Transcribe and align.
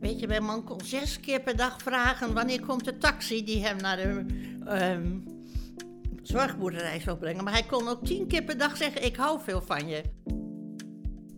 Weet 0.00 0.20
je, 0.20 0.26
mijn 0.26 0.44
man 0.44 0.64
kon 0.64 0.80
zes 0.84 1.20
keer 1.20 1.40
per 1.40 1.56
dag 1.56 1.82
vragen 1.82 2.34
wanneer 2.34 2.60
komt 2.60 2.84
de 2.84 2.98
taxi 2.98 3.44
die 3.44 3.64
hem 3.64 3.76
naar 3.76 3.96
de 3.96 4.26
ehm, 4.66 5.18
zorgboerderij 6.22 7.00
zou 7.00 7.18
brengen. 7.18 7.44
Maar 7.44 7.52
hij 7.52 7.62
kon 7.62 7.88
ook 7.88 8.04
tien 8.04 8.26
keer 8.26 8.42
per 8.42 8.58
dag 8.58 8.76
zeggen, 8.76 9.04
ik 9.04 9.16
hou 9.16 9.40
veel 9.40 9.62
van 9.62 9.88
je. 9.88 10.02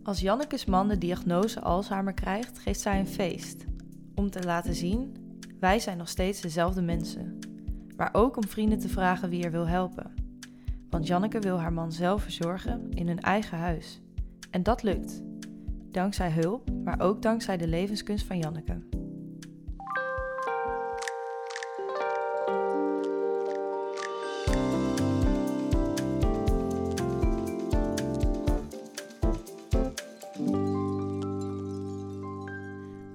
Als 0.03 0.19
Janneke's 0.19 0.65
man 0.65 0.87
de 0.87 0.97
diagnose 0.97 1.61
Alzheimer 1.61 2.13
krijgt, 2.13 2.59
geeft 2.59 2.79
zij 2.79 2.99
een 2.99 3.07
feest. 3.07 3.65
Om 4.15 4.29
te 4.29 4.43
laten 4.43 4.75
zien, 4.75 5.15
wij 5.59 5.79
zijn 5.79 5.97
nog 5.97 6.09
steeds 6.09 6.41
dezelfde 6.41 6.81
mensen. 6.81 7.39
Maar 7.95 8.09
ook 8.11 8.37
om 8.37 8.47
vrienden 8.47 8.79
te 8.79 8.89
vragen 8.89 9.29
wie 9.29 9.43
er 9.43 9.51
wil 9.51 9.67
helpen. 9.67 10.13
Want 10.89 11.07
Janneke 11.07 11.39
wil 11.39 11.59
haar 11.59 11.73
man 11.73 11.91
zelf 11.91 12.23
verzorgen 12.23 12.91
in 12.91 13.07
hun 13.07 13.19
eigen 13.19 13.57
huis. 13.57 14.01
En 14.49 14.63
dat 14.63 14.83
lukt. 14.83 15.21
Dankzij 15.91 16.31
hulp, 16.31 16.69
maar 16.83 16.99
ook 16.99 17.21
dankzij 17.21 17.57
de 17.57 17.67
levenskunst 17.67 18.25
van 18.25 18.37
Janneke. 18.37 18.79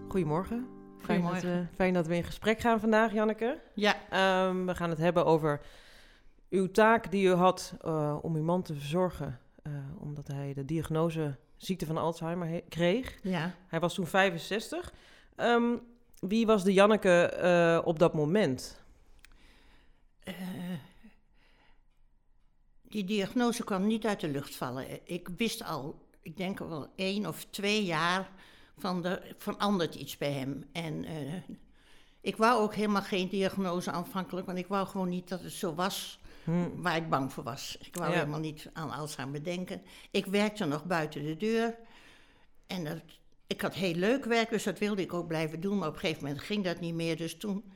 Goedemorgen. 0.08 0.66
Fijn 0.98 1.20
dat, 1.22 1.30
Goedemorgen. 1.30 1.68
we, 1.70 1.74
fijn 1.76 1.94
dat 1.94 2.06
we 2.06 2.16
in 2.16 2.24
gesprek 2.24 2.60
gaan 2.60 2.80
vandaag, 2.80 3.12
Janneke. 3.12 3.58
Ja, 3.74 3.94
Ehm, 4.10 4.64
we 4.66 4.74
gaan 4.74 4.90
het 4.90 4.98
hebben 4.98 5.26
over 5.26 5.60
uw 6.50 6.70
taak 6.70 7.10
die 7.10 7.26
u 7.28 7.32
had 7.32 7.74
eh, 7.80 8.16
om 8.22 8.34
uw 8.36 8.42
man 8.42 8.62
te 8.62 8.74
verzorgen. 8.74 9.38
eh, 9.62 9.72
omdat 10.00 10.26
hij 10.26 10.52
de 10.54 10.64
diagnose 10.64 11.36
ziekte 11.56 11.86
van 11.86 11.96
Alzheimer 11.96 12.48
he- 12.48 12.62
kreeg. 12.68 13.18
ja. 13.22 13.54
Hij 13.66 13.80
was 13.80 13.94
toen 13.94 14.06
65. 14.06 14.92
Ehm, 15.36 15.76
wie 16.20 16.46
was 16.46 16.64
de 16.64 16.72
Janneke 16.72 17.24
eh, 17.26 17.80
op 17.86 17.98
dat 17.98 18.14
moment? 18.14 18.84
Eh, 20.22 20.34
die 22.82 23.04
diagnose 23.04 23.64
kwam 23.64 23.86
niet 23.86 24.06
uit 24.06 24.20
de 24.20 24.28
lucht 24.28 24.56
vallen. 24.56 24.86
Ik 25.04 25.28
wist 25.36 25.64
al, 25.64 26.06
ik 26.22 26.36
denk 26.36 26.60
al 26.60 26.68
wel 26.68 26.86
één 26.96 27.26
of 27.26 27.46
twee 27.50 27.84
jaar 27.84 28.30
van 28.78 29.04
er 29.04 29.34
verandert 29.38 29.94
iets 29.94 30.16
bij 30.16 30.32
hem. 30.32 30.64
En 30.72 31.04
eh, 31.04 31.32
ik 32.20 32.36
wou 32.36 32.62
ook 32.62 32.74
helemaal 32.74 33.02
geen 33.02 33.28
diagnose 33.28 33.90
aanvankelijk, 33.90 34.46
want 34.46 34.58
ik 34.58 34.66
wou 34.66 34.86
gewoon 34.86 35.08
niet 35.08 35.28
dat 35.28 35.42
het 35.42 35.52
zo 35.52 35.74
was 35.74 36.18
Hm, 36.46 36.68
waar 36.82 36.96
ik 36.96 37.08
bang 37.08 37.32
voor 37.32 37.44
was. 37.44 37.76
Ik 37.80 37.96
wou 37.96 38.10
Ja. 38.10 38.16
helemaal 38.18 38.40
niet 38.40 38.70
aan 38.72 38.90
Alzheimer 38.90 39.44
denken. 39.44 39.82
Ik 40.10 40.26
werkte 40.26 40.64
nog 40.64 40.84
buiten 40.84 41.22
de 41.22 41.36
deur. 41.36 41.76
En 42.66 42.84
dat, 42.84 43.00
ik 43.46 43.60
had 43.60 43.74
heel 43.74 43.94
leuk 43.94 44.24
werk, 44.24 44.50
dus 44.50 44.62
dat 44.62 44.78
wilde 44.78 45.02
ik 45.02 45.12
ook 45.12 45.26
blijven 45.26 45.60
doen. 45.60 45.78
Maar 45.78 45.88
op 45.88 45.94
een 45.94 46.00
gegeven 46.00 46.22
moment 46.24 46.42
ging 46.42 46.64
dat 46.64 46.80
niet 46.80 46.94
meer. 46.94 47.16
Dus 47.16 47.36
toen 47.36 47.72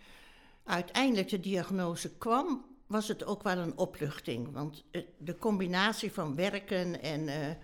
uiteindelijk 0.65 1.29
de 1.29 1.41
diagnose 1.41 2.17
kwam, 2.17 2.65
was 2.87 3.09
het 3.09 3.25
ook 3.25 3.43
wel 3.43 3.59
een 3.59 3.79
opluchting. 3.79 4.53
Want 4.53 4.85
eh, 4.91 5.03
de 5.19 5.37
combinatie 5.37 6.13
van 6.13 6.35
werken 6.35 7.03
en 7.03 7.29
eh, 7.29 7.55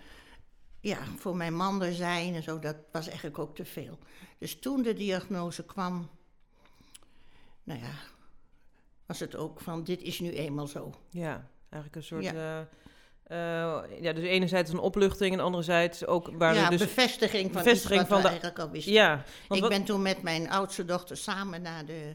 ja, 0.81 0.99
voor 1.17 1.37
mijn 1.37 1.55
man 1.55 1.83
er 1.83 1.95
zijn 1.95 2.35
en 2.35 2.43
zo, 2.43 2.59
dat 2.59 2.77
was 2.93 3.07
eigenlijk 3.07 3.39
ook 3.39 3.55
te 3.55 3.65
veel. 3.65 3.99
Dus 4.39 4.59
toen 4.59 4.83
de 4.83 4.95
diagnose 4.95 5.65
kwam, 5.65 6.09
nou 7.65 7.81
ja, 7.81 7.93
was 9.07 9.21
het 9.21 9.37
ook 9.37 9.61
van 9.61 9.85
dit 9.85 10.03
is 10.03 10.21
nu 10.21 10.31
eenmaal 10.31 10.67
zo. 10.67 10.95
ja, 11.11 11.49
eigenlijk 11.69 11.97
een 11.97 12.03
soort... 12.03 12.25
Ja. 12.25 12.33
eh, 12.33 12.67
eh, 13.27 14.03
ja, 14.03 14.13
dus 14.13 14.25
enerzijds 14.25 14.71
een 14.73 14.79
opluchting 14.79 15.33
en 15.33 15.41
anderzijds 15.41 16.07
ook... 16.07 16.31
Waar 16.31 16.55
ja, 16.55 16.71
dus, 16.71 16.81
bevestiging 16.81 17.53
van 17.53 17.63
bevestiging 17.63 18.01
iets 18.01 18.09
wat 18.09 18.09
van 18.09 18.17
we 18.17 18.23
de- 18.23 18.29
eigenlijk 18.29 18.59
al 18.59 18.71
wisten. 18.71 18.93
ja, 18.93 19.25
ik 19.49 19.61
wat- 19.61 19.69
ben 19.71 19.85
toen 19.85 20.03
met 20.03 20.23
mijn 20.23 20.51
oudste 20.51 20.85
dochter 20.85 21.17
samen 21.17 21.63
naar 21.63 21.87
de 21.87 22.15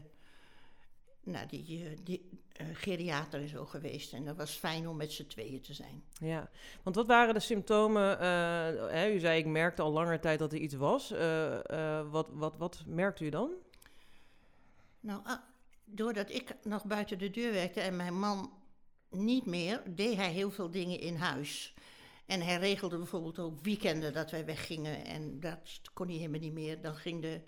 naar 1.24 1.48
die, 1.48 1.84
eh, 1.84 1.98
die 2.04 2.28
geriater 2.72 3.40
en 3.40 3.48
zo 3.48 3.64
geweest. 3.64 4.12
En 4.12 4.24
dat 4.24 4.36
was 4.36 4.50
fijn 4.50 4.88
om 4.88 4.96
met 4.96 5.12
z'n 5.12 5.26
tweeën 5.26 5.60
te 5.60 5.74
zijn. 5.74 6.02
Ja, 6.20 6.50
want 6.82 6.96
wat 6.96 7.06
waren 7.06 7.34
de 7.34 7.40
symptomen? 7.40 8.18
hè, 8.90 9.10
u 9.10 9.18
zei, 9.18 9.38
ik 9.38 9.46
merkte 9.46 9.82
al 9.82 9.92
langer 9.92 10.20
tijd 10.20 10.38
dat 10.38 10.52
er 10.52 10.58
iets 10.58 10.74
was. 10.74 11.10
Wat, 12.10 12.28
wat, 12.32 12.54
wat 12.58 12.82
merkte 12.86 13.24
u 13.24 13.28
dan? 13.28 13.50
Nou, 15.00 15.20
ah, 15.24 15.38
doordat 15.92 16.30
ik 16.30 16.54
nog 16.62 16.84
buiten 16.84 17.18
de 17.18 17.30
deur 17.30 17.52
werkte 17.52 17.80
en 17.80 17.96
mijn 17.96 18.18
man 18.18 18.52
niet 19.10 19.46
meer, 19.46 19.82
deed 19.86 20.16
hij 20.16 20.32
heel 20.32 20.50
veel 20.50 20.70
dingen 20.70 21.00
in 21.00 21.16
huis. 21.16 21.74
En 22.26 22.40
hij 22.40 22.56
regelde 22.56 22.96
bijvoorbeeld 22.96 23.38
ook 23.38 23.60
weekenden 23.60 24.12
dat 24.12 24.30
wij 24.30 24.44
weggingen. 24.44 25.04
En 25.04 25.40
dat 25.40 25.80
kon 25.92 26.06
hij 26.06 26.16
helemaal 26.16 26.40
niet 26.40 26.52
meer. 26.52 26.80
Dan 26.80 26.94
ging 26.94 27.22
de 27.22 27.40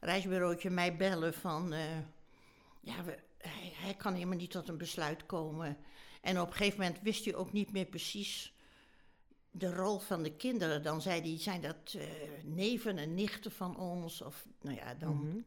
reisbureautje 0.00 0.70
mij 0.70 0.96
bellen 0.96 1.34
van... 1.34 1.72
eh, 1.72 1.98
ja, 2.80 3.04
we, 3.04 3.18
hij, 3.78 3.94
kan 3.94 4.14
helemaal 4.14 4.36
niet 4.36 4.50
tot 4.50 4.68
een 4.68 4.78
besluit 4.78 5.26
komen. 5.26 5.76
En 6.20 6.40
op 6.40 6.46
een 6.46 6.54
gegeven 6.54 6.80
moment 6.80 7.00
wist 7.02 7.24
hij 7.24 7.34
ook 7.34 7.52
niet 7.52 7.72
meer 7.72 7.86
precies 7.86 8.54
de 9.50 9.74
rol 9.74 9.98
van 9.98 10.22
de 10.22 10.36
kinderen. 10.36 10.82
Dan 10.82 11.02
zei 11.02 11.20
hij, 11.20 11.38
zijn 11.40 11.60
dat 11.60 11.94
eh, 11.96 12.04
neven 12.44 12.98
en 12.98 13.14
nichten 13.14 13.50
van 13.52 13.76
ons? 13.76 14.20
Of, 14.22 14.46
nou 14.60 14.76
ja, 14.76 14.94
dan 14.94 15.28
Mhm. 15.28 15.38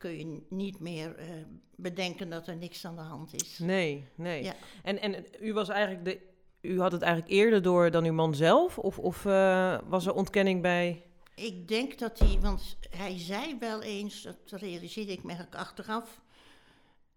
Kun 0.00 0.18
je 0.18 0.42
niet 0.48 0.80
meer 0.80 1.16
eh, 1.16 1.28
bedenken 1.76 2.30
dat 2.30 2.46
er 2.46 2.56
niks 2.56 2.84
aan 2.84 2.96
de 2.96 3.02
hand 3.02 3.34
is. 3.34 3.58
Nee, 3.58 4.08
nee. 4.14 4.42
Ja. 4.42 4.54
En, 4.82 5.00
en 5.00 5.24
u 5.40 5.52
was 5.52 5.68
eigenlijk 5.68 6.04
de... 6.04 6.28
U 6.60 6.80
had 6.80 6.92
het 6.92 7.02
eigenlijk 7.02 7.32
eerder 7.32 7.62
door 7.62 7.90
dan 7.90 8.04
uw 8.04 8.12
man 8.12 8.34
zelf? 8.34 8.78
Of, 8.78 8.98
of 8.98 9.24
eh, 9.26 9.78
was 9.84 10.06
er 10.06 10.14
ontkenning 10.14 10.62
bij? 10.62 11.04
Ik 11.34 11.68
denk 11.68 11.98
dat 11.98 12.18
hij, 12.18 12.38
want 12.40 12.76
hij 12.90 13.18
zei 13.18 13.58
wel 13.58 13.82
eens, 13.82 14.22
dat 14.22 14.60
realiseerde 14.60 15.12
ik 15.12 15.22
me 15.22 15.28
eigenlijk 15.28 15.60
achteraf, 15.60 16.20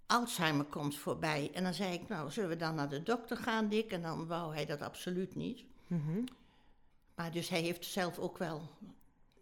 Alzheimer 0.05 0.65
komt 0.65 0.97
voorbij. 0.97 1.50
En 1.53 1.63
dan 1.63 1.73
zei 1.73 1.94
ik, 1.94 2.07
nou, 2.07 2.31
zullen 2.31 2.50
we 2.50 2.55
dan 2.55 2.75
naar 2.75 2.89
de 2.89 3.03
dokter 3.03 3.38
gaan, 3.38 3.69
Dick? 3.69 3.91
En 3.91 4.01
dan 4.01 4.27
wou 4.27 4.53
hij 4.53 4.65
dat 4.65 4.81
absoluut 4.81 5.35
niet. 5.35 5.63
Mhm. 5.88 6.23
Maar 7.15 7.31
dus 7.31 7.50
hij 7.50 7.61
heeft 7.61 7.85
zelf 7.85 8.19
ook 8.19 8.38
wel 8.38 8.69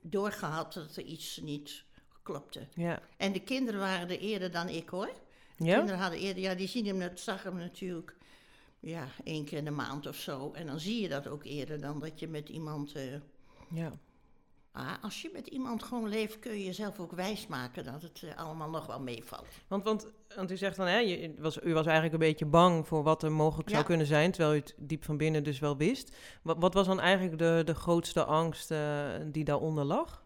doorgehad 0.01 0.73
dat 0.73 0.95
er 0.95 1.03
iets 1.03 1.39
niet 1.43 1.83
klopte. 2.23 2.67
Ja. 2.73 2.99
En 3.17 3.31
de 3.31 3.39
kinderen 3.39 3.79
waren 3.79 4.09
er 4.09 4.19
eerder 4.19 4.51
dan 4.51 4.69
ik, 4.69 4.89
hoor. 4.89 5.09
De 5.57 5.65
Ja? 5.65 5.75
kinderen 5.75 5.99
hadden 5.99 6.19
eerder, 6.19 6.43
ja, 6.43 6.53
die 6.55 6.67
zien 6.67 6.85
hem, 6.85 6.97
net- 6.97 7.19
zag 7.19 7.43
hem 7.43 7.57
natuurlijk, 7.57 8.15
ja, 8.79 9.07
één 9.23 9.45
keer 9.45 9.57
in 9.57 9.65
de 9.65 9.71
maand 9.71 10.07
of 10.07 10.15
zo. 10.15 10.51
En 10.53 10.65
dan 10.65 10.79
zie 10.79 11.01
je 11.01 11.09
dat 11.09 11.27
ook 11.27 11.43
eerder 11.43 11.81
dan 11.81 11.99
dat 11.99 12.19
je 12.19 12.27
met 12.27 12.49
iemand... 12.49 12.91
eh, 12.93 13.03
Ja. 13.69 13.91
Ah, 14.73 14.93
als 15.01 15.21
je 15.21 15.29
met 15.33 15.47
iemand 15.47 15.83
gewoon 15.83 16.09
leeft, 16.09 16.39
kun 16.39 16.51
je 16.51 16.63
jezelf 16.65 16.99
ook 16.99 17.11
wijsmaken 17.11 17.83
dat 17.83 18.01
het 18.01 18.23
eh, 18.23 18.35
allemaal 18.45 18.69
nog 18.69 18.85
wel 18.85 18.99
meevalt. 18.99 19.45
Want, 19.67 19.83
want, 19.83 20.07
want 20.35 20.51
u 20.51 20.57
zegt 20.57 20.75
dan, 20.75 20.87
hè, 20.87 20.97
je, 20.97 21.33
was, 21.39 21.57
u 21.63 21.73
was 21.73 21.85
eigenlijk 21.85 22.13
een 22.13 22.19
beetje 22.29 22.45
bang 22.45 22.87
voor 22.87 23.03
wat 23.03 23.23
er 23.23 23.31
mogelijk 23.31 23.69
zou 23.69 23.83
kunnen 23.83 24.05
zijn, 24.05 24.31
terwijl 24.31 24.53
u 24.55 24.57
het 24.59 24.73
diep 24.77 25.03
van 25.03 25.17
binnen 25.17 25.43
dus 25.43 25.59
wel 25.59 25.77
wist. 25.77 26.15
Wat, 26.41 26.57
wat 26.59 26.73
was 26.73 26.87
dan 26.87 26.99
eigenlijk 26.99 27.37
de, 27.37 27.61
de 27.65 27.75
grootste 27.75 28.23
angst 28.23 28.71
eh, 28.71 29.09
die 29.25 29.43
daaronder 29.43 29.83
lag? 29.83 30.20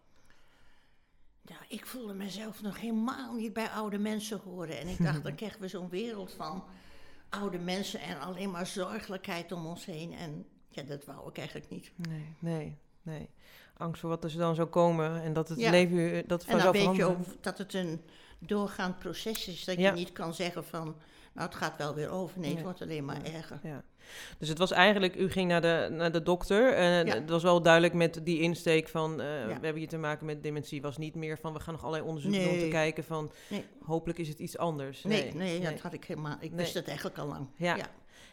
Nou, 1.48 1.60
ik 1.68 1.86
voelde 1.86 2.14
mezelf 2.14 2.62
nog 2.62 2.80
helemaal 2.80 3.34
niet 3.34 3.52
bij 3.52 3.68
oude 3.68 3.98
mensen 3.98 4.40
horen. 4.44 4.78
En 4.78 4.88
ik 4.88 5.02
dacht, 5.04 5.22
dan 5.22 5.34
krijgen 5.40 5.60
we 5.60 5.68
zo'n 5.68 5.88
wereld 5.88 6.32
van 6.32 6.64
oude 7.28 7.58
mensen 7.58 8.00
en 8.00 8.20
alleen 8.20 8.50
maar 8.50 8.66
zorgelijkheid 8.66 9.52
om 9.52 9.66
ons 9.66 9.84
heen. 9.84 10.12
En 10.12 10.46
ja, 10.68 10.82
dat 10.82 11.04
wou 11.04 11.28
ik 11.28 11.38
eigenlijk 11.38 11.68
niet. 11.70 11.92
Nee, 11.96 12.34
nee, 12.38 12.78
nee. 13.02 13.28
Angst 13.76 14.00
voor 14.00 14.10
wat 14.10 14.24
er 14.24 14.36
dan 14.36 14.54
zou 14.54 14.68
komen 14.68 15.22
en 15.22 15.32
dat 15.32 15.48
het 15.48 15.58
Ja. 15.58 15.70
leven 15.70 15.98
u- 15.98 16.22
dat 16.26 16.44
En 16.44 16.58
dan 16.58 16.72
weet 16.72 16.96
je 16.96 17.04
ook 17.04 17.42
dat 17.42 17.58
het 17.58 17.74
een 17.74 18.00
doorgaand 18.38 18.98
proces 18.98 19.48
is. 19.48 19.64
Dat 19.64 19.76
Ja. 19.78 19.88
je 19.88 19.94
niet 19.94 20.12
kan 20.12 20.34
zeggen 20.34 20.64
van, 20.64 20.84
nou 21.32 21.46
het 21.46 21.54
gaat 21.56 21.76
wel 21.76 21.94
weer 21.94 22.10
over. 22.10 22.40
Nee, 22.40 22.54
het 22.54 22.62
wordt 22.62 22.82
alleen 22.82 23.04
maar 23.04 23.24
Ja. 23.26 23.32
erger. 23.32 23.60
Ja. 23.62 23.82
Dus 24.38 24.48
het 24.48 24.58
was 24.58 24.70
eigenlijk, 24.70 25.14
u 25.16 25.30
ging 25.30 25.48
naar 25.48 25.60
de, 25.60 25.88
naar 25.90 26.12
de 26.12 26.22
dokter. 26.22 26.72
En 26.74 27.06
Ja. 27.06 27.14
het 27.14 27.30
was 27.30 27.42
wel 27.42 27.62
duidelijk 27.62 27.94
met 27.94 28.20
die 28.22 28.40
insteek 28.40 28.88
van, 28.88 29.10
eh, 29.12 29.16
we 29.16 29.52
hebben 29.52 29.76
hier 29.76 29.88
te 29.88 29.98
maken 29.98 30.26
met 30.26 30.42
dementie. 30.42 30.82
Was 30.82 30.96
niet 30.98 31.14
meer 31.14 31.38
van, 31.38 31.52
we 31.52 31.60
gaan 31.60 31.72
nog 31.74 31.82
allerlei 31.82 32.08
onderzoek 32.08 32.32
doen 32.32 32.42
om 32.42 32.48
te 32.48 32.54
Nee. 32.56 32.70
kijken 32.70 33.04
van, 33.04 33.32
Nee. 33.48 33.64
hopelijk 33.84 34.18
is 34.18 34.28
het 34.28 34.38
iets 34.38 34.58
anders. 34.58 35.02
Nee, 35.04 35.34
nee, 35.34 35.60
dat 35.60 35.80
had 35.80 35.92
ik 35.92 36.04
helemaal. 36.04 36.36
Ik 36.40 36.50
Nee. 36.50 36.58
wist 36.58 36.74
het 36.74 36.86
eigenlijk 36.86 37.18
al 37.18 37.26
lang. 37.26 37.46
Ja. 37.56 37.76
ja. 37.76 37.86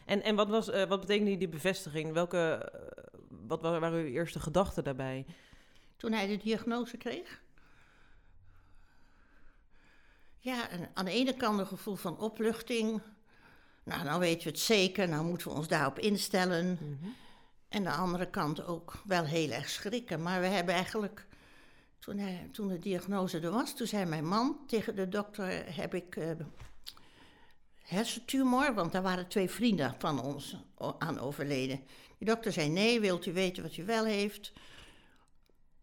En, 0.04 0.22
en 0.22 0.34
wat, 0.34 0.48
was, 0.48 0.70
eh, 0.70 0.84
wat 0.84 1.00
betekende 1.00 1.36
die 1.36 1.48
bevestiging? 1.48 2.12
Welke, 2.12 2.70
eh, 2.72 3.04
wat 3.46 3.62
wa- 3.62 3.78
waren 3.78 3.98
uw 4.00 4.06
eerste 4.12 4.40
gedachten 4.40 4.84
daarbij? 4.84 5.26
Toen 5.96 6.12
hij 6.12 6.26
de 6.26 6.36
diagnose 6.36 6.96
kreeg. 6.96 7.42
Ja, 10.38 10.68
aan 10.94 11.04
de 11.04 11.10
ene 11.10 11.34
kant 11.36 11.58
een 11.58 11.66
gevoel 11.66 11.94
van 11.94 12.18
opluchting. 12.18 13.00
Nou, 13.84 14.04
nou 14.04 14.20
weten 14.20 14.42
we 14.42 14.48
het 14.48 14.58
zeker, 14.58 15.08
nou 15.08 15.24
moeten 15.24 15.48
we 15.48 15.54
ons 15.54 15.68
daarop 15.68 15.98
instellen. 15.98 16.78
Mhm. 16.80 17.10
En 17.68 17.82
de 17.82 17.90
andere 17.90 18.30
kant 18.30 18.66
ook 18.66 19.02
wel 19.04 19.24
heel 19.24 19.50
erg 19.50 19.68
schrikken. 19.68 20.22
Maar 20.22 20.40
we 20.40 20.46
hebben 20.46 20.74
eigenlijk, 20.74 21.26
toen, 21.98 22.18
hij, 22.18 22.48
toen 22.52 22.68
de 22.68 22.78
diagnose 22.78 23.40
er 23.40 23.50
was, 23.50 23.76
toen 23.76 23.86
zei 23.86 24.04
mijn 24.04 24.26
man 24.26 24.58
tegen 24.66 24.96
de 24.96 25.08
dokter, 25.08 25.76
heb 25.76 25.94
ik 25.94 26.16
eh, 26.16 26.30
hersentumor, 27.82 28.74
want 28.74 28.92
daar 28.92 29.02
waren 29.02 29.28
twee 29.28 29.50
vrienden 29.50 29.94
van 29.98 30.22
ons 30.22 30.56
aan 30.98 31.18
overleden. 31.18 31.80
Die 32.18 32.28
dokter 32.28 32.52
zei, 32.52 32.68
nee, 32.68 33.00
wilt 33.00 33.26
u 33.26 33.32
weten 33.32 33.62
wat 33.62 33.76
u 33.76 33.84
wel 33.84 34.04
heeft? 34.04 34.52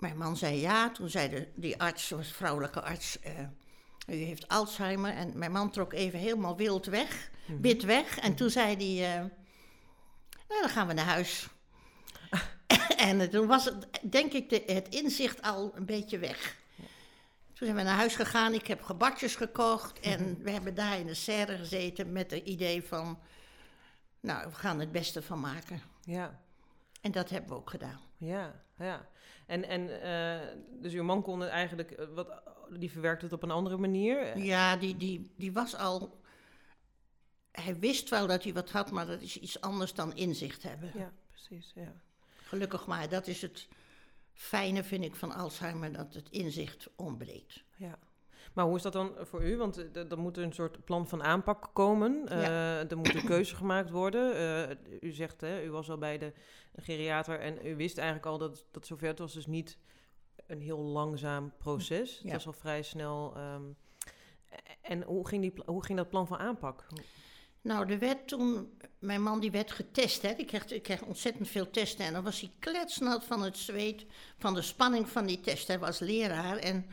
mijn 0.01 0.17
man 0.17 0.37
zei 0.37 0.59
ja. 0.59 0.89
Toen 0.91 1.09
zei 1.09 1.29
de, 1.29 1.47
die 1.55 1.81
arts, 1.81 2.09
was 2.09 2.31
vrouwelijke 2.31 2.81
arts, 2.81 3.19
eh, 3.19 3.33
u 4.11 4.23
heeft 4.23 4.47
Alzheimer. 4.47 5.13
En 5.13 5.31
mijn 5.37 5.51
man 5.51 5.71
trok 5.71 5.93
even 5.93 6.19
helemaal 6.19 6.57
wild 6.57 6.85
weg, 6.85 7.29
Mhm. 7.45 7.61
wit 7.61 7.83
weg. 7.83 8.19
En 8.19 8.35
toen 8.35 8.49
zei 8.49 8.75
hij, 8.75 9.13
eh, 9.15 9.19
nou 10.47 10.61
dan 10.61 10.69
gaan 10.69 10.87
we 10.87 10.93
naar 10.93 11.05
huis. 11.05 11.47
en 12.97 13.21
eh, 13.21 13.27
toen 13.27 13.47
was 13.47 13.65
het, 13.65 13.87
denk 14.01 14.31
ik, 14.33 14.49
de, 14.49 14.63
het 14.65 14.89
inzicht 14.89 15.41
al 15.41 15.71
een 15.75 15.85
beetje 15.85 16.19
weg. 16.19 16.59
Toen 17.53 17.69
zijn 17.69 17.75
we 17.75 17.89
naar 17.91 17.97
huis 17.97 18.15
gegaan, 18.15 18.53
ik 18.53 18.67
heb 18.67 18.81
gebakjes 18.81 19.35
gekocht. 19.35 19.99
En 19.99 20.43
we 20.43 20.51
hebben 20.51 20.75
daar 20.75 20.99
in 20.99 21.05
de 21.05 21.13
serre 21.13 21.57
gezeten 21.57 22.11
met 22.11 22.31
het 22.31 22.45
idee 22.45 22.83
van... 22.83 23.19
Nou, 24.19 24.47
we 24.49 24.55
gaan 24.55 24.79
het 24.79 24.91
beste 24.91 25.21
van 25.21 25.39
maken. 25.39 25.81
Ja, 26.03 26.39
En 27.01 27.11
dat 27.11 27.29
hebben 27.29 27.49
we 27.49 27.55
ook 27.55 27.69
gedaan. 27.69 27.99
Ja, 28.21 28.63
ja. 28.77 29.09
En, 29.47 29.63
en 29.63 30.01
eh, 30.01 30.47
dus 30.81 30.93
uw 30.93 31.03
man 31.03 31.21
kon 31.21 31.39
het 31.39 31.49
eigenlijk, 31.49 31.91
eh, 31.91 32.05
wat, 32.13 32.41
die 32.79 32.91
verwerkte 32.91 33.25
het 33.25 33.33
op 33.33 33.43
een 33.43 33.51
andere 33.51 33.77
manier. 33.77 34.37
Ja, 34.37 34.75
die, 34.77 34.97
die, 34.97 35.31
die 35.37 35.51
was 35.51 35.75
al. 35.75 36.19
Hij 37.51 37.79
wist 37.79 38.09
wel 38.09 38.27
dat 38.27 38.43
hij 38.43 38.53
wat 38.53 38.71
had, 38.71 38.91
maar 38.91 39.05
dat 39.05 39.21
is 39.21 39.37
iets 39.37 39.61
anders 39.61 39.93
dan 39.93 40.15
inzicht 40.15 40.63
hebben. 40.63 40.91
Ja, 40.93 41.13
precies, 41.31 41.71
ja. 41.75 41.93
Gelukkig 42.35 42.87
maar, 42.87 43.09
dat 43.09 43.27
is 43.27 43.41
het 43.41 43.67
fijne, 44.33 44.83
vind 44.83 45.03
ik, 45.03 45.15
van 45.15 45.31
Alzheimer, 45.31 45.93
dat 45.93 46.13
het 46.13 46.29
inzicht 46.29 46.89
ontbreekt. 46.95 47.63
Ja. 47.75 47.99
Maar 48.53 48.65
hoe 48.65 48.75
is 48.75 48.81
dat 48.81 48.93
dan 48.93 49.13
voor 49.19 49.43
u? 49.43 49.57
Want 49.57 49.91
eh, 49.91 50.11
er 50.11 50.19
moet 50.19 50.37
een 50.37 50.53
soort 50.53 50.85
plan 50.85 51.07
van 51.07 51.23
aanpak 51.23 51.69
komen. 51.73 52.27
Eh, 52.27 52.91
Er 52.91 52.97
moet 52.97 53.15
een 53.15 53.25
keuze 53.25 53.55
gemaakt 53.55 53.89
worden. 53.89 54.35
Eh, 54.69 54.77
u 55.01 55.11
zegt, 55.11 55.41
hè, 55.41 55.63
u 55.63 55.71
was 55.71 55.89
al 55.89 55.97
bij 55.97 56.17
de 56.17 56.33
geriater 56.75 57.39
en 57.39 57.65
u 57.65 57.75
wist 57.75 57.97
eigenlijk 57.97 58.27
al 58.27 58.37
dat 58.37 58.65
dat 58.71 58.85
zover 58.87 59.07
het 59.07 59.19
was. 59.19 59.33
Dus 59.33 59.45
niet 59.47 59.77
een 60.47 60.61
heel 60.61 60.79
langzaam 60.79 61.53
proces. 61.57 62.19
Het 62.23 62.31
was 62.31 62.45
al 62.47 62.53
vrij 62.53 62.81
snel. 62.81 63.33
ehm, 63.35 63.63
en 64.81 65.03
hoe 65.03 65.27
ging, 65.27 65.41
die, 65.41 65.53
hoe 65.65 65.83
ging 65.85 65.97
dat 65.97 66.09
plan 66.09 66.27
van 66.27 66.37
aanpak? 66.37 66.85
Nou, 67.61 67.91
er 67.91 67.99
werd 67.99 68.27
toen, 68.27 68.77
mijn 68.99 69.21
man 69.23 69.39
die 69.39 69.51
werd 69.51 69.71
getest, 69.71 70.21
hè. 70.21 70.29
Ik, 70.29 70.47
kreeg, 70.47 70.65
ik 70.65 70.83
kreeg 70.83 71.01
ontzettend 71.01 71.47
veel 71.47 71.69
testen 71.69 72.05
en 72.05 72.13
dan 72.13 72.23
was 72.23 72.39
hij 72.39 72.51
kletsnat 72.59 73.23
van 73.23 73.41
het 73.41 73.57
zweet, 73.57 74.05
van 74.37 74.53
de 74.53 74.61
spanning 74.61 75.09
van 75.09 75.25
die 75.25 75.39
test. 75.39 75.67
Hij 75.67 75.79
was 75.79 75.99
leraar 75.99 76.57
en 76.57 76.85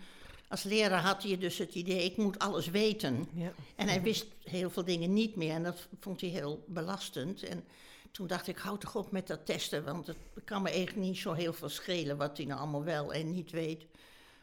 als 0.49 0.63
leraar 0.63 1.03
had 1.03 1.23
hij 1.23 1.39
dus 1.39 1.59
het 1.59 1.75
idee, 1.75 2.05
ik 2.05 2.17
moet 2.17 2.39
alles 2.39 2.67
weten. 2.67 3.29
Ja. 3.35 3.53
En 3.77 3.89
hij 3.89 4.03
wist 4.03 4.27
heel 4.43 4.71
veel 4.71 4.85
dingen 4.85 5.13
niet 5.13 5.37
meer 5.37 5.55
en 5.55 5.63
dat 5.63 5.89
vond 6.01 6.21
hij 6.21 6.31
heel 6.31 6.65
belastend. 6.67 7.43
En 7.43 7.65
toen 8.11 8.27
dacht 8.27 8.47
ik, 8.47 8.59
houd 8.59 8.81
toch 8.81 8.97
op 8.97 9.11
met 9.11 9.27
dat 9.27 9.47
testen, 9.47 9.85
want 9.85 10.07
het 10.07 10.17
kan 10.45 10.63
me 10.63 10.71
eigenlijk 10.71 11.07
niet 11.07 11.19
zo 11.19 11.33
heel 11.33 11.53
veel 11.53 11.69
schelen 11.69 12.17
wat 12.17 12.37
hij 12.37 12.47
nou 12.47 12.61
allemaal 12.61 12.85
wel 12.85 13.13
en 13.13 13.31
niet 13.31 13.51
weet. 13.51 13.87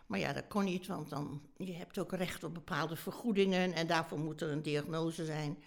Maar 0.05 0.19
ja, 0.19 0.33
dat 0.33 0.47
kon 0.47 0.63
niet, 0.63 0.87
want 0.87 1.09
dan, 1.09 1.41
je 1.57 1.73
hebt 1.73 1.97
ook 1.97 2.11
recht 2.11 2.43
op 2.43 2.53
bepaalde 2.53 2.95
vergoedingen 2.95 3.73
en 3.73 3.87
daarvoor 3.87 4.19
moet 4.19 4.41
er 4.41 4.51
een 4.51 4.61
diagnose 4.61 5.25
zijn. 5.25 5.57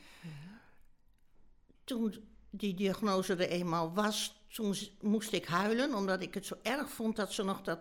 Toen 1.85 2.15
die 2.51 2.75
diagnose 2.75 3.33
er 3.33 3.49
eenmaal 3.49 3.93
was, 3.93 4.41
toen 4.49 4.75
moest 5.01 5.33
ik 5.33 5.47
huilen, 5.47 5.95
omdat 5.95 6.21
ik 6.23 6.35
het 6.35 6.47
zo 6.47 6.57
erg 6.63 6.91
vond 6.91 7.17
dat 7.17 7.33
ze 7.33 7.45
nog 7.45 7.63
dat 7.63 7.79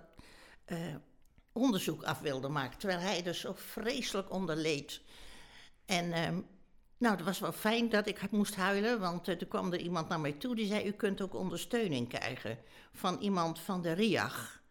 eh, 0.65 0.95
onderzoek 1.57 2.03
af 2.03 2.19
wilden 2.19 2.51
maken. 2.51 2.79
Terwijl 2.79 2.99
hij 2.99 3.25
er 3.25 3.35
zo 3.35 3.53
vreselijk 3.55 4.31
onder 4.31 4.55
leed. 4.55 5.01
En 5.85 6.13
ehm, 6.13 6.41
nou, 6.97 7.15
het 7.15 7.25
was 7.25 7.39
wel 7.39 7.51
fijn 7.51 7.89
dat 7.89 8.07
ik 8.07 8.31
moest 8.31 8.55
huilen, 8.55 8.99
want 8.99 9.27
eh, 9.27 9.39
er 9.39 9.47
kwam 9.47 9.73
er 9.73 9.79
iemand 9.79 10.09
naar 10.09 10.19
mij 10.19 10.31
toe 10.31 10.55
die 10.55 10.67
zei: 10.67 10.87
U 10.87 10.91
kunt 10.91 11.21
ook 11.21 11.33
ondersteuning 11.33 12.09
krijgen 12.09 12.57
van 12.93 13.19
iemand 13.19 13.59
van 13.59 13.81
de 13.81 13.91
RIAG. 13.91 14.61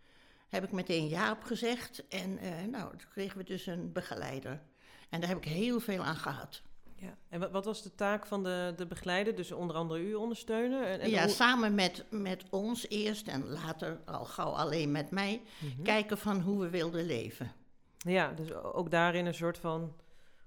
Heb 0.48 0.64
ik 0.64 0.72
meteen 0.72 1.08
ja 1.08 1.32
op 1.32 1.42
gezegd 1.42 2.08
en 2.08 2.38
eh, 2.38 2.64
nou, 2.70 2.96
toen 2.96 3.10
kregen 3.10 3.38
we 3.38 3.44
dus 3.44 3.66
een 3.66 3.92
begeleider. 3.92 4.62
En 5.08 5.20
daar 5.20 5.28
heb 5.28 5.38
ik 5.38 5.44
heel 5.44 5.80
veel 5.80 6.02
aan 6.02 6.16
gehad. 6.16 6.62
Ja. 6.98 7.16
En 7.28 7.50
wat, 7.52 7.64
was 7.64 7.82
de 7.82 7.94
taak 7.94 8.26
van 8.26 8.42
de, 8.42 8.72
de 8.76 8.86
begeleider? 8.86 9.34
Dus 9.34 9.52
onder 9.52 9.76
andere 9.76 10.00
u 10.00 10.14
ondersteunen? 10.14 10.86
En, 10.86 11.00
en 11.00 11.10
ja, 11.10 11.22
hoe- 11.22 11.30
samen 11.32 11.74
met, 11.74 12.04
met 12.10 12.44
ons 12.50 12.88
eerst 12.88 13.28
en 13.28 13.48
later 13.48 14.00
al 14.04 14.24
gauw 14.24 14.50
alleen 14.50 14.90
met 14.90 15.10
mij, 15.10 15.40
Mhm. 15.60 15.82
kijken 15.82 16.18
van 16.18 16.40
hoe 16.40 16.60
we 16.60 16.68
wilden 16.70 17.06
leven. 17.06 17.52
Ja, 17.96 18.32
dus 18.32 18.52
ook 18.52 18.90
daarin 18.90 19.26
een 19.26 19.34
soort 19.34 19.58
van... 19.58 19.92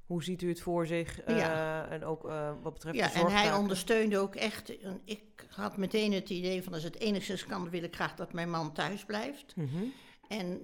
Hoe 0.05 0.23
ziet 0.23 0.41
u 0.41 0.49
het 0.49 0.61
voor 0.61 0.85
zich? 0.87 1.21
eh, 1.21 1.37
Ja. 1.37 1.87
En 1.87 2.03
ook 2.05 2.27
eh, 2.29 2.51
wat 2.61 2.73
betreft 2.73 2.97
Ja, 2.97 3.07
de 3.07 3.13
en 3.19 3.27
hij 3.31 3.53
ondersteunde 3.53 4.17
ook 4.17 4.35
echt. 4.35 4.79
en 4.79 5.01
Ik 5.05 5.47
had 5.49 5.77
meteen 5.77 6.13
het 6.13 6.29
idee 6.29 6.63
van 6.63 6.73
als 6.73 6.83
het 6.83 6.99
enigszins 6.99 7.45
kan, 7.45 7.69
wil 7.69 7.83
ik 7.83 7.95
graag 7.95 8.15
dat 8.15 8.33
mijn 8.33 8.49
man 8.49 8.73
thuis 8.73 9.05
blijft. 9.05 9.55
Mhm. 9.55 9.83
En 10.27 10.59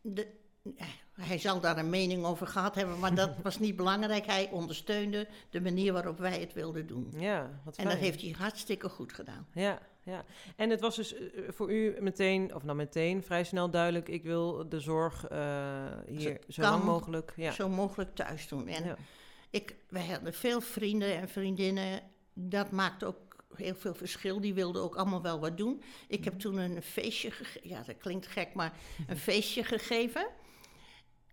de, 0.00 0.26
hij 1.20 1.38
zal 1.38 1.60
daar 1.60 1.78
een 1.78 1.90
mening 1.90 2.24
over 2.24 2.46
gehad 2.46 2.74
hebben, 2.74 2.98
maar 2.98 3.14
dat 3.14 3.30
was 3.42 3.58
niet 3.58 3.76
belangrijk. 3.76 4.26
Hij 4.26 4.48
ondersteunde 4.52 5.26
de 5.50 5.60
manier 5.60 5.92
waarop 5.92 6.18
wij 6.18 6.40
het 6.40 6.52
wilden 6.52 6.86
doen. 6.86 7.12
Ja, 7.18 7.60
wat 7.64 7.76
En 7.76 7.84
dat 7.84 7.92
fijn. 7.92 8.04
heeft 8.04 8.20
hij 8.20 8.30
hartstikke 8.38 8.88
goed 8.88 9.12
gedaan. 9.12 9.46
Ja, 9.52 9.78
ja. 10.02 10.24
En 10.56 10.70
het 10.70 10.80
was 10.80 10.96
dus 10.96 11.14
eh, 11.14 11.20
voor 11.48 11.72
u 11.72 11.96
meteen, 12.00 12.54
of 12.54 12.62
nou 12.62 12.76
meteen, 12.76 13.22
vrij 13.22 13.44
snel 13.44 13.70
duidelijk... 13.70 14.08
ik 14.08 14.22
wil 14.22 14.68
de 14.68 14.80
zorg 14.80 15.26
eh, 15.26 15.86
hier 16.06 16.38
zo 16.48 16.62
lang 16.62 16.84
mogelijk... 16.84 17.32
Ja. 17.36 17.50
Zo 17.52 17.68
mogelijk 17.68 18.14
thuis 18.14 18.48
doen. 18.48 18.68
En 18.68 18.84
Ja. 18.84 18.96
ik, 19.50 19.74
wij 19.88 20.06
hadden 20.06 20.34
veel 20.34 20.60
vrienden 20.60 21.16
en 21.16 21.28
vriendinnen. 21.28 22.00
Dat 22.34 22.70
maakte 22.70 23.06
ook 23.06 23.16
heel 23.54 23.74
veel 23.74 23.94
verschil. 23.94 24.40
Die 24.40 24.54
wilden 24.54 24.82
ook 24.82 24.96
allemaal 24.96 25.22
wel 25.22 25.40
wat 25.40 25.56
doen. 25.56 25.82
Ik 26.08 26.24
heb 26.24 26.38
toen 26.38 26.56
een 26.56 26.82
feestje 26.82 27.30
gegeven. 27.30 27.68
Ja, 27.68 27.82
dat 27.82 27.96
klinkt 27.98 28.26
gek, 28.26 28.54
maar 28.54 28.72
een 29.06 29.16
feestje 29.28 29.64
gegeven. 29.64 30.26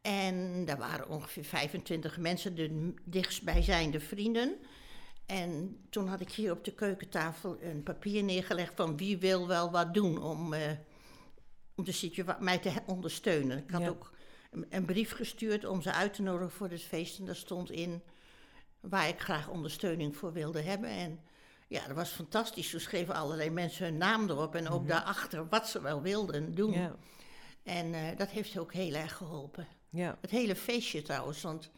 En 0.04 0.66
daar 0.66 0.78
waren 0.78 1.10
ongeveer 1.10 1.44
25 1.44 2.18
mensen, 2.18 2.56
de 2.56 2.94
dichtstbijzijnde 3.04 4.00
vrienden. 4.00 4.56
En 5.26 5.78
toen 5.90 6.08
had 6.08 6.20
ik 6.22 6.32
hier 6.32 6.52
op 6.52 6.64
de 6.64 6.74
keukentafel 6.74 7.58
een 7.62 7.84
papier 7.84 8.24
neergelegd 8.24 8.74
van 8.76 8.98
wie 8.98 9.18
wil 9.18 9.48
wel 9.48 9.72
wat 9.72 9.94
doen 9.94 10.22
om, 10.24 10.54
eh, 10.54 10.72
om 11.76 11.84
de 11.84 11.92
situa- 11.92 12.38
mij 12.40 12.58
te 12.58 12.72
ondersteunen. 12.86 13.58
Ik 13.58 13.70
had 13.72 13.82
Ja. 13.82 13.88
ook 13.90 14.12
een, 14.52 14.66
een 14.70 14.86
brief 14.86 15.12
gestuurd 15.12 15.66
om 15.66 15.82
ze 15.82 15.94
uit 15.94 16.14
te 16.14 16.22
nodigen 16.22 16.52
voor 16.52 16.70
het 16.70 16.82
feest. 16.82 17.20
En 17.20 17.26
daar 17.26 17.36
stond 17.36 17.72
in 17.72 18.02
waar 18.80 19.08
ik 19.08 19.20
graag 19.20 19.50
ondersteuning 19.50 20.16
voor 20.16 20.34
wilde 20.34 20.62
hebben. 20.62 20.90
En 20.90 21.20
ja, 21.68 21.88
dat 21.88 21.96
was 21.96 22.10
fantastisch. 22.10 22.70
Toen 22.70 22.80
schreven 22.80 23.16
allerlei 23.16 23.50
mensen 23.50 23.86
hun 23.86 23.98
naam 23.98 24.30
erop 24.30 24.56
en 24.56 24.70
ook 24.70 24.88
daarachter 24.88 25.48
wat 25.50 25.68
ze 25.70 25.82
wel 25.82 26.02
wilden 26.02 26.56
doen. 26.56 26.72
Ja, 26.72 26.96
En 27.64 27.94
eh, 27.94 28.18
dat 28.18 28.30
heeft 28.30 28.58
ook 28.58 28.74
heel 28.74 28.94
erg 28.94 29.14
geholpen. 29.18 29.68
Ja, 29.94 30.18
Het 30.22 30.30
hele 30.30 30.56
feestje 30.56 31.02
trouwens, 31.02 31.42
want 31.42 31.72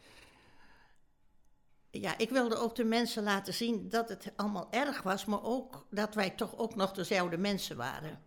ja, 1.90 2.18
ik 2.18 2.30
wilde 2.30 2.56
ook 2.56 2.74
de 2.74 2.84
mensen 2.84 3.22
laten 3.22 3.54
zien 3.54 3.88
dat 3.88 4.08
het 4.08 4.32
allemaal 4.36 4.68
erg 4.70 5.02
was, 5.02 5.24
maar 5.24 5.42
ook 5.42 5.86
dat 5.90 6.14
wij 6.14 6.30
toch 6.30 6.58
ook 6.58 6.74
nog 6.74 6.92
dezelfde 6.92 7.38
mensen 7.38 7.76
waren. 7.76 8.22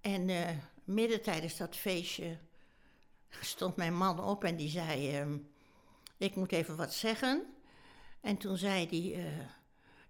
En 0.00 0.28
eh, 0.28 0.56
midden 0.84 1.22
tijdens 1.22 1.56
dat 1.56 1.76
feestje 1.76 2.38
stond 3.40 3.76
mijn 3.76 3.96
man 3.96 4.20
op 4.20 4.44
en 4.44 4.56
die 4.56 4.70
zei, 4.70 5.16
ehm, 5.16 5.38
ik 6.18 6.34
moet 6.36 6.52
even 6.52 6.76
wat 6.76 6.94
zeggen. 6.94 7.42
En 8.20 8.36
toen 8.36 8.56
zei 8.56 8.86
hij, 8.86 9.24
eh, 9.24 9.38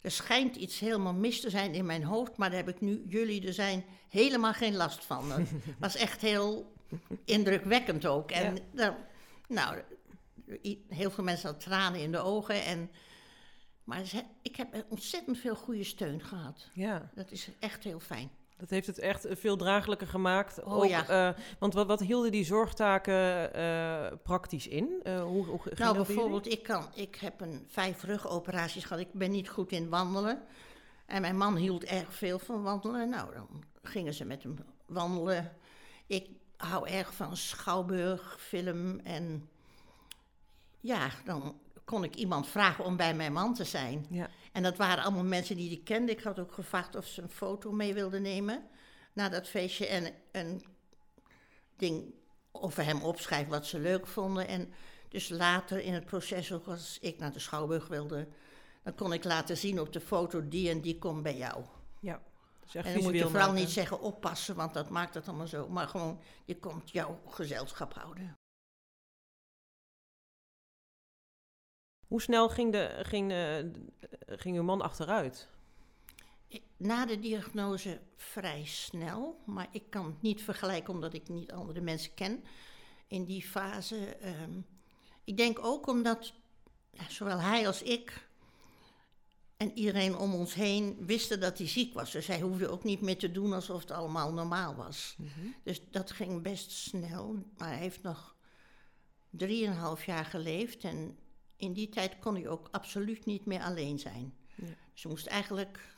er 0.00 0.10
schijnt 0.10 0.56
iets 0.56 0.78
helemaal 0.78 1.14
mis 1.14 1.40
te 1.40 1.50
zijn 1.50 1.75
in 1.75 1.87
mijn 1.87 2.04
hoofd, 2.04 2.37
maar 2.37 2.49
daar 2.49 2.64
heb 2.64 2.75
ik 2.75 2.80
nu, 2.80 3.04
jullie 3.08 3.46
er 3.46 3.52
zijn 3.52 3.84
helemaal 4.08 4.52
geen 4.52 4.76
last 4.76 5.04
van. 5.04 5.28
Dat 5.28 5.40
was 5.78 5.96
echt 5.96 6.20
heel 6.20 6.74
indrukwekkend 7.24 8.06
ook. 8.06 8.30
En 8.30 8.54
Ja. 8.54 8.60
daar- 8.72 8.96
nou, 9.48 9.76
heel 10.88 11.10
veel 11.10 11.24
mensen 11.24 11.48
hadden 11.50 11.68
tranen 11.68 12.00
in 12.00 12.12
de 12.12 12.18
ogen. 12.18 12.64
En, 12.64 12.90
maar 13.84 14.04
ze- 14.04 14.24
ik 14.42 14.56
heb 14.56 14.84
ontzettend 14.88 15.38
veel 15.38 15.54
goede 15.56 15.84
steun 15.84 16.22
gehad. 16.22 16.68
ja. 16.74 17.10
Dat 17.14 17.30
is 17.30 17.48
echt 17.58 17.84
heel 17.84 18.00
fijn. 18.00 18.30
Dat 18.56 18.70
heeft 18.70 18.86
het 18.86 18.98
echt 18.98 19.26
veel 19.30 19.56
draaglijker 19.56 20.06
gemaakt. 20.06 20.62
Oh, 20.62 20.72
ook, 20.76 20.84
ja. 20.88 21.08
eh, 21.08 21.42
want 21.58 21.74
wat, 21.74 21.86
wat 21.86 22.00
hielden 22.00 22.30
die 22.32 22.44
zorgtaken 22.44 23.54
eh, 23.54 24.12
praktisch 24.22 24.66
in? 24.66 25.00
Eh, 25.02 25.22
hoe, 25.22 25.44
hoe 25.44 25.60
Nou, 25.76 25.96
bijvoorbeeld, 25.96 26.46
ik, 26.52 26.62
kan, 26.62 26.86
ik 26.94 27.14
heb 27.16 27.40
een 27.40 27.64
vijf 27.68 28.02
rugoperaties 28.02 28.84
gehad. 28.84 29.02
Ik 29.02 29.12
ben 29.12 29.30
niet 29.30 29.48
goed 29.48 29.72
in 29.72 29.88
wandelen. 29.88 30.42
En 31.06 31.20
mijn 31.20 31.36
man 31.36 31.56
hield 31.56 31.84
erg 31.84 32.14
veel 32.14 32.38
van 32.38 32.62
wandelen. 32.62 33.08
Nou, 33.08 33.34
dan 33.34 33.64
gingen 33.82 34.14
ze 34.14 34.24
met 34.24 34.42
hem 34.42 34.56
wandelen. 34.86 35.52
Ik 36.06 36.28
hou 36.64 36.88
erg 36.88 37.14
van 37.14 37.37
schouwburg, 37.37 38.37
film. 38.40 39.00
En 39.00 39.49
ja, 40.80 41.11
dan 41.25 41.61
kon 41.85 42.04
ik 42.04 42.14
iemand 42.14 42.49
vragen 42.49 42.85
om 42.85 42.97
bij 42.97 43.14
mijn 43.14 43.33
man 43.33 43.54
te 43.54 43.64
zijn. 43.64 44.06
Ja. 44.11 44.28
En 44.52 44.62
dat 44.62 44.76
waren 44.76 45.04
allemaal 45.04 45.25
mensen 45.25 45.56
die 45.56 45.71
ik 45.71 45.85
kende. 45.85 46.12
Ik 46.12 46.23
had 46.23 46.38
ook 46.38 46.52
gevraagd 46.52 46.97
of 46.97 47.06
ze 47.06 47.23
een 47.23 47.30
foto 47.30 47.73
mee 47.73 47.94
wilden 47.94 48.23
nemen 48.23 48.62
na 49.12 49.28
dat 49.28 49.49
feestje. 49.49 49.87
En 49.87 50.12
een 50.33 50.64
ding 51.76 52.14
over 52.52 52.85
hem 52.85 53.02
opschrijven 53.02 53.50
wat 53.50 53.66
ze 53.66 53.78
leuk 53.78 54.06
vonden. 54.06 54.49
En 54.49 54.73
dus 55.09 55.28
later 55.28 55.80
in 55.80 55.94
het 55.94 56.04
proces, 56.04 56.52
ook 56.52 56.66
als 56.66 56.99
ik 57.00 57.18
naar 57.18 57.33
de 57.33 57.38
Schouwburg 57.38 57.87
wilde, 57.87 58.28
dan 58.83 58.94
kon 58.94 59.12
ik 59.12 59.25
laten 59.25 59.56
zien 59.56 59.80
op 59.80 59.92
de 59.92 60.00
foto 60.00 60.49
die 60.49 60.71
en 60.71 60.80
die 60.80 60.99
komt 60.99 61.23
bij 61.23 61.37
jou. 61.37 61.64
ja. 62.00 62.23
Dus 62.64 62.75
echt 62.75 62.87
en 62.87 62.94
dan 62.94 63.02
moet 63.02 63.12
je 63.12 63.23
vooral 63.23 63.47
maken. 63.47 63.54
niet 63.54 63.71
zeggen 63.71 64.00
oppassen, 64.00 64.54
want 64.54 64.75
dat 64.75 64.90
maakt 64.90 65.14
het 65.14 65.28
allemaal 65.28 65.47
zo. 65.47 65.68
Maar 65.68 65.88
gewoon, 65.88 66.21
je 66.44 66.59
komt 66.59 66.90
jouw 66.90 67.21
gezelschap 67.26 67.94
houden. 67.94 68.37
Hoe 72.06 72.23
snel 72.23 72.49
ging, 72.49 72.73
de, 72.73 73.00
ging, 73.02 73.33
eh, 73.33 74.38
ging 74.38 74.56
uw 74.56 74.62
man 74.62 74.80
achteruit? 74.80 75.49
Na 76.76 77.06
de 77.06 77.18
diagnose 77.18 78.00
vrij 78.16 78.64
snel, 78.64 79.40
maar 79.47 79.68
ik 79.71 79.90
kan 79.90 80.04
het 80.04 80.23
niet 80.23 80.42
vergelijken 80.42 80.94
omdat 80.94 81.14
ik 81.14 81.28
niet 81.28 81.52
andere 81.52 81.80
mensen 81.80 82.14
ken 82.14 82.44
in 83.06 83.25
die 83.25 83.42
fase. 83.42 84.16
ehm, 84.16 84.61
ik 85.25 85.37
denk 85.37 85.64
ook 85.64 85.87
omdat 85.87 86.33
ja, 86.90 87.09
zowel 87.09 87.38
hij 87.38 87.66
als 87.66 87.83
ik 87.83 88.28
en 89.56 89.78
iedereen 89.78 90.16
om 90.16 90.34
ons 90.34 90.54
heen 90.54 90.96
wisten 91.06 91.40
dat 91.40 91.58
hij 91.58 91.68
ziek 91.68 91.94
was. 91.94 92.12
Dus 92.12 92.26
hij 92.26 92.40
hoefde 92.40 92.68
ook 92.68 92.84
niet 92.84 93.00
meer 93.00 93.18
te 93.18 93.32
doen 93.32 93.52
alsof 93.52 93.80
het 93.80 93.90
allemaal 93.90 94.32
normaal 94.32 94.75
was. 94.75 95.16
Dus 95.62 95.90
dat 95.90 96.11
ging 96.11 96.42
best 96.42 96.70
snel. 96.70 97.44
Maar 97.56 97.68
hij 97.68 97.78
heeft 97.78 98.02
nog 98.02 98.37
drieënhalf 99.30 100.04
jaar 100.04 100.25
geleefd. 100.25 100.84
En 100.84 101.18
in 101.56 101.73
die 101.73 101.88
tijd 101.88 102.18
kon 102.18 102.34
hij 102.34 102.49
ook 102.49 102.68
absoluut 102.70 103.25
niet 103.25 103.44
meer 103.46 103.61
alleen 103.61 103.99
zijn. 103.99 104.34
Ja. 104.54 104.66
Dus 104.92 105.02
je 105.02 105.08
moest 105.08 105.26
eigenlijk, 105.26 105.96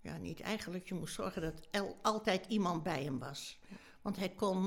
ja 0.00 0.16
niet 0.16 0.40
eigenlijk, 0.40 0.88
je 0.88 0.94
moest 0.94 1.14
zorgen 1.14 1.42
dat 1.42 1.66
er 1.70 1.94
altijd 2.02 2.46
iemand 2.46 2.82
bij 2.82 3.02
hem 3.02 3.18
was. 3.18 3.58
Want 4.02 4.16
hij 4.16 4.28
kon, 4.28 4.64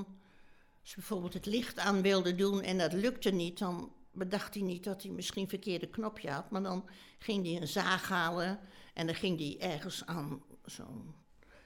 als 0.82 0.94
hij 0.94 0.96
bijvoorbeeld 0.96 1.34
het 1.34 1.46
licht 1.46 1.80
aan 1.80 2.02
wilde 2.02 2.36
doen 2.36 2.62
en 2.62 2.78
dat 2.78 2.94
lukte 2.94 3.32
niet, 3.32 3.58
dan 3.58 3.92
bedacht 4.12 4.54
hij 4.54 4.64
niet 4.64 4.84
dat 4.84 5.02
hij 5.04 5.12
misschien 5.12 5.44
een 5.44 5.50
verkeerde 5.50 5.88
knopje 5.88 6.30
had. 6.30 6.50
Maar 6.52 6.64
dan 6.64 6.90
ging 7.20 7.46
hij 7.46 7.62
een 7.62 7.68
zaag 7.68 8.10
halen 8.10 8.60
en 8.94 9.06
dan 9.06 9.16
ging 9.16 9.40
hij 9.40 9.72
ergens 9.72 10.06
aan 10.06 10.42
zo'n 10.66 11.14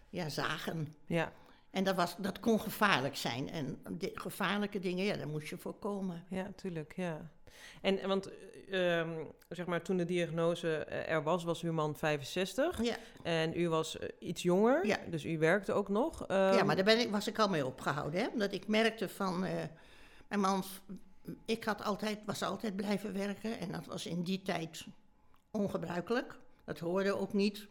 ja, 0.10 0.30
zagen. 0.30 0.96
Ja, 1.06 1.34
En 1.70 1.84
dat, 1.84 1.96
was, 1.96 2.16
dat 2.18 2.40
kon 2.40 2.60
gevaarlijk 2.62 3.16
zijn. 3.16 3.50
En 3.50 3.82
de 3.98 4.12
gevaarlijke 4.14 4.80
dingen, 4.80 5.06
ja, 5.06 5.16
daar 5.16 5.28
moest 5.28 5.48
je 5.48 5.58
voorkomen. 5.58 6.24
ja, 6.30 6.52
tuurlijk, 6.56 6.94
ja. 6.96 7.30
En 7.82 8.08
want, 8.08 8.30
eh, 8.70 9.00
ehm, 9.00 9.10
zeg 9.50 9.66
maar, 9.66 9.82
toen 9.82 9.98
de 9.98 10.06
diagnose 10.06 10.76
eh, 10.78 11.12
er 11.14 11.24
was, 11.24 11.44
was 11.44 11.62
uw 11.62 11.74
man 11.74 11.96
65. 11.96 12.84
Ja, 12.84 12.98
En 13.24 13.60
u 13.60 13.70
was 13.70 13.98
eh, 13.98 14.10
iets 14.20 14.42
jonger, 14.42 14.86
Ja. 14.86 14.98
dus 15.10 15.26
u 15.26 15.38
werkte 15.38 15.74
ook 15.74 15.90
nog. 15.90 16.26
ja 16.28 16.52
Ehm, 16.58 16.66
maar 16.66 16.76
daar 16.76 16.86
ben 16.86 17.00
ik, 17.00 17.10
was 17.10 17.28
ik 17.28 17.40
al 17.40 17.50
mee 17.50 17.66
opgehouden. 17.66 18.20
Hè? 18.22 18.28
Omdat 18.28 18.54
ik 18.54 18.68
merkte 18.68 19.10
van... 19.10 19.46
eh, 19.46 19.64
mijn 20.28 20.42
man, 20.42 20.64
ik 21.46 21.64
had 21.64 21.84
altijd, 21.84 22.20
was 22.26 22.42
altijd 22.42 22.76
blijven 22.76 23.14
werken. 23.14 23.60
En 23.60 23.72
dat 23.72 23.86
was 23.86 24.06
in 24.06 24.24
die 24.24 24.42
tijd 24.42 24.86
ongebruikelijk. 25.52 26.36
Dat 26.64 26.80
hoorde 26.80 27.18
ook 27.18 27.34
niet. 27.34 27.66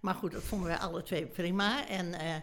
Maar 0.00 0.14
goed, 0.14 0.32
dat 0.32 0.42
vonden 0.42 0.68
wij 0.68 0.78
alle 0.78 1.02
twee 1.02 1.26
prima. 1.26 1.88
En, 1.88 2.14
eh, 2.14 2.36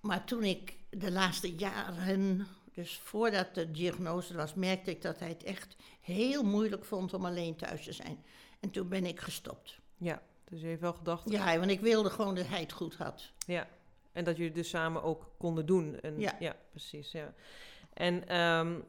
maar 0.00 0.24
toen 0.24 0.42
ik 0.44 0.76
de 0.90 1.12
laatste 1.12 1.54
jaren, 1.54 2.46
dus 2.72 2.98
voordat 3.04 3.54
de 3.54 3.70
diagnose 3.70 4.34
was, 4.34 4.54
merkte 4.54 4.90
ik 4.90 5.02
dat 5.02 5.18
hij 5.18 5.28
het 5.28 5.42
echt 5.42 5.76
heel 6.00 6.42
moeilijk 6.42 6.84
vond 6.84 7.14
om 7.14 7.24
alleen 7.24 7.56
thuis 7.56 7.84
te 7.84 7.92
zijn. 7.92 8.24
En 8.60 8.70
toen 8.70 8.88
ben 8.88 9.06
ik 9.06 9.20
gestopt. 9.20 9.78
Ja, 9.96 10.22
dus 10.44 10.62
u 10.62 10.66
heeft 10.66 10.80
wel 10.80 10.92
gedacht... 10.92 11.30
Ja, 11.30 11.58
want 11.58 11.70
ik 11.70 11.80
wilde 11.80 12.10
gewoon 12.10 12.34
dat 12.34 12.48
hij 12.48 12.60
het 12.60 12.72
goed 12.72 12.96
had. 12.96 13.30
Ja, 13.46 13.68
en 14.12 14.24
dat 14.24 14.36
jullie 14.36 14.52
dus 14.52 14.68
samen 14.68 15.02
ook 15.02 15.30
konden 15.38 15.66
doen. 15.66 16.00
En, 16.00 16.20
Ja. 16.20 16.56
precies, 16.70 17.12
ja. 17.12 17.34
En 17.92 18.28
ehm, 18.28 18.80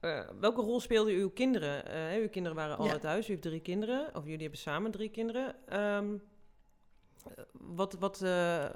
eh, 0.00 0.20
welke 0.40 0.60
rol 0.60 0.80
speelden 0.80 1.14
uw 1.14 1.30
kinderen? 1.30 1.86
Eh, 1.86 2.20
uw 2.20 2.28
kinderen 2.28 2.56
waren 2.56 2.76
al 2.76 2.86
Ja. 2.86 2.98
thuis, 2.98 3.26
u 3.26 3.30
heeft 3.30 3.42
drie 3.42 3.60
kinderen, 3.60 4.14
of 4.14 4.24
jullie 4.24 4.40
hebben 4.40 4.58
samen 4.58 4.90
drie 4.90 5.08
kinderen. 5.10 5.54
Ehm, 5.68 6.14
eh, 7.24 7.44
wat, 7.52 7.92
wat, 7.92 8.22
eh, 8.22 8.70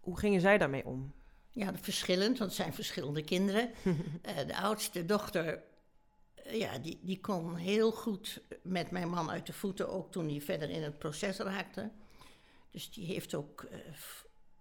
hoe 0.00 0.18
gingen 0.18 0.40
zij 0.40 0.58
daarmee 0.58 0.84
om? 0.86 1.12
Ja, 1.50 1.74
verschillend, 1.74 2.38
want 2.38 2.50
het 2.50 2.60
zijn 2.60 2.72
verschillende 2.74 3.22
kinderen. 3.24 3.70
De 4.46 4.56
oudste 4.56 5.04
dochter, 5.04 5.62
ja, 6.50 6.78
die, 6.78 6.98
die 7.02 7.20
kon 7.20 7.54
heel 7.56 7.92
goed 7.92 8.42
met 8.62 8.90
mijn 8.90 9.08
man 9.08 9.30
uit 9.30 9.46
de 9.46 9.52
voeten, 9.52 9.88
ook 9.88 10.12
toen 10.12 10.28
hij 10.28 10.40
verder 10.40 10.70
in 10.70 10.82
het 10.82 10.98
proces 10.98 11.38
raakte. 11.38 11.90
Dus 12.70 12.90
die 12.90 13.06
heeft 13.06 13.34
ook 13.34 13.66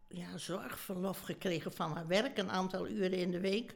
ja, 0.08 0.38
zorgverlof 0.38 1.20
gekregen 1.20 1.72
van 1.74 1.92
haar 1.92 2.08
werk, 2.08 2.38
een 2.38 2.52
aantal 2.52 2.88
uren 2.88 3.18
in 3.18 3.32
de 3.32 3.40
week. 3.40 3.76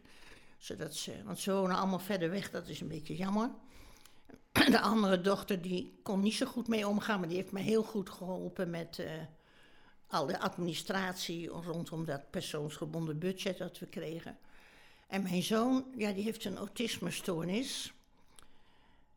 Zodat 0.60 0.94
ze, 0.96 1.24
want 1.24 1.40
ze 1.40 1.54
wonen 1.54 1.76
allemaal 1.76 2.00
verder 2.00 2.30
weg, 2.30 2.52
dat 2.52 2.68
is 2.68 2.82
een 2.82 2.88
beetje 2.88 3.16
jammer. 3.16 3.50
De 4.52 4.80
andere 4.80 5.22
dochter, 5.22 5.62
die 5.62 6.00
kon 6.04 6.20
niet 6.22 6.34
zo 6.34 6.46
goed 6.46 6.68
mee 6.68 6.88
omgaan, 6.88 7.20
maar 7.20 7.28
die 7.28 7.38
heeft 7.38 7.52
me 7.52 7.60
heel 7.60 7.84
goed 7.84 8.10
geholpen 8.10 8.70
met 8.70 9.00
eh, 9.00 9.12
al 10.08 10.26
de 10.26 10.40
administratie 10.40 11.48
rondom 11.48 12.06
dat 12.06 12.30
persoonsgebonden 12.30 13.20
budget 13.20 13.58
dat 13.58 13.80
we 13.80 13.86
kregen. 13.86 14.38
En 15.08 15.24
mijn 15.24 15.44
zoon, 15.44 15.86
ja, 15.98 16.12
die 16.12 16.24
heeft 16.24 16.46
een 16.46 16.58
autismestoornis. 16.58 17.94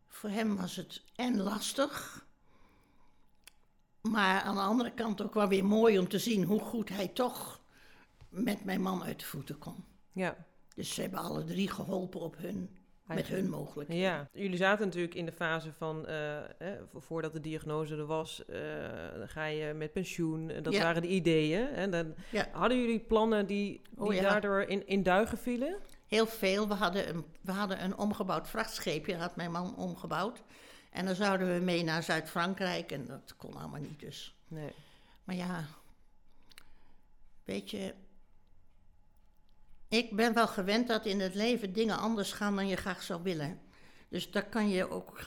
Voor 0.09 0.31
hem 0.31 0.57
was 0.57 0.77
het 0.77 1.03
en 1.15 1.41
lastig, 1.41 2.27
maar 4.01 4.43
aan 4.43 4.55
de 4.55 4.61
andere 4.61 4.93
kant 4.93 5.23
ook 5.23 5.35
wel 5.35 5.49
weer 5.49 5.65
mooi 5.65 5.99
om 5.99 6.09
te 6.09 6.19
zien 6.19 6.45
hoe 6.45 6.61
goed 6.61 6.89
hij 6.89 7.09
toch 7.09 7.61
met 8.29 8.65
mijn 8.65 8.81
man 8.81 9.03
uit 9.03 9.21
de 9.21 9.27
voeten 9.27 9.59
kon. 9.59 9.85
Ja, 10.13 10.47
Dus 10.75 10.95
ze 10.95 11.00
hebben 11.00 11.21
alle 11.21 11.45
drie 11.45 11.69
geholpen 11.71 12.21
op 12.21 12.37
hun, 12.38 12.71
met 13.02 13.26
hun 13.26 13.49
mogelijkheden. 13.50 14.02
ja. 14.02 14.29
Jullie 14.33 14.57
zaten 14.57 14.85
natuurlijk 14.87 15.14
in 15.14 15.26
de 15.26 15.33
fase 15.33 15.73
van, 15.73 16.07
eh, 16.07 16.38
voordat 16.95 17.33
de 17.33 17.41
diagnose 17.41 17.97
er 17.97 18.07
was, 18.07 18.45
eh, 18.45 18.61
dan 19.19 19.29
ga 19.29 19.45
je 19.45 19.73
met 19.75 19.93
pensioen. 19.93 20.50
Eh, 20.50 20.62
Dat 20.62 20.73
Ja. 20.73 20.83
waren 20.83 21.02
de 21.02 21.09
ideeën. 21.09 21.69
En 21.69 21.91
dan, 21.91 22.14
Ja. 22.31 22.49
Hadden 22.52 22.81
jullie 22.81 23.00
plannen 23.00 23.47
die, 23.47 23.81
die 23.91 23.99
Oh, 24.07 24.14
ja. 24.14 24.21
daardoor 24.23 24.62
in, 24.62 24.87
in 24.87 25.02
duigen 25.02 25.38
vielen? 25.38 25.76
Heel 26.07 26.26
veel. 26.26 26.69
We 26.69 26.75
hadden, 26.75 27.09
een, 27.09 27.25
we 27.41 27.52
hadden 27.52 27.85
een 27.85 27.97
omgebouwd 27.99 28.49
vrachtscheepje, 28.49 29.17
had 29.17 29.37
mijn 29.37 29.50
man 29.50 29.76
omgebouwd. 29.76 30.43
En 30.91 31.05
dan 31.07 31.14
zouden 31.14 31.55
we 31.55 31.61
mee 31.64 31.85
naar 31.85 32.02
Zuid-Frankrijk 32.02 32.93
en 32.93 33.07
dat 33.07 33.37
kon 33.37 33.55
allemaal 33.55 33.81
niet 33.81 34.00
dus. 34.00 34.37
Nee. 34.49 34.71
Maar 35.25 35.37
ja, 35.37 35.64
weet 37.45 37.71
je, 37.71 37.95
ik 39.93 40.17
ben 40.17 40.35
wel 40.35 40.49
gewend 40.49 40.89
dat 40.89 41.07
in 41.07 41.21
het 41.21 41.35
leven 41.35 41.73
dingen 41.73 41.99
anders 41.99 42.33
gaan 42.33 42.57
dan 42.57 42.67
je 42.67 42.77
graag 42.77 43.03
zou 43.03 43.23
willen. 43.23 43.61
Dus 44.09 44.31
daar 44.31 44.49
kan 44.49 44.69
je 44.69 44.91
ook. 44.91 45.25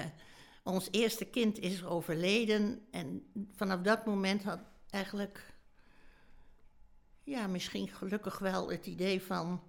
ons 0.62 0.88
eerste 0.90 1.24
kind 1.24 1.58
is 1.58 1.84
overleden 1.84 2.86
en 2.90 3.32
vanaf 3.52 3.80
dat 3.80 4.06
moment 4.06 4.42
had 4.42 4.60
eigenlijk, 4.90 5.54
ja, 7.24 7.46
misschien 7.46 7.88
gelukkig 7.88 8.38
wel 8.38 8.70
het 8.70 8.86
idee 8.86 9.22
van 9.22 9.62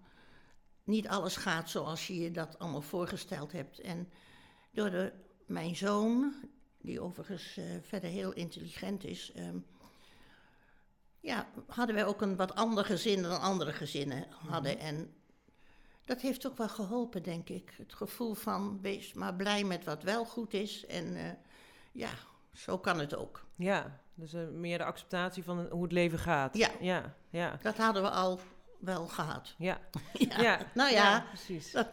niet 0.84 1.08
alles 1.08 1.36
gaat 1.36 1.70
zoals 1.70 2.08
je 2.08 2.16
je 2.16 2.32
dat 2.32 2.60
allemaal 2.60 2.82
voorgesteld 2.82 3.52
hebt. 3.52 3.80
En 3.80 4.10
door 4.72 4.90
de, 4.90 5.14
mijn 5.46 5.76
zoon, 5.76 6.34
die 6.82 7.02
overigens 7.02 7.58
eh, 7.58 7.66
verder 7.82 8.10
heel 8.10 8.34
intelligent 8.34 9.04
is, 9.04 9.32
ehm, 9.32 9.58
ja, 11.22 11.48
hadden 11.68 11.96
wij 11.96 12.06
ook 12.06 12.22
een 12.22 12.36
wat 12.36 12.56
ander 12.56 12.86
gezin 12.86 13.22
dan 13.22 13.40
andere 13.42 13.74
gezinnen 13.74 14.26
hadden. 14.48 14.80
En 14.80 15.14
dat 16.06 16.22
heeft 16.22 16.48
ook 16.48 16.58
wel 16.58 16.70
geholpen, 16.70 17.24
denk 17.24 17.50
ik. 17.50 17.74
Het 17.78 17.94
gevoel 17.94 18.34
van 18.34 18.80
wees 18.82 19.14
maar 19.14 19.36
blij 19.36 19.64
met 19.64 19.84
wat 19.86 20.04
wel 20.04 20.26
goed 20.26 20.54
is. 20.54 20.86
En 20.86 21.16
eh, 21.16 21.32
ja, 21.92 22.10
zo 22.54 22.78
kan 22.78 23.00
het 23.00 23.16
ook. 23.16 23.46
Ja, 23.56 24.00
dus 24.14 24.34
eh, 24.34 24.48
meer 24.48 24.78
de 24.78 24.84
acceptatie 24.84 25.44
van 25.44 25.68
hoe 25.70 25.84
het 25.84 25.92
leven 25.92 26.20
gaat. 26.20 26.58
Ja. 26.58 26.70
Ja, 26.80 27.16
ja, 27.30 27.58
Dat 27.62 27.78
hadden 27.78 28.02
we 28.02 28.10
al 28.10 28.40
wel 28.80 29.08
gehad. 29.08 29.56
ja. 29.58 29.80
Ja, 30.14 30.42
ja. 30.42 30.60
nou 30.74 30.92
ja, 30.92 31.26
precies. 31.28 31.72
dat, 31.72 31.88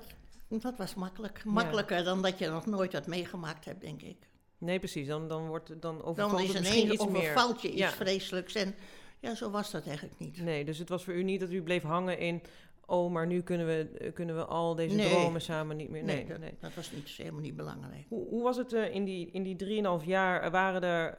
dat 0.48 0.76
was 0.76 0.94
makkelijk. 0.94 1.44
Makkelijker 1.44 2.04
dan 2.04 2.22
dat 2.22 2.38
je 2.38 2.48
nog 2.48 2.66
nooit 2.66 2.92
wat 2.92 3.06
meegemaakt 3.06 3.64
hebt, 3.64 3.80
denk 3.80 4.02
ik. 4.02 4.16
Nee, 4.58 4.78
precies. 4.78 5.06
Dan, 5.06 5.28
dan, 5.28 5.46
wordt, 5.46 5.82
dan 5.82 6.02
overvalt 6.02 6.30
Dan 6.30 6.40
is 6.40 6.52
het 6.52 6.60
misschien 6.60 6.92
iets 6.92 7.06
meer. 7.06 7.16
overvalt 7.16 7.62
je 7.62 7.70
iets 7.72 7.92
vreselijks. 7.92 8.54
En 8.54 8.74
ja, 9.20 9.34
zo 9.34 9.50
was 9.50 9.70
dat 9.70 9.86
eigenlijk 9.86 10.18
niet. 10.18 10.42
Nee, 10.42 10.64
dus 10.64 10.78
het 10.78 10.88
was 10.88 11.04
voor 11.04 11.14
u 11.14 11.22
niet 11.22 11.40
dat 11.40 11.50
u 11.50 11.62
bleef 11.62 11.82
hangen 11.82 12.18
in... 12.18 12.42
Oh, 12.88 13.12
maar 13.12 13.26
nu 13.26 13.42
kunnen 13.42 13.66
we, 13.66 14.10
kunnen 14.14 14.36
we 14.36 14.44
al 14.44 14.74
deze 14.74 14.94
Nee. 14.94 15.08
dromen 15.10 15.40
samen 15.40 15.76
niet 15.76 15.88
meer... 15.90 16.02
Nee, 16.04 16.16
Nee, 16.16 16.26
dat, 16.26 16.38
nee. 16.38 16.54
dat 16.60 16.74
was 16.74 16.90
niet, 16.92 17.08
helemaal 17.08 17.40
niet 17.40 17.56
belangrijk. 17.56 18.04
Hoe, 18.08 18.28
hoe 18.28 18.42
was 18.42 18.56
het 18.56 18.72
eh, 18.72 18.94
in 18.94 19.04
die, 19.04 19.30
in 19.30 19.42
die 19.42 19.56
drieënhalf 19.56 20.04
jaar? 20.04 20.50
Waren 20.50 20.82
er 20.82 21.14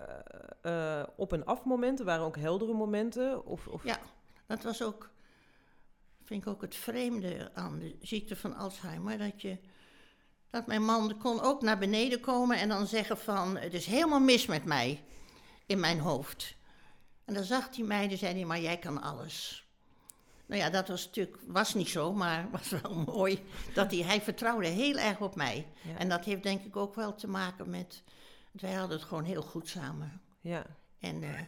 eh, 0.61 0.99
eh, 0.99 1.07
op- 1.15 1.33
en 1.33 1.45
af 1.45 1.63
momenten? 1.63 2.05
Waren 2.05 2.25
ook 2.25 2.37
heldere 2.37 2.73
momenten? 2.73 3.45
Of, 3.45 3.67
of... 3.67 3.83
Ja, 3.83 3.99
dat 4.45 4.63
was 4.63 4.83
ook, 4.83 5.09
vind 6.23 6.41
ik 6.41 6.49
ook 6.49 6.61
het 6.61 6.75
vreemde 6.75 7.49
aan 7.53 7.79
de 7.79 7.95
ziekte 8.01 8.35
van 8.35 8.55
Alzheimer. 8.55 9.17
Dat, 9.17 9.41
je, 9.41 9.57
dat 10.49 10.67
mijn 10.67 10.83
man 10.85 11.17
kon 11.17 11.41
ook 11.41 11.61
naar 11.61 11.77
beneden 11.77 12.19
komen 12.19 12.57
en 12.57 12.69
dan 12.69 12.87
zeggen 12.87 13.17
van, 13.17 13.57
het 13.57 13.73
is 13.73 13.85
helemaal 13.85 14.19
mis 14.19 14.45
met 14.45 14.65
mij, 14.65 15.03
in 15.65 15.79
mijn 15.79 15.99
hoofd. 15.99 16.55
En 17.27 17.33
dan 17.33 17.43
zag 17.43 17.75
hij 17.75 17.85
mij 17.85 18.09
en 18.09 18.17
zei 18.17 18.33
hij, 18.33 18.45
maar 18.45 18.59
jij 18.59 18.77
kan 18.77 19.01
alles. 19.01 19.67
Nou 20.45 20.61
ja, 20.61 20.69
dat 20.69 20.87
was 20.87 21.05
natuurlijk, 21.05 21.37
was 21.47 21.73
niet 21.73 21.89
zo, 21.89 22.13
maar 22.13 22.49
was 22.51 22.69
wel 22.69 22.95
mooi. 22.95 23.43
Dat 23.73 23.91
hij, 23.91 23.99
hij 23.99 24.21
vertrouwde 24.21 24.67
heel 24.67 24.97
erg 24.97 25.19
op 25.19 25.35
mij. 25.35 25.67
Ja. 25.81 25.97
En 25.97 26.09
dat 26.09 26.25
heeft 26.25 26.43
denk 26.43 26.63
ik 26.63 26.75
ook 26.75 26.95
wel 26.95 27.15
te 27.15 27.27
maken 27.27 27.69
met, 27.69 28.03
wij 28.51 28.73
hadden 28.73 28.97
het 28.97 29.07
gewoon 29.07 29.23
heel 29.23 29.41
goed 29.41 29.67
samen. 29.69 30.21
ja. 30.41 30.65
En 30.99 31.23
eh, 31.23 31.41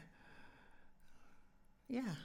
ja. 1.85 2.15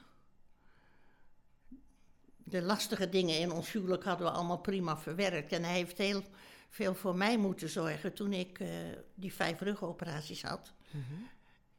De 2.37 2.63
lastige 2.63 3.09
dingen 3.09 3.39
in 3.39 3.53
ons 3.53 3.73
huwelijk 3.73 4.05
hadden 4.05 4.27
we 4.27 4.33
allemaal 4.33 4.59
prima 4.59 4.97
verwerkt. 4.97 5.53
En 5.53 5.65
hij 5.65 5.75
heeft 5.75 5.99
heel 5.99 6.23
veel 6.69 6.95
voor 6.95 7.17
mij 7.17 7.39
moeten 7.39 7.69
zorgen 7.69 8.15
toen 8.15 8.33
ik 8.33 8.59
eh, 8.61 8.69
die 9.15 9.35
vijf 9.35 9.61
rugoperaties 9.61 10.43
had. 10.43 10.73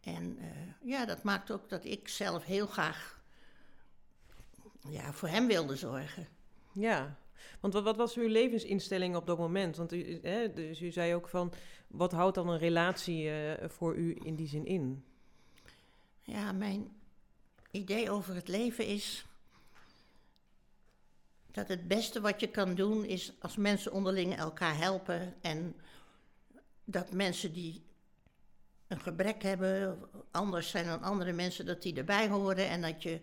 En 0.05 0.37
eh, 0.39 0.47
ja, 0.81 1.05
dat 1.05 1.23
maakt 1.23 1.51
ook 1.51 1.69
dat 1.69 1.85
ik 1.85 2.07
zelf 2.07 2.43
heel 2.43 2.67
graag 2.67 3.21
ja, 4.89 5.13
voor 5.13 5.29
hem 5.29 5.47
wilde 5.47 5.75
zorgen. 5.75 6.27
Ja, 6.71 7.17
want 7.59 7.73
wat, 7.73 7.83
wat 7.83 7.95
was 7.95 8.15
uw 8.15 8.27
levensinstelling 8.27 9.15
op 9.15 9.27
dat 9.27 9.37
moment? 9.37 9.77
Want 9.77 9.93
u, 9.93 10.19
hè, 10.21 10.53
dus 10.53 10.81
u 10.81 10.91
zei 10.91 11.15
ook 11.15 11.27
van, 11.27 11.53
wat 11.87 12.11
houdt 12.11 12.35
dan 12.35 12.49
een 12.49 12.57
relatie 12.57 13.29
eh, 13.29 13.69
voor 13.69 13.95
u 13.95 14.17
in 14.23 14.35
die 14.35 14.47
zin 14.47 14.65
in? 14.65 15.05
Ja, 16.21 16.51
mijn 16.51 16.91
idee 17.71 18.09
over 18.09 18.35
het 18.35 18.47
leven 18.47 18.87
is 18.87 19.25
dat 21.51 21.67
het 21.67 21.87
beste 21.87 22.21
wat 22.21 22.39
je 22.39 22.47
kan 22.47 22.75
doen 22.75 23.05
is 23.05 23.33
als 23.39 23.57
mensen 23.57 23.91
onderling 23.91 24.35
elkaar 24.35 24.77
helpen 24.77 25.33
en 25.41 25.75
dat 26.83 27.11
mensen 27.11 27.53
die 27.53 27.83
een 28.87 28.99
gebrek 28.99 29.43
hebben, 29.43 29.99
anders 30.31 30.69
zijn 30.69 30.85
dan 30.85 31.01
andere 31.01 31.31
mensen, 31.31 31.65
dat 31.65 31.81
die 31.81 31.95
erbij 31.95 32.27
horen 32.27 32.69
en 32.69 32.81
dat 32.81 33.03
je 33.03 33.21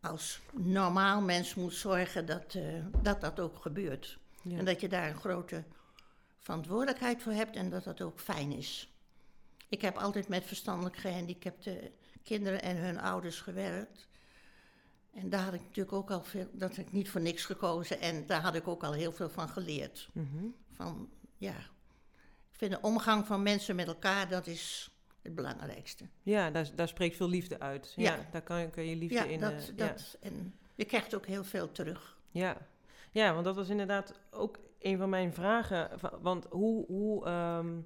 als 0.00 0.40
normaal 0.52 1.20
mens 1.20 1.54
moet 1.54 1.74
zorgen 1.74 2.26
dat 2.26 2.54
eh, 2.54 2.84
dat, 3.02 3.20
dat 3.20 3.40
ook 3.40 3.56
gebeurt. 3.56 4.18
Ja. 4.42 4.58
En 4.58 4.64
dat 4.64 4.80
je 4.80 4.88
daar 4.88 5.08
een 5.08 5.20
grote 5.20 5.64
verantwoordelijkheid 6.38 7.22
voor 7.22 7.32
hebt 7.32 7.56
en 7.56 7.70
dat 7.70 7.84
dat 7.84 8.00
ook 8.00 8.20
fijn 8.20 8.52
is. 8.52 8.94
Ik 9.68 9.82
heb 9.82 9.96
altijd 9.96 10.28
met 10.28 10.44
verstandelijk 10.44 10.96
gehandicapte 10.96 11.92
kinderen 12.22 12.62
en 12.62 12.76
hun 12.76 13.00
ouders 13.00 13.40
gewerkt. 13.40 14.08
En 15.14 15.30
daar 15.30 15.42
had 15.42 15.54
ik 15.54 15.60
natuurlijk 15.60 15.96
ook 15.96 16.10
al 16.10 16.22
veel, 16.22 16.48
dat 16.52 16.76
heb 16.76 16.86
ik 16.86 16.92
niet 16.92 17.10
voor 17.10 17.20
niks 17.20 17.44
gekozen 17.44 18.00
en 18.00 18.26
daar 18.26 18.40
had 18.40 18.54
ik 18.54 18.68
ook 18.68 18.82
al 18.84 18.92
heel 18.92 19.12
veel 19.12 19.30
van 19.30 19.48
geleerd. 19.48 20.08
Mhm. 20.12 20.44
Van 20.72 21.08
ja, 21.36 21.54
ik 22.56 22.62
vind 22.62 22.82
de 22.82 22.88
omgang 22.88 23.26
van 23.26 23.42
mensen 23.42 23.76
met 23.76 23.86
elkaar, 23.86 24.28
dat 24.28 24.46
is 24.46 24.90
het 25.22 25.34
belangrijkste. 25.34 26.08
Ja, 26.22 26.50
daar, 26.50 26.70
daar 26.74 26.88
spreekt 26.88 27.16
veel 27.16 27.28
liefde 27.28 27.60
uit. 27.60 27.92
Ja, 27.96 28.14
Ja. 28.14 28.26
daar 28.30 28.42
kan 28.42 28.60
je, 28.60 28.70
kan 28.70 28.84
je 28.84 28.96
liefde 28.96 29.14
ja, 29.14 29.24
in... 29.24 29.40
dat, 29.40 29.52
eh, 29.52 29.66
ja. 29.66 29.86
dat, 29.86 30.16
en 30.20 30.54
je 30.74 30.84
krijgt 30.84 31.14
ook 31.14 31.26
heel 31.26 31.44
veel 31.44 31.72
terug. 31.72 32.18
Ja. 32.30 32.56
ja, 33.10 33.32
want 33.32 33.44
dat 33.44 33.56
was 33.56 33.68
inderdaad 33.68 34.20
ook 34.30 34.58
een 34.78 34.98
van 34.98 35.08
mijn 35.08 35.32
vragen. 35.32 35.90
Want 36.20 36.46
hoe, 36.50 36.86
hoe, 36.86 37.24
ehm, 37.24 37.80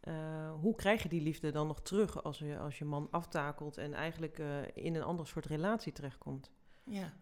eh, 0.00 0.52
hoe 0.60 0.74
krijg 0.74 1.02
je 1.02 1.08
die 1.08 1.22
liefde 1.22 1.50
dan 1.50 1.66
nog 1.66 1.82
terug 1.82 2.22
als 2.22 2.38
je, 2.38 2.58
als 2.58 2.78
je 2.78 2.84
man 2.84 3.08
aftakelt 3.10 3.76
en 3.76 3.94
eigenlijk 3.94 4.38
eh, 4.38 4.46
in 4.74 4.94
een 4.94 5.02
ander 5.02 5.26
soort 5.26 5.46
relatie 5.46 5.92
terechtkomt? 5.92 6.50
Ja. 6.84 7.12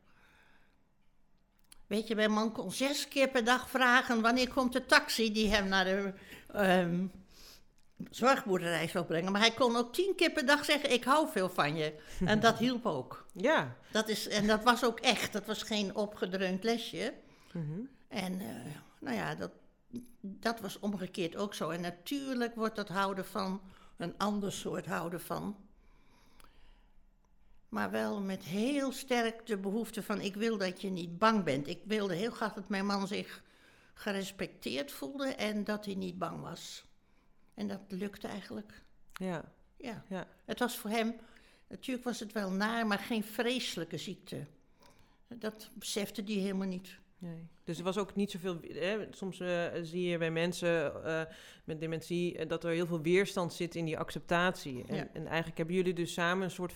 Weet 1.92 2.08
je, 2.08 2.14
mijn 2.14 2.32
man 2.32 2.52
kon 2.52 2.72
zes 2.72 3.08
keer 3.08 3.28
per 3.28 3.44
dag 3.44 3.70
vragen 3.70 4.20
wanneer 4.20 4.52
komt 4.52 4.72
de 4.72 4.86
taxi 4.86 5.32
die 5.32 5.48
hem 5.48 5.68
naar 5.68 5.84
de 5.84 6.14
ehm, 6.52 7.06
zorgboerderij 8.10 8.88
zou 8.88 9.04
brengen. 9.04 9.32
Maar 9.32 9.40
hij 9.40 9.50
kon 9.52 9.76
ook 9.76 9.92
tien 9.92 10.14
keer 10.16 10.30
per 10.30 10.46
dag 10.46 10.64
zeggen, 10.64 10.92
ik 10.92 11.04
hou 11.04 11.28
veel 11.30 11.48
van 11.48 11.76
je. 11.76 11.94
En 12.24 12.40
dat 12.40 12.58
hielp 12.64 12.86
ook. 12.86 13.26
Ja. 13.32 13.76
Dat 13.90 14.08
is, 14.08 14.28
en 14.28 14.46
dat 14.46 14.62
was 14.62 14.84
ook 14.84 15.00
echt, 15.00 15.32
dat 15.32 15.46
was 15.46 15.62
geen 15.62 15.94
opgedreund 15.94 16.64
lesje. 16.64 17.14
Mhm. 17.52 17.80
En 18.08 18.40
eh, 18.40 18.46
nou 19.00 19.16
ja, 19.16 19.34
dat, 19.34 19.50
dat 20.20 20.60
was 20.60 20.78
omgekeerd 20.78 21.36
ook 21.36 21.54
zo. 21.54 21.70
En 21.70 21.80
natuurlijk 21.80 22.54
wordt 22.54 22.76
dat 22.76 22.88
houden 22.88 23.24
van 23.24 23.60
een 23.96 24.14
ander 24.18 24.52
soort 24.52 24.86
houden 24.86 25.20
van. 25.20 25.56
Maar 27.68 27.90
wel 27.90 28.20
met 28.20 28.42
heel 28.42 28.92
sterk 28.92 29.46
de 29.46 29.56
behoefte 29.56 30.02
van 30.02 30.20
ik 30.20 30.34
wil 30.34 30.58
dat 30.58 30.80
je 30.80 30.90
niet 30.90 31.18
bang 31.18 31.44
bent. 31.44 31.66
Ik 31.66 31.80
wilde 31.84 32.14
heel 32.14 32.30
graag 32.30 32.52
dat 32.52 32.68
mijn 32.68 32.86
man 32.86 33.06
zich 33.06 33.42
gerespecteerd 33.92 34.92
voelde 34.92 35.26
en 35.26 35.64
dat 35.64 35.84
hij 35.84 35.94
niet 35.94 36.18
bang 36.18 36.40
was. 36.40 36.84
En 37.54 37.68
dat 37.68 37.80
lukte 37.88 38.26
eigenlijk. 38.28 38.82
Ja. 39.12 39.52
Ja. 39.76 40.04
Ja. 40.08 40.26
Het 40.44 40.58
was 40.58 40.76
voor 40.76 40.90
hem, 40.90 41.14
natuurlijk 41.68 42.04
was 42.04 42.20
het 42.20 42.32
wel 42.32 42.50
naar, 42.50 42.86
maar 42.86 42.98
geen 42.98 43.24
vreselijke 43.24 43.98
ziekte. 43.98 44.46
Dat 45.28 45.70
besefte 45.74 46.22
hij 46.22 46.34
helemaal 46.34 46.66
niet. 46.68 47.00
Nee. 47.18 47.46
Dus 47.64 47.78
er 47.78 47.84
was 47.84 47.98
ook 47.98 48.14
niet 48.14 48.30
zoveel. 48.30 48.60
Hè, 48.68 49.06
soms 49.10 49.40
eh, 49.40 49.66
zie 49.82 50.02
je 50.08 50.18
bij 50.18 50.30
mensen 50.30 51.04
eh, 51.04 51.22
met 51.64 51.80
dementie 51.80 52.36
eh, 52.38 52.48
dat 52.48 52.64
er 52.64 52.70
heel 52.70 52.86
veel 52.86 53.02
weerstand 53.02 53.52
zit 53.52 53.74
in 53.74 53.84
die 53.84 53.98
acceptatie. 53.98 54.84
En, 54.86 54.94
Ja. 54.94 55.08
en 55.12 55.26
eigenlijk 55.26 55.56
hebben 55.56 55.76
jullie 55.76 55.94
dus 55.94 56.12
samen 56.12 56.44
een 56.44 56.50
soort. 56.50 56.72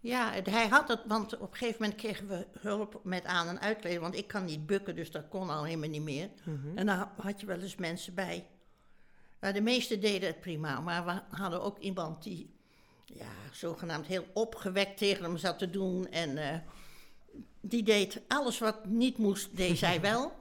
Ja, 0.00 0.32
hij 0.42 0.68
had 0.68 0.88
het, 0.88 1.00
want 1.06 1.38
op 1.38 1.50
een 1.50 1.56
gegeven 1.56 1.82
moment 1.82 2.00
kregen 2.00 2.28
we 2.28 2.46
hulp 2.60 3.00
met 3.04 3.24
aan- 3.24 3.48
en 3.48 3.60
uitkleden. 3.60 4.00
Want 4.00 4.14
ik 4.14 4.26
kan 4.28 4.44
niet 4.44 4.66
bukken, 4.66 4.96
dus 4.96 5.10
dat 5.10 5.28
kon 5.28 5.50
al 5.50 5.64
helemaal 5.64 5.88
niet 5.88 6.02
meer. 6.02 6.30
Mhm. 6.44 6.78
En 6.78 6.86
dan 6.86 7.08
had 7.16 7.40
je 7.40 7.46
wel 7.46 7.60
eens 7.60 7.76
mensen 7.76 8.14
bij. 8.14 8.46
Nou, 9.40 9.54
de 9.54 9.60
meesten 9.60 10.00
deden 10.00 10.28
het 10.28 10.40
prima, 10.40 10.80
maar 10.80 11.04
we 11.04 11.36
hadden 11.36 11.62
ook 11.62 11.78
iemand 11.78 12.22
die 12.22 12.50
ja, 13.04 13.30
zogenaamd 13.52 14.06
heel 14.06 14.26
opgewekt 14.32 14.96
tegen 14.96 15.24
hem 15.24 15.36
zat 15.36 15.58
te 15.58 15.70
doen. 15.70 16.08
En 16.10 16.38
eh, 16.38 16.58
die 17.60 17.82
deed 17.82 18.20
alles 18.28 18.58
wat 18.58 18.86
niet 18.86 19.18
moest, 19.18 19.56
deed 19.56 19.78
zij 19.78 20.00
wel. 20.10 20.32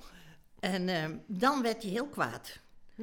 En 0.59 0.89
eh, 0.89 1.09
dan 1.27 1.61
werd 1.61 1.81
hij 1.81 1.91
heel 1.91 2.07
kwaad. 2.07 2.59
Hm. 2.95 3.01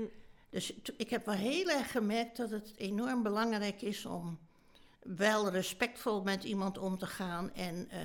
Dus 0.51 0.75
ik 0.97 1.11
heb 1.11 1.27
wel 1.27 1.35
heel 1.35 1.69
erg 1.71 1.90
gemerkt 1.90 2.37
dat 2.37 2.51
het 2.51 2.73
enorm 2.77 3.23
belangrijk 3.23 3.83
is 3.83 4.07
om 4.07 4.38
wel 5.05 5.51
respectvol 5.51 6.23
met 6.23 6.45
iemand 6.45 6.79
om 6.79 6.99
te 6.99 7.07
gaan. 7.07 7.53
En 7.55 7.90
eh, 7.90 8.01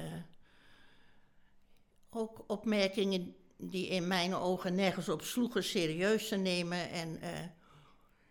ook 2.09 2.43
opmerkingen 2.47 3.35
die 3.57 3.87
in 3.87 4.07
mijn 4.07 4.33
ogen 4.33 4.75
nergens 4.75 5.09
op 5.09 5.21
sloegen 5.21 5.63
serieus 5.63 6.27
te 6.27 6.35
nemen. 6.35 6.89
En 6.89 7.21
eh, 7.21 7.39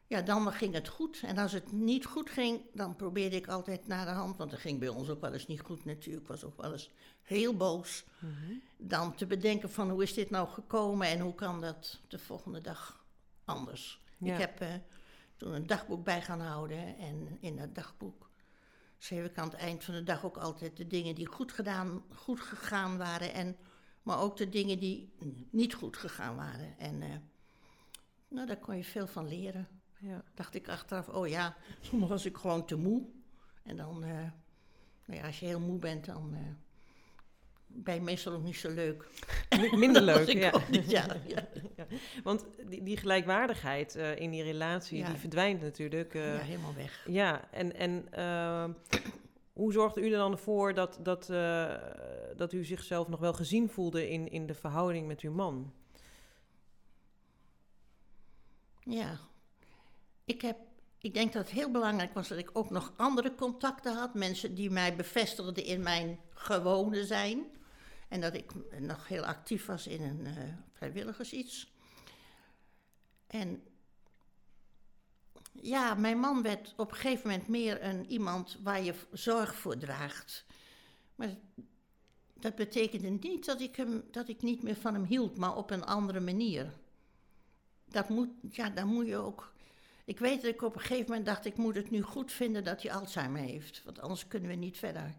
ja, 0.06 0.22
dan 0.22 0.52
ging 0.52 0.74
het 0.74 0.88
goed. 0.88 1.20
En 1.24 1.38
als 1.38 1.52
het 1.52 1.72
niet 1.72 2.04
goed 2.04 2.30
ging, 2.30 2.60
dan 2.72 2.96
probeerde 2.96 3.36
ik 3.36 3.48
altijd 3.48 3.86
naar 3.86 4.04
de 4.04 4.12
hand, 4.12 4.36
want 4.36 4.50
dat 4.50 4.60
ging 4.60 4.78
bij 4.78 4.88
ons 4.88 5.08
ook 5.08 5.20
wel 5.20 5.32
eens 5.32 5.46
niet 5.46 5.60
goed 5.60 5.84
natuurlijk. 5.84 6.22
Ik 6.22 6.28
was 6.28 6.44
ook 6.44 6.62
wel 6.62 6.72
eens 6.72 6.90
heel 7.22 7.56
boos. 7.56 8.04
Mhm. 8.18 8.52
Dan 8.76 9.14
te 9.14 9.26
bedenken 9.26 9.70
van 9.70 9.90
hoe 9.90 10.02
is 10.02 10.14
dit 10.14 10.30
nou 10.30 10.48
gekomen 10.48 11.06
en 11.06 11.20
hoe 11.20 11.34
kan 11.34 11.60
dat 11.60 12.00
de 12.08 12.18
volgende 12.18 12.60
dag 12.60 13.04
anders. 13.44 14.00
Ja. 14.18 14.32
Ik 14.32 14.40
heb 14.40 14.60
eh, 14.60 14.74
toen 15.36 15.52
een 15.52 15.66
dagboek 15.66 16.04
bij 16.04 16.22
gaan 16.22 16.40
houden 16.40 16.98
en 16.98 17.38
in 17.40 17.56
dat 17.56 17.74
dagboek 17.74 18.27
schreef 18.98 19.24
ik 19.24 19.38
aan 19.38 19.48
het 19.48 19.58
eind 19.58 19.84
van 19.84 19.94
de 19.94 20.02
dag 20.02 20.24
ook 20.24 20.36
altijd 20.36 20.76
de 20.76 20.86
dingen 20.86 21.14
die 21.14 21.26
goed, 21.26 21.52
gedaan, 21.52 22.02
goed 22.14 22.40
gegaan 22.40 22.98
waren, 22.98 23.32
en, 23.32 23.56
maar 24.02 24.20
ook 24.20 24.36
de 24.36 24.48
dingen 24.48 24.78
die 24.78 25.12
niet 25.50 25.74
goed 25.74 25.96
gegaan 25.96 26.36
waren. 26.36 26.78
En 26.78 27.02
eh, 27.02 27.16
nou, 28.28 28.46
daar 28.46 28.58
kon 28.58 28.76
je 28.76 28.84
veel 28.84 29.06
van 29.06 29.28
leren. 29.28 29.68
Ja. 29.98 30.24
Dacht 30.34 30.54
ik 30.54 30.68
achteraf, 30.68 31.08
oh 31.08 31.28
ja, 31.28 31.56
soms 31.80 32.08
was 32.08 32.24
ik 32.24 32.36
gewoon 32.36 32.66
te 32.66 32.76
moe. 32.76 33.06
En 33.62 33.76
dan, 33.76 34.04
eh, 34.04 34.30
nou 35.04 35.20
ja, 35.20 35.26
als 35.26 35.40
je 35.40 35.46
heel 35.46 35.60
moe 35.60 35.78
bent, 35.78 36.04
dan 36.04 36.34
eh, 36.34 36.40
je 37.84 38.00
meestal 38.00 38.32
ook 38.32 38.42
niet 38.42 38.56
zo 38.56 38.70
leuk. 38.70 39.04
Mi- 39.60 39.76
Minder 39.76 40.02
leuk. 40.12 40.28
Ja. 40.32 40.50
ook 40.50 40.68
niet, 40.68 40.90
ja, 40.90 41.06
ja. 41.26 41.48
Ja. 41.76 41.86
Want 42.24 42.44
die, 42.66 42.82
die 42.82 42.96
gelijkwaardigheid 42.96 43.96
eh, 43.96 44.18
in 44.18 44.30
die 44.30 44.42
relatie, 44.42 45.04
die 45.04 45.14
verdwijnt 45.14 45.60
natuurlijk. 45.60 46.14
eh, 46.14 46.34
ja, 46.34 46.40
helemaal 46.40 46.74
weg. 46.74 47.04
Ja, 47.06 47.50
en, 47.50 47.74
en 47.76 48.06
ehm, 48.10 48.72
hoe 49.52 49.72
zorgde 49.72 50.00
u 50.00 50.04
er 50.12 50.18
dan 50.18 50.38
voor 50.38 50.74
dat, 50.74 50.98
dat, 51.02 51.30
eh, 51.30 51.74
dat 52.36 52.52
u 52.52 52.64
zichzelf 52.64 53.08
nog 53.08 53.20
wel 53.20 53.32
gezien 53.32 53.68
voelde 53.70 54.08
in, 54.08 54.30
in 54.30 54.46
de 54.46 54.54
verhouding 54.54 55.06
met 55.06 55.20
uw 55.20 55.32
man? 55.32 55.72
Ja. 58.80 59.18
Ik, 60.24 60.40
heb, 60.42 60.56
ik 60.98 61.14
denk 61.14 61.32
dat 61.32 61.42
het 61.42 61.52
heel 61.52 61.70
belangrijk 61.70 62.14
was 62.14 62.28
dat 62.28 62.38
ik 62.38 62.50
ook 62.52 62.70
nog 62.70 62.92
andere 62.96 63.34
contacten 63.34 63.94
had. 63.94 64.14
Mensen 64.14 64.54
die 64.54 64.70
mij 64.70 64.96
bevestigden 64.96 65.64
in 65.64 65.82
mijn 65.82 66.18
gewone 66.34 67.04
zijn. 67.04 67.44
En 68.08 68.20
dat 68.20 68.34
ik 68.34 68.52
nog 68.80 69.08
heel 69.08 69.24
actief 69.24 69.66
was 69.66 69.86
in 69.86 70.02
een 70.02 70.26
eh 70.26 70.34
vrijwilligersiets. 70.72 71.72
En 73.26 73.62
ja, 75.52 75.94
mijn 75.94 76.18
man 76.18 76.42
werd 76.42 76.74
op 76.76 76.90
een 76.90 76.96
gegeven 76.96 77.30
moment 77.30 77.48
meer 77.48 77.84
een 77.84 78.06
iemand 78.06 78.58
waar 78.62 78.82
je 78.82 78.94
zorg 79.12 79.54
voor 79.54 79.78
draagt. 79.78 80.44
Maar 81.14 81.36
dat 82.34 82.54
betekende 82.54 83.08
niet 83.08 83.44
dat 83.44 83.60
ik, 83.60 83.76
hem, 83.76 84.04
dat 84.10 84.28
ik 84.28 84.42
niet 84.42 84.62
meer 84.62 84.76
van 84.76 84.94
hem 84.94 85.04
hield, 85.04 85.36
maar 85.36 85.56
op 85.56 85.70
een 85.70 85.84
andere 85.84 86.20
manier. 86.20 86.72
Dat 87.84 88.08
moet, 88.08 88.28
ja, 88.50 88.70
dan 88.70 88.88
moet 88.88 89.06
je 89.06 89.16
ook. 89.16 89.52
Ik 90.04 90.18
weet 90.18 90.42
dat 90.42 90.50
ik 90.50 90.62
op 90.62 90.74
een 90.74 90.80
gegeven 90.80 91.06
moment 91.06 91.26
dacht, 91.26 91.44
ik 91.44 91.56
moet 91.56 91.74
het 91.74 91.90
nu 91.90 92.02
goed 92.02 92.32
vinden 92.32 92.64
dat 92.64 92.82
hij 92.82 92.92
Alzheimer 92.92 93.40
heeft, 93.40 93.82
want 93.84 94.00
anders 94.00 94.28
kunnen 94.28 94.48
we 94.48 94.54
niet 94.54 94.78
verder. 94.78 95.14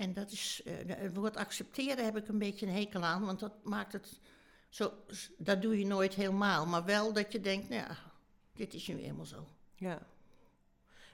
En 0.00 0.12
dat 0.12 0.30
is, 0.30 0.60
eh, 0.64 0.74
het 0.86 1.16
woord 1.16 1.36
accepteren 1.36 2.04
heb 2.04 2.16
ik 2.16 2.28
een 2.28 2.38
beetje 2.38 2.66
een 2.66 2.72
hekel 2.72 3.02
aan, 3.04 3.24
want 3.24 3.40
dat 3.40 3.64
maakt 3.64 3.92
het 3.92 4.20
zo, 4.68 4.92
dat 5.38 5.62
doe 5.62 5.78
je 5.78 5.86
nooit 5.86 6.14
helemaal, 6.14 6.66
maar 6.66 6.84
wel 6.84 7.12
dat 7.12 7.32
je 7.32 7.40
denkt, 7.40 7.68
nou 7.68 7.80
ja, 7.82 7.96
dit 8.54 8.74
is 8.74 8.86
nu 8.86 8.98
eenmaal 9.02 9.24
zo. 9.24 9.46
Ja. 9.74 10.06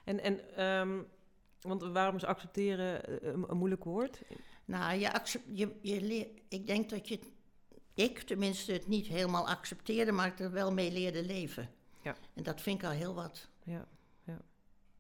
En, 0.05 0.21
en 0.21 0.57
ehm, 0.57 1.03
Want 1.61 1.83
waarom 1.83 2.17
is 2.17 2.25
accepteren 2.25 3.05
eh, 3.07 3.33
een, 3.33 3.45
een 3.51 3.57
moeilijk 3.57 3.85
woord? 3.85 4.21
Nou, 4.65 4.99
je, 4.99 5.13
accep- 5.13 5.49
je, 5.53 5.79
je 5.81 6.01
leer, 6.01 6.29
ik 6.49 6.67
denk 6.67 6.91
dat 6.91 7.09
je, 7.09 7.19
ik 7.95 8.19
tenminste, 8.21 8.73
het 8.73 8.87
niet 8.87 9.07
helemaal 9.07 9.49
accepteerde, 9.49 10.13
maar 10.13 10.27
ik 10.27 10.39
er 10.39 10.51
wel 10.51 10.73
mee 10.73 10.93
leerde 10.93 11.25
leven. 11.25 11.71
Ja. 12.03 12.17
En 12.35 12.43
dat 12.43 12.61
vind 12.61 12.83
ik 12.83 12.89
al 12.89 12.95
heel 12.95 13.15
wat. 13.15 13.49
Ja. 13.65 13.89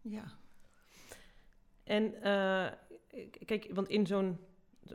Ja. 0.01 0.38
En 1.85 2.22
eh, 2.22 2.66
k- 2.66 2.77
kijk, 3.44 3.68
want 3.72 3.88
in 3.88 4.07
zo'n 4.07 4.38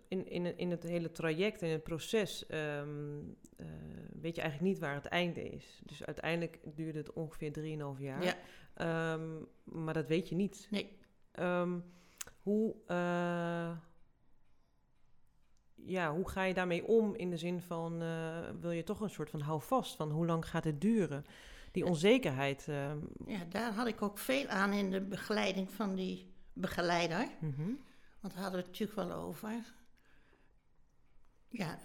in, 0.07 0.27
in, 0.27 0.57
in 0.57 0.71
het 0.71 0.83
hele 0.83 1.11
traject, 1.11 1.61
in 1.61 1.69
het 1.69 1.83
proces, 1.83 2.45
ehm, 2.45 3.19
eh, 3.57 3.65
weet 4.21 4.35
je 4.35 4.41
eigenlijk 4.41 4.71
niet 4.71 4.79
waar 4.79 4.95
het 4.95 5.05
einde 5.05 5.49
is. 5.49 5.81
Dus 5.83 6.05
uiteindelijk 6.05 6.59
duurde 6.75 6.97
het 6.97 7.13
ongeveer 7.13 7.51
3,5 7.51 7.99
jaar. 7.99 8.23
Ja. 8.23 8.35
Ehm, 8.73 9.29
maar 9.63 9.93
dat 9.93 10.07
weet 10.07 10.29
je 10.29 10.35
niet. 10.35 10.67
Nee. 10.69 10.97
Ehm, 11.31 11.79
hoe, 12.41 12.75
eh, 12.85 13.77
ja, 15.75 16.13
hoe 16.13 16.29
ga 16.29 16.43
je 16.43 16.53
daarmee 16.53 16.87
om 16.87 17.15
in 17.15 17.29
de 17.29 17.37
zin 17.37 17.61
van, 17.61 18.01
eh, 18.01 18.49
wil 18.59 18.71
je 18.71 18.83
toch 18.83 19.01
een 19.01 19.09
soort 19.09 19.29
van 19.29 19.41
houvast 19.41 19.95
van 19.95 20.11
hoe 20.11 20.25
lang 20.25 20.49
gaat 20.49 20.63
het 20.63 20.81
duren? 20.81 21.25
Die 21.71 21.85
onzekerheid. 21.85 22.65
Ja, 23.25 23.45
daar 23.49 23.73
had 23.73 23.87
ik 23.87 24.01
ook 24.01 24.17
veel 24.17 24.47
aan 24.47 24.73
in 24.73 24.91
de 24.91 25.01
begeleiding 25.01 25.71
van 25.71 25.95
die 25.95 26.33
begeleider. 26.53 27.27
mhm. 27.39 27.71
Want 28.21 28.33
daar 28.33 28.41
hadden 28.43 28.61
we 28.61 28.67
het 28.67 28.79
natuurlijk 28.79 29.09
wel 29.09 29.17
over. 29.19 29.73
Ja, 31.47 31.79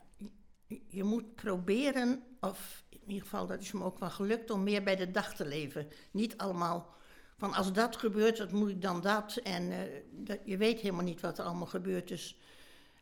je- 0.67 0.83
je 0.89 1.05
moet 1.05 1.35
proberen, 1.35 2.23
of 2.41 2.85
in 2.89 3.01
ieder 3.07 3.23
geval 3.23 3.47
dat 3.47 3.61
is 3.61 3.73
me 3.73 3.85
ook 3.85 3.99
wel 3.99 4.11
gelukt, 4.11 4.51
om 4.51 4.63
meer 4.63 4.83
bij 4.83 4.97
de 4.97 5.11
dag 5.11 5.35
te 5.35 5.47
leven. 5.47 5.89
Niet 6.11 6.37
allemaal 6.39 6.95
van 7.37 7.55
als 7.55 7.73
dat 7.73 7.97
gebeurt, 7.97 8.39
wat 8.39 8.53
moet 8.53 8.71
ik 8.71 8.83
dan 8.83 9.01
dat? 9.01 9.37
En 9.37 9.71
eh, 9.73 10.03
dat, 10.13 10.39
je 10.45 10.57
weet 10.57 10.81
helemaal 10.81 11.05
niet 11.05 11.21
wat 11.21 11.39
er 11.39 11.45
allemaal 11.45 11.67
gebeurt. 11.67 12.09
Dus, 12.09 12.39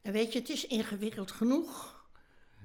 en 0.03 0.13
weet 0.13 0.33
je, 0.33 0.39
het 0.39 0.49
is 0.49 0.67
ingewikkeld 0.67 1.31
genoeg. 1.31 2.03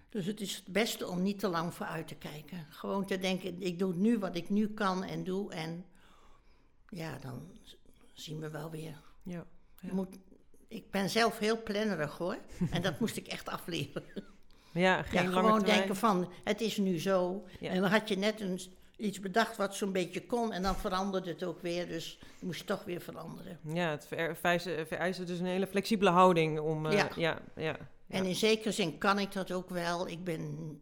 Dus 0.10 0.26
het 0.26 0.42
is 0.42 0.56
het 0.56 0.68
beste 0.68 1.08
om 1.08 1.22
niet 1.22 1.40
te 1.40 1.48
lang 1.48 1.74
vooruit 1.74 2.08
te 2.08 2.16
kijken. 2.16 2.66
Gewoon 2.70 3.06
te 3.06 3.18
denken, 3.18 3.62
ik 3.62 3.80
doe 3.80 3.94
nu 3.96 4.20
wat 4.20 4.36
ik 4.36 4.50
nu 4.50 4.74
kan 4.74 5.04
en 5.04 5.24
doe. 5.24 5.54
En 5.54 5.86
ja, 6.88 7.18
dan 7.18 7.52
zien 8.14 8.40
we 8.40 8.50
wel 8.50 8.70
weer. 8.70 9.02
ja. 9.24 9.46
Je 9.82 9.88
Ja. 9.88 9.94
moet, 9.94 10.18
ik 10.70 10.92
ben 10.92 11.10
zelf 11.10 11.38
heel 11.40 11.64
plannerig 11.64 12.18
hoor. 12.18 12.38
En 12.72 12.82
dat 12.82 13.00
moest 13.00 13.18
ik 13.18 13.28
echt 13.28 13.50
afleren. 13.50 14.04
ja, 14.74 15.02
geen 15.04 15.24
Ja, 15.24 15.30
gewoon 15.32 15.60
denken 15.64 15.96
van, 15.96 16.32
het 16.44 16.62
is 16.62 16.78
nu 16.78 17.00
zo. 17.00 17.44
Ja. 17.60 17.70
En 17.70 17.82
dan 17.82 17.90
had 17.92 18.10
je 18.10 18.18
net 18.18 18.42
een, 18.42 18.60
iets 18.98 19.20
bedacht 19.20 19.58
wat 19.58 19.76
zo'n 19.76 19.92
beetje 19.92 20.26
kon. 20.26 20.52
En 20.54 20.62
dan 20.62 20.76
veranderde 20.76 21.30
het 21.30 21.44
ook 21.44 21.62
weer. 21.62 21.88
Dus 21.88 22.20
je 22.40 22.46
moest 22.46 22.66
toch 22.68 22.84
weer 22.84 23.02
veranderen. 23.02 23.60
Ja, 23.74 23.90
het 23.90 24.06
ver- 24.08 24.36
vereist, 24.36 24.68
vereist 24.88 25.28
dus 25.28 25.40
een 25.40 25.46
hele 25.46 25.68
flexibele 25.68 26.10
houding 26.10 26.60
om... 26.60 26.86
eh, 26.86 26.92
Ja. 26.94 27.10
ja, 27.16 27.40
ja, 27.56 27.78
En 28.08 28.26
in 28.26 28.36
zekere 28.36 28.72
zin 28.72 28.98
kan 28.98 29.20
ik 29.20 29.32
dat 29.34 29.52
ook 29.52 29.70
wel. 29.70 30.08
Ik 30.08 30.24
ben 30.24 30.82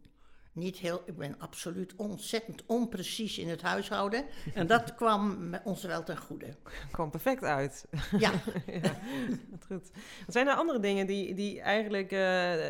niet 0.58 0.76
heel, 0.76 1.02
ik 1.06 1.16
ben 1.16 1.38
absoluut 1.38 1.94
ontzettend 1.96 2.62
onprecies 2.66 3.38
in 3.38 3.48
het 3.48 3.62
huishouden. 3.62 4.24
En 4.54 4.66
dat 4.66 4.94
kwam 5.00 5.54
ons 5.64 5.82
wel 5.82 6.02
ten 6.02 6.18
goede. 6.18 6.54
kwam 6.90 7.10
perfect 7.10 7.44
uit. 7.44 7.86
Ja, 8.18 8.32
ja, 8.82 9.00
goed. 9.66 9.90
Wat 10.24 10.34
zijn 10.34 10.46
er 10.46 10.54
andere 10.54 10.80
dingen 10.80 11.06
die, 11.06 11.34
die 11.34 11.60
eigenlijk 11.60 12.12
eh, 12.12 12.68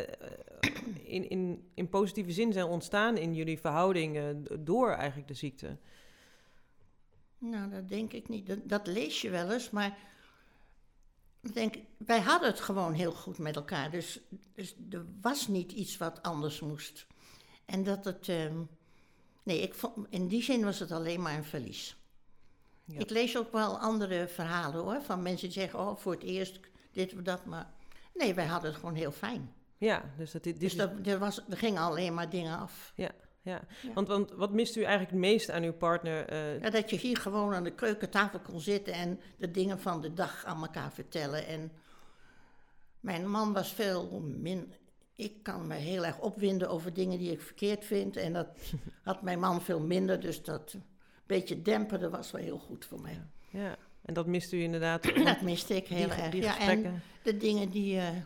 in, 1.03 1.29
in, 1.29 1.69
in 1.73 1.89
positieve 1.89 2.31
zin 2.31 2.53
zijn 2.53 2.65
ontstaan 2.65 3.17
in 3.17 3.35
jullie 3.35 3.59
verhouding 3.59 4.17
eh, 4.17 4.23
door 4.59 4.91
eigenlijk 4.91 5.27
de 5.27 5.33
ziekte? 5.33 5.77
nou 7.39 7.69
dat 7.69 7.89
denk 7.89 8.13
ik 8.13 8.29
niet. 8.29 8.47
Dat, 8.47 8.59
dat 8.63 8.87
lees 8.87 9.21
je 9.21 9.29
wel 9.29 9.51
eens, 9.51 9.69
maar 9.69 9.97
ik 11.41 11.53
denk, 11.53 11.75
wij 11.97 12.19
hadden 12.19 12.49
het 12.49 12.59
gewoon 12.59 12.93
heel 12.93 13.11
goed 13.11 13.37
met 13.37 13.55
elkaar. 13.55 13.91
Dus, 13.91 14.19
dus 14.55 14.75
er 14.89 15.05
was 15.21 15.47
niet 15.47 15.71
iets 15.71 15.97
wat 15.97 16.23
anders 16.23 16.59
moest. 16.59 17.07
En 17.69 17.83
dat 17.83 18.05
het, 18.05 18.29
ehm, 18.29 18.61
nee, 19.43 19.61
ik 19.61 19.73
vond, 19.73 20.07
in 20.09 20.27
die 20.27 20.43
zin 20.43 20.63
was 20.63 20.79
het 20.79 20.91
alleen 20.91 21.21
maar 21.21 21.35
een 21.35 21.43
verlies. 21.43 21.97
Ja. 22.85 22.99
Ik 22.99 23.09
lees 23.09 23.37
ook 23.37 23.51
wel 23.51 23.77
andere 23.79 24.27
verhalen 24.27 24.81
hoor, 24.81 25.01
van 25.01 25.21
mensen 25.21 25.49
die 25.49 25.59
zeggen, 25.59 25.79
oh 25.79 25.97
voor 25.97 26.11
het 26.11 26.23
eerst 26.23 26.59
dit 26.91 27.13
of 27.13 27.21
dat, 27.21 27.45
maar 27.45 27.69
nee, 28.13 28.33
wij 28.33 28.45
hadden 28.45 28.69
het 28.69 28.79
gewoon 28.79 28.95
heel 28.95 29.11
fijn. 29.11 29.53
Ja, 29.77 30.13
dus 30.17 30.31
dat 30.31 30.43
dit, 30.43 30.53
dit 30.59 30.61
Dus 30.61 30.75
dat, 30.77 30.91
er, 31.07 31.19
was, 31.19 31.41
er 31.49 31.57
gingen 31.57 31.81
alleen 31.81 32.13
maar 32.13 32.29
dingen 32.29 32.57
af. 32.59 32.93
ja. 32.95 33.11
Ja. 33.41 33.61
Want, 33.93 34.07
want 34.07 34.31
wat 34.31 34.51
mist 34.51 34.75
u 34.75 34.79
eigenlijk 34.81 35.11
het 35.11 35.19
meest 35.19 35.49
aan 35.49 35.63
uw 35.63 35.73
partner? 35.73 36.25
eh, 36.27 36.61
Ja, 36.61 36.69
dat 36.69 36.89
je 36.89 36.95
hier 36.97 37.17
gewoon 37.17 37.53
aan 37.53 37.63
de 37.63 37.73
keukentafel 37.75 38.39
kon 38.39 38.59
zitten 38.59 38.93
en 38.93 39.19
de 39.37 39.51
dingen 39.51 39.79
van 39.79 40.01
de 40.01 40.13
dag 40.13 40.45
aan 40.45 40.61
elkaar 40.61 40.91
vertellen. 40.91 41.47
En 41.47 41.71
mijn 42.99 43.29
man 43.29 43.53
was 43.53 43.73
veel 43.73 44.19
min. 44.21 44.73
Ik 45.19 45.43
kan 45.43 45.67
me 45.67 45.75
heel 45.75 46.05
erg 46.05 46.19
opwinden 46.19 46.69
over 46.69 46.93
dingen 46.93 47.17
die 47.17 47.31
ik 47.31 47.41
verkeerd 47.41 47.85
vind. 47.85 48.15
En 48.17 48.33
dat 48.33 48.47
had 49.03 49.21
mijn 49.21 49.39
man 49.39 49.61
veel 49.61 49.79
minder. 49.79 50.19
Dus 50.19 50.43
dat 50.43 50.75
beetje 51.25 51.61
demperen 51.61 52.11
was 52.11 52.31
wel 52.31 52.41
heel 52.41 52.59
goed 52.59 52.85
voor 52.85 53.01
mij. 53.01 53.21
ja, 53.49 53.77
en 54.01 54.13
dat 54.13 54.27
mist 54.27 54.51
u 54.51 54.61
inderdaad. 54.61 55.03
Dat 55.25 55.41
miste 55.41 55.75
ik 55.75 55.87
heel 55.87 56.07
die, 56.09 56.17
erg. 56.17 56.31
die 56.31 56.41
ja, 56.41 56.59
en 56.59 57.01
de 57.23 57.37
dingen 57.37 57.69
die 57.69 57.93
je, 57.95 58.21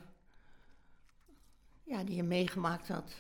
ja, 1.84 2.04
die 2.04 2.16
je 2.16 2.24
meegemaakt 2.24 2.88
had. 2.88 3.14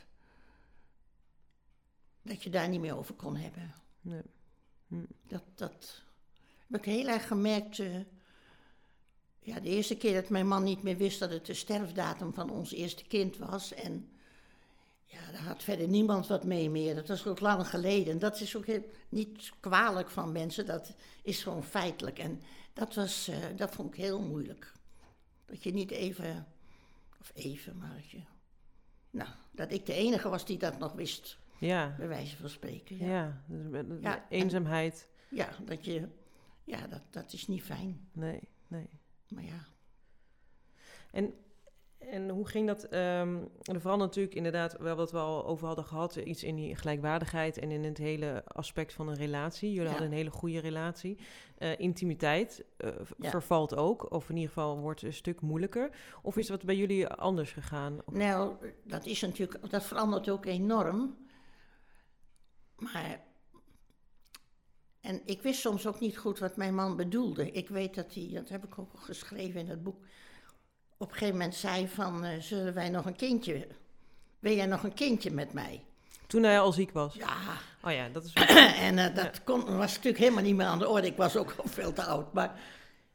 Dat 2.21 2.43
je 2.43 2.49
daar 2.49 2.69
niet 2.69 2.79
meer 2.81 2.97
over 2.97 3.15
kon 3.15 3.35
hebben. 3.35 3.73
Nee. 4.01 4.21
Dat, 5.27 5.43
dat 5.55 6.01
heb 6.67 6.79
ik 6.79 6.85
heel 6.85 7.07
erg 7.07 7.27
gemerkt. 7.27 7.79
eh, 7.79 7.99
ja, 9.43 9.59
de 9.59 9.69
eerste 9.69 9.95
keer 9.97 10.13
dat 10.21 10.29
mijn 10.29 10.47
man 10.47 10.63
niet 10.63 10.83
meer 10.83 10.97
wist 10.97 11.19
dat 11.19 11.29
het 11.31 11.45
de 11.45 11.53
sterfdatum 11.53 12.33
van 12.33 12.49
ons 12.49 12.71
eerste 12.71 13.03
kind 13.03 13.37
was. 13.37 13.73
En 13.73 14.07
ja, 15.05 15.31
daar 15.31 15.41
had 15.43 15.63
verder 15.63 15.87
niemand 15.87 16.27
wat 16.27 16.43
mee 16.43 16.69
meer. 16.69 16.95
Dat 16.95 17.07
was 17.07 17.27
ook 17.27 17.39
lang 17.39 17.67
geleden. 17.67 18.13
En 18.13 18.19
dat 18.19 18.39
is 18.39 18.55
ook 18.55 18.65
heel, 18.65 18.83
niet 19.09 19.51
kwalijk 19.59 20.09
van 20.09 20.31
mensen, 20.31 20.65
dat 20.65 20.95
is 21.23 21.43
gewoon 21.43 21.63
feitelijk. 21.63 22.19
En 22.19 22.41
dat, 22.73 22.95
was, 22.95 23.27
eh, 23.27 23.37
dat 23.55 23.73
vond 23.75 23.93
ik 23.93 24.01
heel 24.01 24.21
moeilijk. 24.21 24.71
Dat 25.45 25.63
je 25.63 25.73
niet 25.73 25.91
even, 25.91 26.47
of 27.21 27.31
even, 27.33 27.77
maar 27.77 27.93
dat 27.95 28.09
je. 28.09 28.21
Nou, 29.09 29.29
dat 29.51 29.71
ik 29.71 29.85
de 29.85 29.93
enige 29.93 30.29
was 30.29 30.45
die 30.45 30.57
dat 30.57 30.79
nog 30.79 30.91
wist, 30.93 31.37
Ja, 31.59 31.95
bij 31.97 32.07
wijze 32.07 32.37
van 32.37 32.49
spreken. 32.49 32.97
ja. 32.97 33.05
Ja, 33.07 33.41
dus 33.47 33.65
met- 33.69 33.85
en- 34.01 34.23
eenzaamheid. 34.29 35.07
ja 35.29 35.49
dat 35.65 35.85
je. 35.85 36.07
Ja, 36.63 36.87
dat, 36.87 37.01
dat 37.09 37.33
is 37.33 37.47
niet 37.47 37.63
fijn. 37.63 38.07
Nee, 38.11 38.39
nee. 38.67 38.89
Maar 39.33 39.43
ja. 39.43 39.65
En, 41.11 41.33
en 41.97 42.29
hoe 42.29 42.47
ging 42.47 42.67
dat? 42.67 42.83
en 42.83 43.49
vooral 43.61 43.97
natuurlijk 43.97 44.35
inderdaad, 44.35 44.77
wel 44.77 44.95
wat 44.95 45.11
we 45.11 45.17
al 45.17 45.45
over 45.45 45.67
hadden 45.67 45.85
gehad, 45.85 46.15
eh, 46.15 46.27
iets 46.27 46.43
in 46.43 46.55
die 46.55 46.75
gelijkwaardigheid 46.75 47.57
en 47.57 47.71
in 47.71 47.83
het 47.83 47.97
hele 47.97 48.45
aspect 48.45 48.93
van 48.93 49.07
een 49.07 49.15
relatie. 49.15 49.69
Jullie 49.69 49.83
Ja. 49.83 49.89
hadden 49.89 50.07
een 50.07 50.17
hele 50.17 50.29
goede 50.31 50.59
relatie. 50.59 51.17
Eh, 51.57 51.79
intimiteit 51.79 52.65
eh, 52.77 52.89
Ja. 53.17 53.29
vervalt 53.29 53.75
ook, 53.75 54.11
of 54.11 54.29
in 54.29 54.35
ieder 54.35 54.51
geval 54.53 54.79
wordt 54.79 55.01
een 55.01 55.13
stuk 55.13 55.41
moeilijker. 55.41 55.89
Of 56.21 56.37
is 56.37 56.47
dat 56.47 56.63
bij 56.63 56.75
jullie 56.75 57.07
anders 57.07 57.51
gegaan? 57.51 57.99
Nou, 58.11 58.55
dat 58.83 59.05
is 59.05 59.21
natuurlijk, 59.21 59.69
dat 59.71 59.83
verandert 59.83 60.29
ook 60.29 60.45
enorm. 60.45 61.17
Maar. 62.75 63.31
En 65.03 65.21
ik 65.25 65.41
wist 65.41 65.59
soms 65.59 65.87
ook 65.87 65.99
niet 65.99 66.17
goed 66.17 66.39
wat 66.39 66.55
mijn 66.55 66.75
man 66.75 66.95
bedoelde. 66.95 67.51
Ik 67.51 67.69
weet 67.69 67.95
dat 67.95 68.13
hij, 68.13 68.29
dat 68.33 68.49
heb 68.49 68.63
ik 68.63 68.79
ook 68.79 68.91
geschreven 68.95 69.59
in 69.59 69.69
het 69.69 69.83
boek. 69.83 69.97
Op 70.97 71.07
een 71.07 71.13
gegeven 71.13 71.37
moment 71.37 71.55
zei 71.55 71.87
van, 71.87 72.23
eh, 72.23 72.39
zullen 72.39 72.73
wij 72.73 72.89
nog 72.89 73.05
een 73.05 73.15
kindje, 73.15 73.67
wil 74.39 74.55
jij 74.55 74.65
nog 74.65 74.83
een 74.83 74.93
kindje 74.93 75.31
met 75.31 75.53
mij? 75.53 75.83
Toen 76.27 76.43
hij 76.43 76.59
al 76.59 76.71
ziek 76.71 76.91
was. 76.91 77.13
Ja, 77.13 77.57
Oh 77.83 77.91
ja, 77.91 78.09
dat 78.09 78.23
is. 78.23 78.33
en 78.87 78.97
eh, 78.97 79.15
dat 79.15 79.43
kon, 79.43 79.77
was 79.77 79.95
natuurlijk 79.95 80.17
helemaal 80.17 80.43
niet 80.43 80.55
meer 80.55 80.65
aan 80.65 80.79
de 80.79 80.87
orde. 80.87 81.07
Ik 81.07 81.17
was 81.17 81.37
ook 81.37 81.55
al 81.57 81.67
veel 81.67 81.93
te 81.93 82.03
oud. 82.03 82.33
Maar 82.33 82.59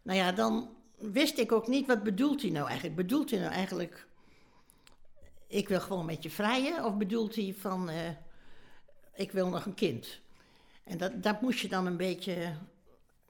nou 0.02 0.18
ja, 0.18 0.32
dan 0.32 0.70
wist 0.96 1.38
ik 1.38 1.52
ook 1.52 1.68
niet 1.68 1.86
wat 1.86 2.02
bedoelt 2.02 2.42
hij 2.42 2.50
nou 2.50 2.66
eigenlijk. 2.66 2.96
Bedoelt 2.96 3.30
hij 3.30 3.40
nou 3.40 3.52
eigenlijk, 3.52 4.06
ik 5.46 5.68
wil 5.68 5.80
gewoon 5.80 6.06
met 6.06 6.22
je 6.22 6.30
vrijen? 6.30 6.84
Of 6.84 6.96
bedoelt 6.96 7.34
hij 7.34 7.54
van, 7.58 7.88
eh, 7.88 7.96
ik 9.14 9.32
wil 9.32 9.48
nog 9.48 9.66
een 9.66 9.74
kind? 9.74 10.20
En 10.88 10.98
dat, 10.98 11.22
dat 11.22 11.40
moest 11.40 11.60
je 11.60 11.68
dan 11.68 11.86
een 11.86 11.96
beetje, 11.96 12.52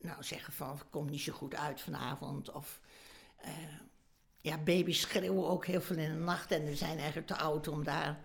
nou 0.00 0.22
zeggen 0.22 0.52
van, 0.52 0.70
het 0.70 0.90
komt 0.90 1.10
niet 1.10 1.20
zo 1.20 1.32
goed 1.32 1.54
uit 1.54 1.80
vanavond. 1.80 2.50
Of, 2.50 2.80
eh, 3.36 3.52
ja, 4.40 4.58
baby's 4.58 5.00
schreeuwen 5.00 5.48
ook 5.48 5.66
heel 5.66 5.80
veel 5.80 5.96
in 5.96 6.12
de 6.12 6.18
nacht 6.18 6.50
en 6.50 6.64
we 6.64 6.76
zijn 6.76 6.96
eigenlijk 6.98 7.26
te 7.26 7.36
oud 7.36 7.68
om 7.68 7.84
daar... 7.84 8.20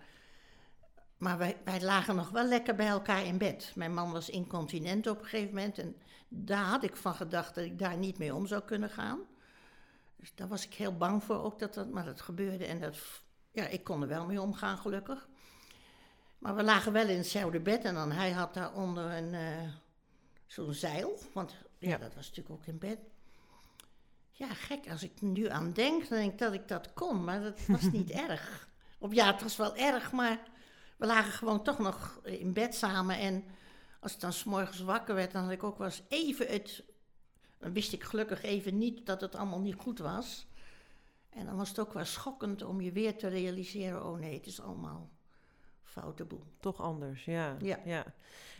Maar 1.16 1.38
wij, 1.38 1.56
wij 1.64 1.80
lagen 1.80 2.16
nog 2.16 2.30
wel 2.30 2.46
lekker 2.46 2.74
bij 2.74 2.86
elkaar 2.86 3.24
in 3.24 3.38
bed. 3.38 3.72
Mijn 3.74 3.94
man 3.94 4.12
was 4.12 4.30
incontinent 4.30 5.06
op 5.06 5.18
een 5.18 5.24
gegeven 5.24 5.54
moment. 5.54 5.78
En 5.78 5.96
daar 6.28 6.64
had 6.64 6.84
ik 6.84 6.96
van 6.96 7.14
gedacht 7.14 7.54
dat 7.54 7.64
ik 7.64 7.78
daar 7.78 7.96
niet 7.96 8.18
mee 8.18 8.34
om 8.34 8.46
zou 8.46 8.62
kunnen 8.62 8.90
gaan. 8.90 9.20
Dus 10.16 10.34
daar 10.34 10.48
was 10.48 10.64
ik 10.66 10.74
heel 10.74 10.96
bang 10.96 11.24
voor 11.24 11.42
ook 11.42 11.58
dat 11.58 11.74
dat, 11.74 11.90
maar 11.90 12.04
dat 12.04 12.20
gebeurde. 12.20 12.66
En 12.66 12.80
dat, 12.80 12.96
ja, 13.50 13.66
ik 13.66 13.84
kon 13.84 14.02
er 14.02 14.08
wel 14.08 14.26
mee 14.26 14.40
omgaan 14.40 14.78
gelukkig. 14.78 15.28
Maar 16.44 16.54
we 16.54 16.62
lagen 16.62 16.92
wel 16.92 17.08
in 17.08 17.16
hetzelfde 17.16 17.60
bed 17.60 17.84
en 17.84 17.94
dan 17.94 18.12
hij 18.12 18.30
had 18.30 18.54
daaronder 18.54 19.10
een, 19.12 19.34
eh, 19.34 19.68
zo'n 20.46 20.72
zeil. 20.74 21.18
Want 21.32 21.54
ja, 21.78 21.88
Ja. 21.88 21.98
dat 21.98 22.14
was 22.14 22.28
natuurlijk 22.28 22.54
ook 22.54 22.66
in 22.66 22.78
bed. 22.78 22.98
Ja, 24.30 24.54
gek. 24.54 24.90
Als 24.90 25.02
ik 25.02 25.18
er 25.20 25.26
nu 25.26 25.48
aan 25.48 25.72
denk, 25.72 26.08
dan 26.08 26.18
denk 26.18 26.32
ik 26.32 26.38
dat 26.38 26.52
ik 26.52 26.68
dat 26.68 26.92
kon. 26.92 27.24
Maar 27.24 27.42
dat 27.42 27.66
was 27.66 27.82
niet 27.82 28.10
erg. 28.28 28.68
Of 28.98 29.14
ja, 29.14 29.32
het 29.32 29.42
was 29.42 29.56
wel 29.56 29.76
erg, 29.76 30.12
maar 30.12 30.40
we 30.96 31.06
lagen 31.06 31.32
gewoon 31.32 31.62
toch 31.62 31.78
nog 31.78 32.20
in 32.22 32.52
bed 32.52 32.74
samen. 32.74 33.18
En 33.18 33.44
als 34.00 34.14
ik 34.14 34.20
dan 34.20 34.32
s'morgens 34.32 34.80
wakker 34.80 35.14
werd, 35.14 35.32
dan 35.32 35.42
had 35.42 35.52
ik 35.52 35.62
ook 35.62 35.78
wel 35.78 35.86
eens 35.86 36.02
even 36.08 36.46
het... 36.46 36.82
Dan 37.58 37.72
wist 37.72 37.92
ik 37.92 38.02
gelukkig 38.02 38.42
even 38.42 38.78
niet 38.78 39.06
dat 39.06 39.20
het 39.20 39.34
allemaal 39.34 39.60
niet 39.60 39.74
goed 39.78 39.98
was. 39.98 40.46
En 41.30 41.46
dan 41.46 41.56
was 41.56 41.68
het 41.68 41.78
ook 41.78 41.92
wel 41.92 42.04
schokkend 42.04 42.62
om 42.62 42.80
je 42.80 42.92
weer 42.92 43.16
te 43.18 43.28
realiseren... 43.28 44.04
oh 44.06 44.18
nee, 44.18 44.34
het 44.34 44.46
is 44.46 44.60
allemaal 44.60 45.10
foute 46.00 46.24
boel. 46.24 46.42
Toch 46.60 46.80
anders, 46.80 47.24
ja. 47.24 47.56
Ja. 47.60 47.78
ja. 47.84 48.04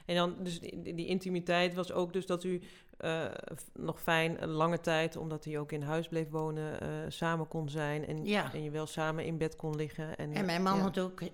En 0.07 0.15
dan, 0.15 0.35
dus 0.43 0.61
die, 0.61 0.95
die 0.95 1.07
intimiteit 1.07 1.75
was 1.75 1.93
ook 1.93 2.13
dus 2.13 2.27
dat 2.27 2.45
u 2.45 2.61
eh, 2.99 3.25
nog 3.73 4.01
fijn 4.03 4.43
een 4.43 4.49
lange 4.51 4.81
tijd, 4.81 5.17
omdat 5.17 5.45
hij 5.45 5.59
ook 5.59 5.73
in 5.73 5.83
huis 5.83 6.09
bleef 6.09 6.29
wonen, 6.31 6.81
eh, 6.81 6.89
samen 7.09 7.49
kon 7.49 7.69
zijn. 7.69 8.07
En, 8.07 8.25
Ja. 8.25 8.53
en 8.53 8.63
je 8.63 8.71
wel 8.71 8.87
samen 8.87 9.25
in 9.25 9.39
bed 9.39 9.57
kon 9.57 9.77
liggen. 9.77 10.17
En, 10.17 10.33
En 10.33 10.45
mijn 10.45 10.63
man 10.63 10.77
ja. 10.77 10.83
had 10.83 10.99
ook. 10.99 11.21
eh, 11.21 11.29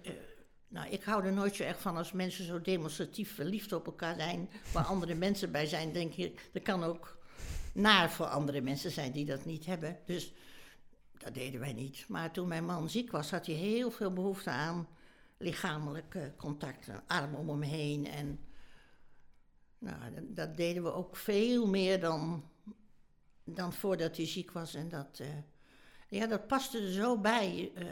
nou, 0.69 0.89
ik 0.91 1.03
hou 1.03 1.25
er 1.25 1.33
nooit 1.33 1.55
zo 1.57 1.63
erg 1.63 1.81
van 1.81 1.97
als 1.97 2.13
mensen 2.13 2.45
zo 2.45 2.61
demonstratief 2.61 3.35
verliefd 3.35 3.73
op 3.73 3.87
elkaar 3.87 4.15
zijn, 4.15 4.49
waar 4.73 4.85
andere 4.85 5.15
mensen 5.27 5.51
bij 5.53 5.67
zijn. 5.67 5.93
Denk 5.93 6.13
je, 6.13 6.35
dat 6.53 6.63
kan 6.63 6.85
ook 6.85 7.19
naar 7.73 8.11
voor 8.11 8.27
andere 8.27 8.61
mensen 8.61 8.91
zijn 8.91 9.13
die 9.13 9.25
dat 9.25 9.45
niet 9.45 9.67
hebben. 9.67 9.99
Dus 10.07 10.33
dat 11.19 11.35
deden 11.35 11.61
wij 11.61 11.73
niet. 11.73 12.05
Maar 12.09 12.31
toen 12.31 12.49
mijn 12.49 12.65
man 12.65 12.89
ziek 12.91 13.11
was, 13.11 13.31
had 13.31 13.47
hij 13.47 13.55
heel 13.55 13.91
veel 13.91 14.13
behoefte 14.13 14.51
aan 14.51 14.89
lichamelijk 15.43 16.33
contact, 16.37 16.89
een 16.89 17.07
arm 17.07 17.35
om 17.35 17.49
hem 17.49 17.63
heen. 17.63 18.07
En 18.07 18.41
nou, 19.79 20.15
dat, 20.15 20.37
dat 20.37 20.57
deden 20.57 20.83
we 20.83 20.93
ook 20.93 21.17
veel 21.17 21.67
meer 21.67 22.01
dan, 22.01 22.45
dan 23.45 23.73
voordat 23.73 24.17
hij 24.17 24.27
ziek 24.27 24.51
was. 24.53 24.75
En 24.75 24.89
dat, 24.89 25.19
eh, 25.19 25.29
ja, 26.09 26.27
dat 26.27 26.47
paste 26.47 26.79
er 26.81 26.93
zo 26.93 27.19
bij. 27.19 27.73
eh, 27.75 27.87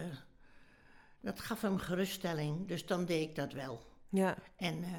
dat 1.20 1.40
gaf 1.40 1.60
hem 1.60 1.78
geruststelling, 1.78 2.68
dus 2.68 2.86
dan 2.86 3.04
deed 3.04 3.28
ik 3.28 3.34
dat 3.34 3.52
wel. 3.52 3.86
Ja, 4.08 4.36
En 4.56 4.82
eh, 4.82 4.92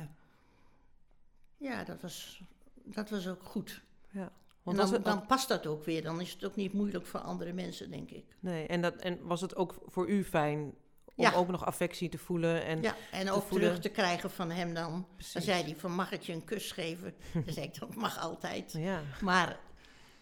ja, 1.57 1.83
dat 1.83 2.01
was, 2.01 2.41
dat 2.73 3.09
was 3.09 3.27
ook 3.27 3.43
goed. 3.43 3.81
ja. 4.11 4.31
En 4.63 4.75
Want 4.75 4.91
dan, 4.91 5.01
dan 5.03 5.25
past 5.25 5.47
dat 5.47 5.65
ook 5.67 5.83
weer. 5.83 6.03
Dan 6.03 6.21
is 6.21 6.31
het 6.33 6.45
ook 6.45 6.55
niet 6.55 6.73
moeilijk 6.73 7.05
voor 7.05 7.19
andere 7.19 7.53
mensen, 7.53 7.91
denk 7.91 8.09
ik. 8.09 8.25
nee, 8.39 8.67
en, 8.67 8.81
dat, 8.81 8.95
en 8.95 9.19
was 9.27 9.41
het 9.41 9.55
ook 9.55 9.75
voor 9.85 10.09
u 10.09 10.23
fijn 10.23 10.73
om 11.19 11.25
Ja. 11.25 11.33
ook 11.33 11.47
nog 11.47 11.65
affectie 11.65 12.09
te 12.09 12.17
voelen? 12.17 12.63
En, 12.65 12.81
Ja, 12.81 12.95
en 13.11 13.25
te 13.25 13.31
ook 13.31 13.43
voelen. 13.43 13.67
terug 13.67 13.83
te 13.83 13.89
krijgen 13.89 14.31
van 14.31 14.51
hem 14.51 14.73
dan. 14.73 14.91
Dan 14.91 15.07
Precies. 15.15 15.43
zei 15.43 15.63
hij 15.63 15.75
van, 15.75 15.91
mag 15.91 16.11
ik 16.11 16.21
je 16.21 16.33
een 16.33 16.43
kus 16.45 16.71
geven? 16.71 17.13
Dan 17.45 17.53
zei 17.53 17.65
ik, 17.65 17.79
dat 17.79 17.95
mag 17.95 18.19
altijd. 18.19 18.71
ja. 18.71 19.01
Maar, 19.21 19.59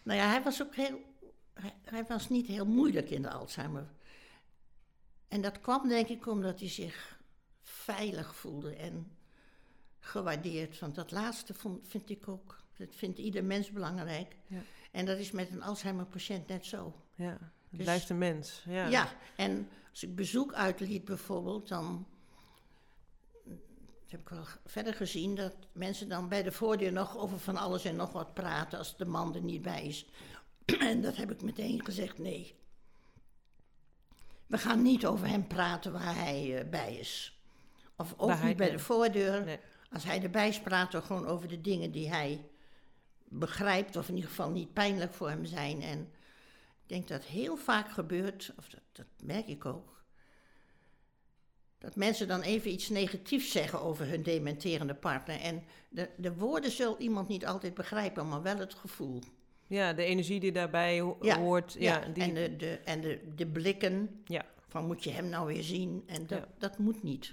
nou 0.02 0.18
ja, 0.18 0.26
hij 0.28 0.42
was 0.42 0.62
ook 0.62 0.74
heel... 0.74 1.00
Hij, 1.54 1.74
hij 1.84 2.04
was 2.04 2.28
niet 2.28 2.46
heel 2.46 2.66
moeilijk 2.66 3.10
in 3.10 3.22
de 3.22 3.30
Alzheimer. 3.30 3.86
En 5.28 5.40
dat 5.40 5.60
kwam 5.60 5.88
denk 5.88 6.08
ik 6.08 6.26
omdat 6.26 6.60
hij 6.60 6.68
zich 6.68 7.18
veilig 7.62 8.34
voelde 8.36 8.74
en 8.74 9.16
gewaardeerd. 10.00 10.78
Want 10.78 10.94
dat 10.94 11.10
laatste 11.10 11.54
vond, 11.54 11.88
vind 11.88 12.10
ik 12.10 12.28
ook, 12.28 12.62
dat 12.76 12.88
vindt 12.94 13.18
ieder 13.18 13.44
mens 13.44 13.70
belangrijk. 13.70 14.36
Ja. 14.46 14.60
En 14.90 15.04
dat 15.06 15.18
is 15.18 15.30
met 15.30 15.50
een 15.50 15.62
Alzheimer-patiënt 15.62 16.48
net 16.48 16.66
zo. 16.66 16.94
ja. 17.14 17.38
Het 17.68 17.76
Dus- 17.78 17.84
blijft 17.86 18.08
een 18.10 18.18
mens. 18.18 18.62
Ja. 18.68 18.86
Ja. 18.86 19.08
en 19.36 19.68
als 19.98 20.08
ik 20.08 20.16
bezoek 20.16 20.52
uitliet 20.52 21.04
bijvoorbeeld, 21.04 21.68
dan 21.68 22.06
heb 24.06 24.20
ik 24.20 24.28
wel 24.28 24.44
verder 24.64 24.94
gezien 24.94 25.34
dat 25.34 25.52
mensen 25.72 26.08
dan 26.08 26.28
bij 26.28 26.42
de 26.42 26.52
voordeur 26.52 26.92
nog 26.92 27.16
over 27.16 27.38
van 27.38 27.56
alles 27.56 27.84
en 27.84 27.96
nog 27.96 28.12
wat 28.12 28.34
praten 28.34 28.78
als 28.78 28.96
de 28.96 29.04
man 29.04 29.34
er 29.34 29.42
niet 29.42 29.62
bij 29.62 29.86
is. 29.86 30.06
En 30.78 31.00
dat 31.00 31.16
heb 31.16 31.30
ik 31.30 31.42
meteen 31.42 31.84
gezegd, 31.84 32.18
nee. 32.18 32.54
We 34.46 34.58
gaan 34.58 34.82
niet 34.82 35.06
over 35.06 35.28
hem 35.28 35.46
praten 35.46 35.92
waar 35.92 36.14
hij 36.14 36.58
eh, 36.58 36.70
bij 36.70 36.96
is. 36.96 37.40
Of 37.96 38.14
ook 38.16 38.28
Waar 38.28 38.44
niet 38.44 38.56
bij 38.56 38.70
de 38.70 38.78
voordeur. 38.78 39.44
Nee. 39.44 39.58
Als 39.92 40.04
hij 40.04 40.22
erbij 40.22 40.48
is, 40.48 40.60
praten 40.60 41.00
we 41.00 41.06
gewoon 41.06 41.26
over 41.26 41.48
de 41.48 41.60
dingen 41.60 41.90
die 41.90 42.08
hij 42.08 42.48
begrijpt, 43.24 43.96
of 43.96 44.08
in 44.08 44.14
ieder 44.14 44.30
geval 44.30 44.50
niet 44.50 44.72
pijnlijk 44.72 45.14
voor 45.14 45.28
hem 45.28 45.44
zijn. 45.44 45.82
En 45.82 46.12
ik 46.88 46.94
denk 46.94 47.08
dat 47.08 47.24
heel 47.24 47.56
vaak 47.56 47.90
gebeurt, 47.90 48.52
of 48.58 48.68
dat, 48.68 48.80
dat 48.92 49.06
merk 49.22 49.46
ik 49.46 49.64
ook, 49.64 50.04
dat 51.78 51.96
mensen 51.96 52.28
dan 52.28 52.40
even 52.40 52.70
iets 52.70 52.88
negatiefs 52.88 53.50
zeggen 53.50 53.80
over 53.80 54.06
hun 54.08 54.22
dementerende 54.22 54.94
partner. 54.94 55.40
En 55.40 55.62
de, 55.88 56.08
de 56.16 56.34
woorden 56.34 56.70
zal 56.70 56.98
iemand 56.98 57.28
niet 57.28 57.46
altijd 57.46 57.74
begrijpen, 57.74 58.28
maar 58.28 58.42
wel 58.42 58.58
het 58.58 58.74
gevoel. 58.74 59.20
Ja, 59.66 59.92
de 59.92 60.04
energie 60.04 60.40
die 60.40 60.52
daarbij 60.52 61.00
ho- 61.00 61.18
Ja, 61.20 61.38
hoort. 61.38 61.76
Ja, 61.78 62.00
die, 62.14 62.22
En, 62.22 62.34
de, 62.34 62.56
de, 62.56 62.78
en 62.84 63.00
de, 63.00 63.20
de 63.36 63.46
blikken 63.46 64.22
Ja. 64.24 64.46
van 64.68 64.86
moet 64.86 65.04
je 65.04 65.10
hem 65.10 65.28
nou 65.28 65.46
weer 65.46 65.62
zien? 65.62 66.02
En 66.06 66.26
dat, 66.26 66.46
dat 66.58 66.78
moet 66.78 67.02
niet. 67.02 67.32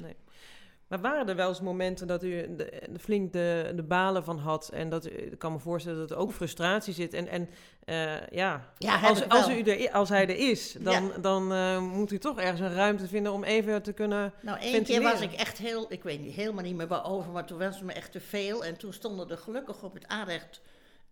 Maar 1.01 1.12
waren 1.12 1.29
er 1.29 1.36
wel 1.36 1.47
eens 1.49 1.62
momenten 1.62 2.08
dat 2.08 2.23
u 2.23 2.29
de, 2.29 2.55
de- 2.55 2.99
flink 2.99 3.34
de, 3.34 3.71
de 3.75 3.84
balen 3.84 4.23
van 4.23 4.38
had? 4.38 4.69
En 4.69 4.89
dat 4.89 5.05
ik 5.05 5.39
kan 5.39 5.51
me 5.51 5.60
voorstellen 5.60 5.99
dat 5.99 6.12
er 6.12 6.17
ook 6.17 6.31
frustratie 6.31 6.93
zit. 6.93 7.13
En, 7.13 7.27
en 7.27 7.49
eh, 7.86 8.27
ja, 8.27 8.73
Ja, 8.77 8.99
als, 9.01 9.29
als, 9.29 9.49
u 9.49 9.62
er, 9.62 9.91
als 9.91 10.10
hij 10.10 10.21
er 10.27 10.38
is, 10.49 10.75
dan, 10.79 11.08
Ja. 11.08 11.17
dan 11.17 11.53
eh, 11.53 11.81
moet 11.81 12.12
u 12.12 12.17
toch 12.19 12.39
ergens 12.39 12.60
een 12.60 12.73
ruimte 12.73 13.08
vinden 13.08 13.31
om 13.31 13.43
even 13.43 13.81
te 13.81 13.93
kunnen. 13.93 14.34
Nou, 14.41 14.60
één 14.60 14.84
keer 14.84 15.01
was 15.01 15.21
ik 15.21 15.34
echt 15.34 15.58
heel, 15.58 15.86
ik 15.89 16.03
weet 16.03 16.21
niet, 16.21 16.34
helemaal 16.36 16.63
niet 16.63 16.75
meer 16.75 16.88
waarover, 16.88 17.31
maar 17.31 17.45
toen 17.45 17.58
was 17.60 17.75
het 17.75 17.86
me 17.86 17.93
echt 17.93 18.12
te 18.12 18.19
veel. 18.21 18.65
En 18.65 18.77
toen 18.77 18.93
stonden 18.93 19.29
er 19.29 19.38
gelukkig 19.38 19.84
op 19.84 19.93
het 19.93 20.08
aanrecht 20.08 20.62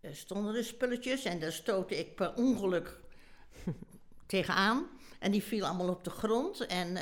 eh, 0.01 0.11
stonden 0.13 0.55
er 0.55 0.63
spulletjes 0.63 1.23
en 1.23 1.39
daar 1.39 1.51
stootte 1.51 1.99
ik 1.99 2.15
per 2.15 2.33
ongeluk 2.35 2.99
tegenaan. 4.25 4.85
En 5.19 5.31
die 5.31 5.43
viel 5.43 5.65
allemaal 5.65 5.89
op 5.89 6.03
de 6.03 6.09
grond 6.09 6.65
en 6.65 6.97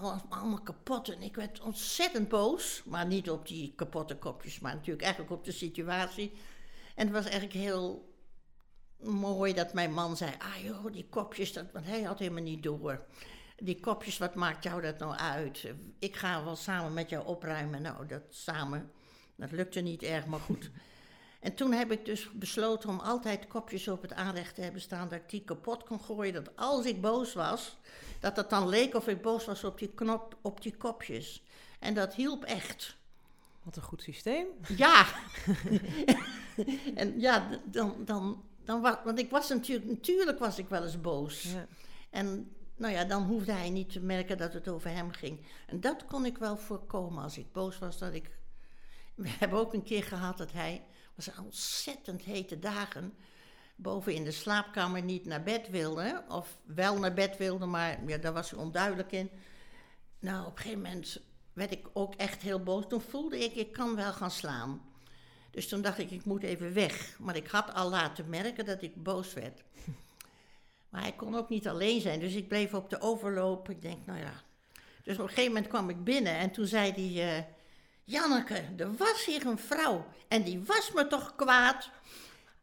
alles- 0.00 0.22
allemaal 0.28 0.62
kapot. 0.62 1.08
En 1.08 1.22
ik 1.22 1.36
werd 1.36 1.60
ontzettend 1.60 2.28
boos, 2.28 2.82
maar 2.84 3.06
niet 3.06 3.30
op 3.30 3.48
die 3.48 3.72
kapotte 3.76 4.16
kopjes, 4.16 4.58
maar 4.60 4.74
natuurlijk 4.74 5.02
eigenlijk 5.02 5.32
op 5.32 5.44
de 5.44 5.52
situatie. 5.52 6.32
En 6.94 7.06
het 7.06 7.14
was 7.14 7.24
eigenlijk 7.24 7.54
heel 7.54 8.14
mooi 9.02 9.54
dat 9.54 9.72
mijn 9.72 9.92
man 9.92 10.16
zei, 10.16 10.32
ah 10.38 10.62
joh, 10.62 10.92
die 10.92 11.06
kopjes, 11.10 11.52
dat, 11.52 11.64
want 11.72 11.86
hij 11.86 12.02
had 12.02 12.18
helemaal 12.18 12.42
niet 12.42 12.62
door. 12.62 13.06
Die 13.56 13.80
kopjes, 13.80 14.18
wat 14.18 14.34
maakt 14.34 14.64
jou 14.64 14.82
dat 14.82 14.98
nou 14.98 15.16
uit? 15.16 15.72
Ik 15.98 16.16
ga 16.16 16.44
wel 16.44 16.56
samen 16.56 16.92
met 16.92 17.10
jou 17.10 17.26
opruimen. 17.26 17.82
Nou, 17.82 18.06
dat 18.06 18.22
samen, 18.28 18.90
dat 19.36 19.50
lukte 19.50 19.80
niet 19.80 20.02
erg, 20.02 20.26
maar 20.26 20.40
goed. 20.40 20.70
En 21.40 21.54
toen 21.54 21.72
heb 21.72 21.92
ik 21.92 22.04
dus 22.04 22.30
besloten 22.32 22.88
om 22.88 23.00
altijd 23.00 23.46
kopjes 23.46 23.88
op 23.88 24.02
het 24.02 24.12
aanrecht 24.12 24.54
te 24.54 24.60
hebben 24.60 24.80
staan, 24.80 25.08
dat 25.08 25.18
ik 25.18 25.30
die 25.30 25.44
kapot 25.44 25.84
kon 25.84 26.00
gooien. 26.00 26.34
Dat 26.34 26.56
als 26.56 26.86
ik 26.86 27.00
boos 27.00 27.32
was, 27.32 27.76
dat 28.20 28.36
het 28.36 28.50
dan 28.50 28.68
leek 28.68 28.94
of 28.94 29.08
ik 29.08 29.22
boos 29.22 29.44
was 29.44 29.64
op 29.64 29.78
die 29.78 29.88
knop, 29.88 30.36
op 30.40 30.62
die 30.62 30.76
kopjes. 30.76 31.42
En 31.78 31.94
dat 31.94 32.14
hielp 32.14 32.44
echt. 32.44 32.96
Wat 33.62 33.76
een 33.76 33.82
goed 33.82 34.02
systeem. 34.02 34.46
Ja. 34.76 35.06
en 36.94 37.20
ja, 37.20 37.48
dan, 37.64 37.94
dan, 38.04 38.42
dan 38.64 38.80
was, 38.80 38.96
want 39.04 39.18
ik 39.18 39.30
was 39.30 39.48
natuurlijk, 39.48 39.90
natuurlijk 39.90 40.38
was 40.38 40.58
ik 40.58 40.68
wel 40.68 40.84
eens 40.84 41.00
boos. 41.00 41.42
Ja. 41.42 41.66
En 42.10 42.52
nou 42.76 42.92
ja, 42.92 43.04
dan 43.04 43.22
hoefde 43.22 43.52
hij 43.52 43.70
niet 43.70 43.92
te 43.92 44.00
merken 44.00 44.38
dat 44.38 44.52
het 44.52 44.68
over 44.68 44.90
hem 44.90 45.10
ging. 45.10 45.40
En 45.66 45.80
dat 45.80 46.06
kon 46.06 46.24
ik 46.24 46.38
wel 46.38 46.56
voorkomen 46.56 47.22
als 47.22 47.38
ik 47.38 47.52
boos 47.52 47.78
was. 47.78 47.98
Dat 47.98 48.14
ik... 48.14 48.30
We 49.14 49.28
hebben 49.28 49.58
ook 49.58 49.74
een 49.74 49.82
keer 49.82 50.02
gehad 50.02 50.38
dat 50.38 50.52
hij, 50.52 50.84
was 51.14 51.30
ontzettend 51.38 52.22
hete 52.22 52.58
dagen, 52.58 53.14
boven 53.78 54.14
in 54.14 54.24
de 54.24 54.30
slaapkamer 54.30 55.02
niet 55.02 55.24
naar 55.24 55.42
bed 55.42 55.68
wilde. 55.68 56.24
Of 56.28 56.56
wel 56.64 56.98
naar 56.98 57.14
bed 57.14 57.36
wilde, 57.36 57.66
maar 57.66 57.98
ja, 58.06 58.16
daar 58.16 58.32
was 58.32 58.50
hij 58.50 58.58
onduidelijk 58.58 59.12
in. 59.12 59.30
Nou, 60.18 60.46
op 60.46 60.56
een 60.56 60.62
gegeven 60.62 60.82
moment 60.82 61.20
werd 61.52 61.72
ik 61.72 61.86
ook 61.92 62.14
echt 62.14 62.42
heel 62.42 62.62
boos. 62.62 62.84
Toen 62.88 63.00
voelde 63.00 63.38
ik, 63.38 63.54
ik 63.54 63.72
kan 63.72 63.96
wel 63.96 64.12
gaan 64.12 64.30
slaan. 64.30 64.82
Dus 65.50 65.68
toen 65.68 65.82
dacht 65.82 65.98
ik, 65.98 66.10
ik 66.10 66.24
moet 66.24 66.42
even 66.42 66.74
weg. 66.74 67.18
Maar 67.18 67.36
ik 67.36 67.48
had 67.48 67.74
al 67.74 67.90
laten 67.90 68.28
merken 68.28 68.64
dat 68.64 68.82
ik 68.82 69.02
boos 69.02 69.34
werd. 69.34 69.62
Maar 70.88 71.02
hij 71.02 71.12
kon 71.12 71.36
ook 71.36 71.48
niet 71.48 71.68
alleen 71.68 72.00
zijn, 72.00 72.20
dus 72.20 72.34
ik 72.34 72.48
bleef 72.48 72.74
op 72.74 72.90
de 72.90 73.00
overloop. 73.00 73.70
Ik 73.70 73.82
denk, 73.82 74.06
nou 74.06 74.18
ja. 74.18 74.32
Dus 75.02 75.14
op 75.14 75.22
een 75.22 75.28
gegeven 75.28 75.52
moment 75.52 75.68
kwam 75.68 75.90
ik 75.90 76.04
binnen 76.04 76.34
en 76.34 76.50
toen 76.50 76.66
zei 76.66 76.92
hij... 76.92 77.36
eh, 77.36 77.44
Janneke, 78.04 78.62
er 78.76 78.96
was 78.96 79.24
hier 79.24 79.46
een 79.46 79.58
vrouw 79.58 80.06
en 80.28 80.42
die 80.42 80.62
was 80.64 80.92
me 80.92 81.06
toch 81.06 81.34
kwaad. 81.36 81.90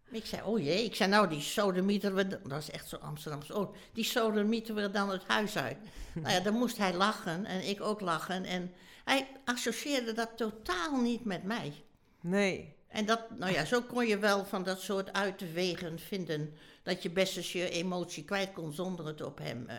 Ik 0.10 0.26
zei, 0.26 0.42
oh 0.44 0.60
jee. 0.60 0.84
Ik 0.84 0.96
zei, 0.96 1.10
nou, 1.10 1.30
die 1.30 1.42
sodemieter 1.42 2.16
we... 2.16 2.28
Dat 2.28 2.60
is 2.60 2.72
echt 2.72 2.90
zo 2.90 2.96
Amsterdamse. 2.96 3.56
Oh, 3.56 3.76
die 3.94 4.04
sodemieter 4.04 4.76
we 4.76 4.92
dan 4.92 5.10
het 5.10 5.24
huis 5.28 5.58
uit. 5.58 5.78
nou 6.14 6.34
ja, 6.34 6.40
dan 6.40 6.54
moest 6.54 6.78
hij 6.78 6.94
lachen 6.94 7.46
en 7.46 7.68
ik 7.68 7.82
ook 7.82 8.02
lachen. 8.02 8.44
En 8.46 8.74
hij 9.04 9.28
associeerde 9.46 10.14
dat 10.14 10.30
totaal 10.38 11.02
niet 11.02 11.26
met 11.26 11.44
mij. 11.44 11.84
Nee. 12.22 12.74
En 12.88 13.06
dat, 13.06 13.38
nou 13.38 13.54
ja, 13.54 13.66
zo 13.66 13.82
kon 13.82 14.08
je 14.08 14.18
wel 14.18 14.46
van 14.46 14.64
dat 14.64 14.82
soort 14.82 15.14
uitwegen 15.14 16.00
vinden. 16.00 16.54
Dat 16.84 17.04
je 17.04 17.10
best 17.10 17.38
eens 17.38 17.52
je 17.52 17.70
emotie 17.70 18.26
kwijt 18.26 18.54
kon 18.54 18.74
zonder 18.74 19.06
het 19.06 19.22
op 19.22 19.38
hem. 19.38 19.68
eh. 19.68 19.78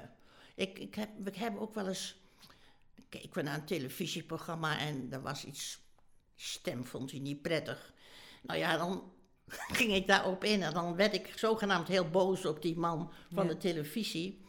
Ik, 0.55 0.79
ik, 0.79 0.95
heb, 0.95 1.09
ik 1.25 1.37
heb 1.37 1.59
ook 1.59 1.75
wel 1.75 1.89
eens. 1.89 2.21
Keken 3.09 3.35
we 3.35 3.43
naar 3.43 3.55
een 3.55 3.65
televisieprogramma 3.65 4.79
en 4.79 5.07
er 5.11 5.23
was 5.23 5.45
iets. 5.45 5.79
Stem 6.35 6.87
vond 6.87 7.11
hij 7.11 7.21
niet 7.21 7.43
prettig. 7.43 7.93
Nou 8.43 8.59
ja, 8.59 8.77
dan 8.77 9.13
ging 9.49 9.93
ik 9.95 10.07
daarop 10.07 10.45
in. 10.45 10.63
En 10.63 10.73
dan 10.73 10.97
werd 10.97 11.15
ik 11.15 11.33
zogenaamd 11.37 11.89
heel 11.89 12.09
boos 12.11 12.45
op 12.45 12.63
die 12.63 12.77
man 12.79 13.11
van 13.35 13.45
Ja. 13.47 13.51
de 13.53 13.57
televisie. 13.59 14.41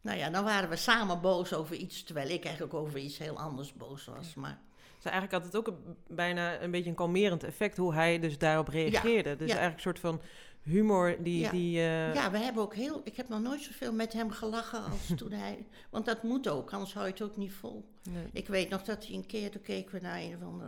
Nou 0.00 0.18
ja, 0.18 0.30
dan 0.30 0.44
waren 0.44 0.68
we 0.68 0.76
samen 0.76 1.20
boos 1.20 1.52
over 1.54 1.76
iets, 1.76 2.02
terwijl 2.02 2.28
ik 2.28 2.44
eigenlijk 2.44 2.74
over 2.74 2.98
iets 2.98 3.18
heel 3.18 3.38
anders 3.38 3.72
boos 3.72 4.04
was. 4.04 4.34
Maar 4.34 4.60
Dus 4.96 5.04
eigenlijk 5.12 5.32
had 5.32 5.44
het 5.52 5.56
ook 5.56 5.66
een- 5.66 5.96
bijna 6.06 6.60
een 6.60 6.70
beetje 6.70 6.90
een 6.90 6.96
kalmerend 6.96 7.44
effect 7.44 7.76
hoe 7.76 7.94
hij 7.94 8.18
dus 8.18 8.38
daarop 8.38 8.68
reageerde. 8.68 9.36
dus 9.36 9.48
ja. 9.50 9.56
eigenlijk 9.58 9.74
een 9.74 9.80
soort 9.80 9.98
van 9.98 10.20
humor 10.62 11.16
die... 11.22 11.40
Ja. 11.40 11.50
die 11.50 11.78
eh, 11.78 12.14
ja, 12.14 12.30
we 12.30 12.38
hebben 12.38 12.62
ook 12.62 12.74
heel. 12.74 13.00
Ik 13.04 13.16
heb 13.16 13.28
nog 13.28 13.40
nooit 13.40 13.60
zoveel 13.62 13.92
met 13.92 14.12
hem 14.12 14.30
gelachen 14.30 14.84
als 14.84 15.10
toen 15.16 15.32
hij. 15.32 15.66
Want 15.90 16.04
dat 16.06 16.22
moet 16.22 16.48
ook, 16.48 16.72
anders 16.72 16.94
hou 16.94 17.06
je 17.06 17.12
het 17.12 17.22
ook 17.22 17.36
niet 17.36 17.52
vol. 17.52 17.84
nee. 18.02 18.24
Ik 18.32 18.48
weet 18.48 18.68
nog 18.68 18.82
dat 18.82 19.06
hij 19.06 19.16
een 19.16 19.26
keer, 19.26 19.50
toen 19.50 19.62
keken 19.62 19.94
we 19.94 20.00
naar 20.00 20.18
een 20.20 20.36
van 20.40 20.58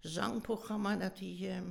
de 0.00 0.08
zangprogramma, 0.08 0.96
dat 0.96 1.18
hij. 1.18 1.36
ehm, 1.40 1.64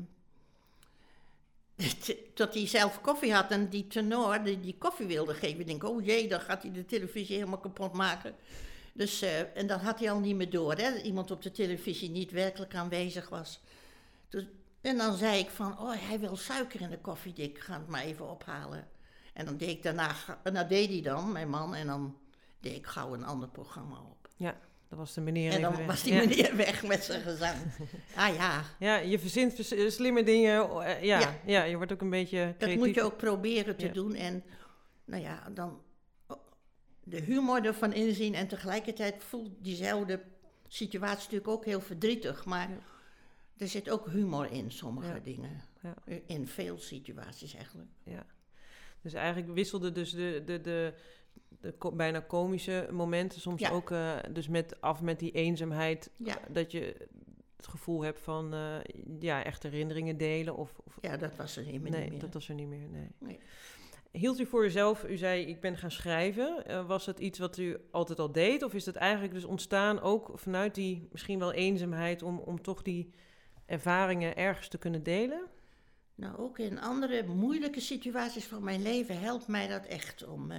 dat 2.33 2.53
hij 2.53 2.67
zelf 2.67 3.01
koffie 3.01 3.33
had 3.33 3.51
en 3.51 3.69
die 3.69 3.87
tenor 3.87 4.43
die, 4.43 4.75
koffie 4.77 5.05
wilde 5.05 5.33
geven. 5.33 5.59
Ik 5.59 5.67
denk, 5.67 5.83
oh 5.83 6.05
jee, 6.05 6.27
dan 6.27 6.41
gaat 6.41 6.61
hij 6.61 6.71
de 6.71 6.85
televisie 6.85 7.35
helemaal 7.35 7.59
kapot 7.59 7.93
maken. 7.93 8.35
Dus, 8.93 9.21
eh, 9.21 9.57
en 9.57 9.67
dat 9.67 9.81
had 9.81 9.99
hij 9.99 10.11
al 10.11 10.19
niet 10.19 10.35
meer 10.35 10.49
door, 10.49 10.73
hè, 10.73 10.93
dat 10.93 11.01
iemand 11.01 11.31
op 11.31 11.41
de 11.41 11.51
televisie 11.51 12.09
niet 12.09 12.31
werkelijk 12.31 12.75
aanwezig 12.75 13.29
was. 13.29 13.59
Dus, 14.29 14.45
en 14.81 14.97
dan 14.97 15.17
zei 15.17 15.39
ik 15.39 15.49
van, 15.49 15.79
oh, 15.79 15.93
hij 15.97 16.19
wil 16.19 16.35
suiker 16.35 16.81
in 16.81 16.89
de 16.89 16.99
koffie, 16.99 17.33
ik 17.33 17.59
ga 17.59 17.73
het 17.73 17.87
maar 17.87 18.01
even 18.01 18.29
ophalen. 18.29 18.87
En 19.33 19.45
dan 19.45 19.57
deed 19.57 19.69
ik 19.69 19.83
daarna, 19.83 20.15
en 20.43 20.67
deed 20.67 20.89
hij 20.89 21.01
dan, 21.01 21.31
mijn 21.31 21.49
man, 21.49 21.75
en 21.75 21.87
dan 21.87 22.17
deed 22.59 22.75
ik 22.75 22.85
gauw 22.85 23.13
een 23.13 23.25
ander 23.25 23.49
programma 23.49 23.95
op. 23.95 24.29
Dat 24.95 25.05
was 25.05 25.13
de 25.15 25.21
meneer 25.21 25.51
En 25.51 25.61
dan 25.61 25.85
was 25.85 26.03
die 26.03 26.13
Ja. 26.13 26.19
meneer 26.19 26.55
weg 26.55 26.83
met 26.83 27.03
zijn 27.03 27.21
gezang. 27.21 27.55
Ah 28.15 28.35
ja, 28.35 28.63
Ja, 28.79 28.95
je 28.97 29.19
verzint 29.19 29.53
vers- 29.53 29.71
eh, 29.71 29.89
slimme 29.89 30.23
dingen. 30.23 30.69
eh, 30.69 31.03
ja, 31.03 31.19
ja. 31.19 31.39
Ja. 31.45 31.63
je 31.63 31.75
wordt 31.77 31.91
ook 31.91 32.01
een 32.01 32.09
beetje 32.09 32.45
dat 32.45 32.55
creatief. 32.57 32.77
moet 32.77 32.95
je 32.95 33.03
ook 33.03 33.17
proberen 33.17 33.75
te 33.75 33.85
Ja. 33.85 33.91
doen. 33.93 34.13
En 34.15 34.43
nou 35.05 35.21
ja, 35.23 35.49
dan 35.53 35.81
de 37.03 37.21
humor 37.21 37.65
ervan 37.65 37.93
inzien. 37.93 38.33
En 38.35 38.47
tegelijkertijd 38.47 39.23
voelt 39.23 39.51
diezelfde 39.59 40.21
situatie 40.67 41.23
natuurlijk 41.23 41.47
ook 41.49 41.65
heel 41.65 41.81
verdrietig. 41.81 42.45
Maar 42.45 42.69
Ja. 42.69 42.77
er 43.57 43.67
zit 43.67 43.89
ook 43.89 44.09
humor 44.09 44.51
in 44.51 44.71
sommige 44.71 45.07
Ja. 45.13 45.19
dingen. 45.23 45.61
Ja. 45.81 45.93
In 46.25 46.47
veel 46.47 46.77
situaties 46.79 47.53
eigenlijk. 47.55 47.89
Dus 49.01 49.13
eigenlijk 49.13 49.53
wisselde 49.53 49.91
dus 49.91 50.11
de, 50.11 50.41
de, 50.45 50.61
de, 50.61 50.93
de 51.61 51.71
ko- 51.71 51.91
bijna 51.91 52.19
komische 52.19 52.87
momenten 52.91 53.41
soms 53.41 53.61
Ja. 53.61 53.69
ook 53.69 53.91
eh, 53.91 54.15
dus 54.31 54.47
met, 54.47 54.81
af 54.81 55.01
met 55.01 55.19
die 55.19 55.31
eenzaamheid. 55.31 56.09
Ja. 56.15 56.37
Dat 56.49 56.71
je 56.71 56.95
het 57.57 57.67
gevoel 57.67 58.01
hebt 58.03 58.19
van 58.19 58.53
eh, 58.53 58.75
ja, 59.19 59.43
echt 59.43 59.63
herinneringen 59.63 60.17
delen. 60.17 60.55
Of, 60.55 60.73
of 60.85 60.97
Ja, 61.01 61.17
dat 61.17 61.35
was 61.35 61.57
er 61.57 61.63
helemaal 61.63 61.91
nee, 61.91 62.01
niet 62.01 62.09
meer. 62.11 62.19
dat 62.19 62.33
was 62.33 62.49
er 62.49 62.55
niet 62.55 62.67
meer. 62.67 62.89
Nee. 62.89 63.07
Nee. 63.19 63.39
Hield 64.11 64.39
u 64.39 64.45
voor 64.45 64.65
uzelf, 64.65 65.03
u 65.03 65.17
zei 65.17 65.45
ik 65.45 65.61
ben 65.61 65.77
gaan 65.77 65.91
schrijven. 65.91 66.65
Eh, 66.67 66.87
was 66.87 67.05
het 67.05 67.19
iets 67.19 67.39
wat 67.39 67.57
u 67.57 67.77
altijd 67.91 68.19
al 68.19 68.31
deed? 68.31 68.63
Of 68.63 68.73
is 68.73 68.83
dat 68.83 68.95
eigenlijk 68.95 69.33
dus 69.33 69.45
ontstaan 69.45 70.01
ook 70.01 70.31
vanuit 70.33 70.75
die 70.75 71.07
misschien 71.11 71.39
wel 71.39 71.51
eenzaamheid 71.53 72.21
om, 72.23 72.39
om 72.39 72.61
toch 72.61 72.81
die 72.81 73.09
ervaringen 73.65 74.35
ergens 74.35 74.67
te 74.67 74.77
kunnen 74.77 75.03
delen? 75.03 75.45
Nou, 76.15 76.37
ook 76.37 76.59
in 76.59 76.79
andere 76.79 77.23
moeilijke 77.23 77.79
situaties 77.79 78.45
van 78.45 78.63
mijn 78.63 78.81
leven 78.81 79.19
helpt 79.19 79.47
mij 79.47 79.67
dat 79.67 79.85
echt 79.85 80.27
om. 80.27 80.51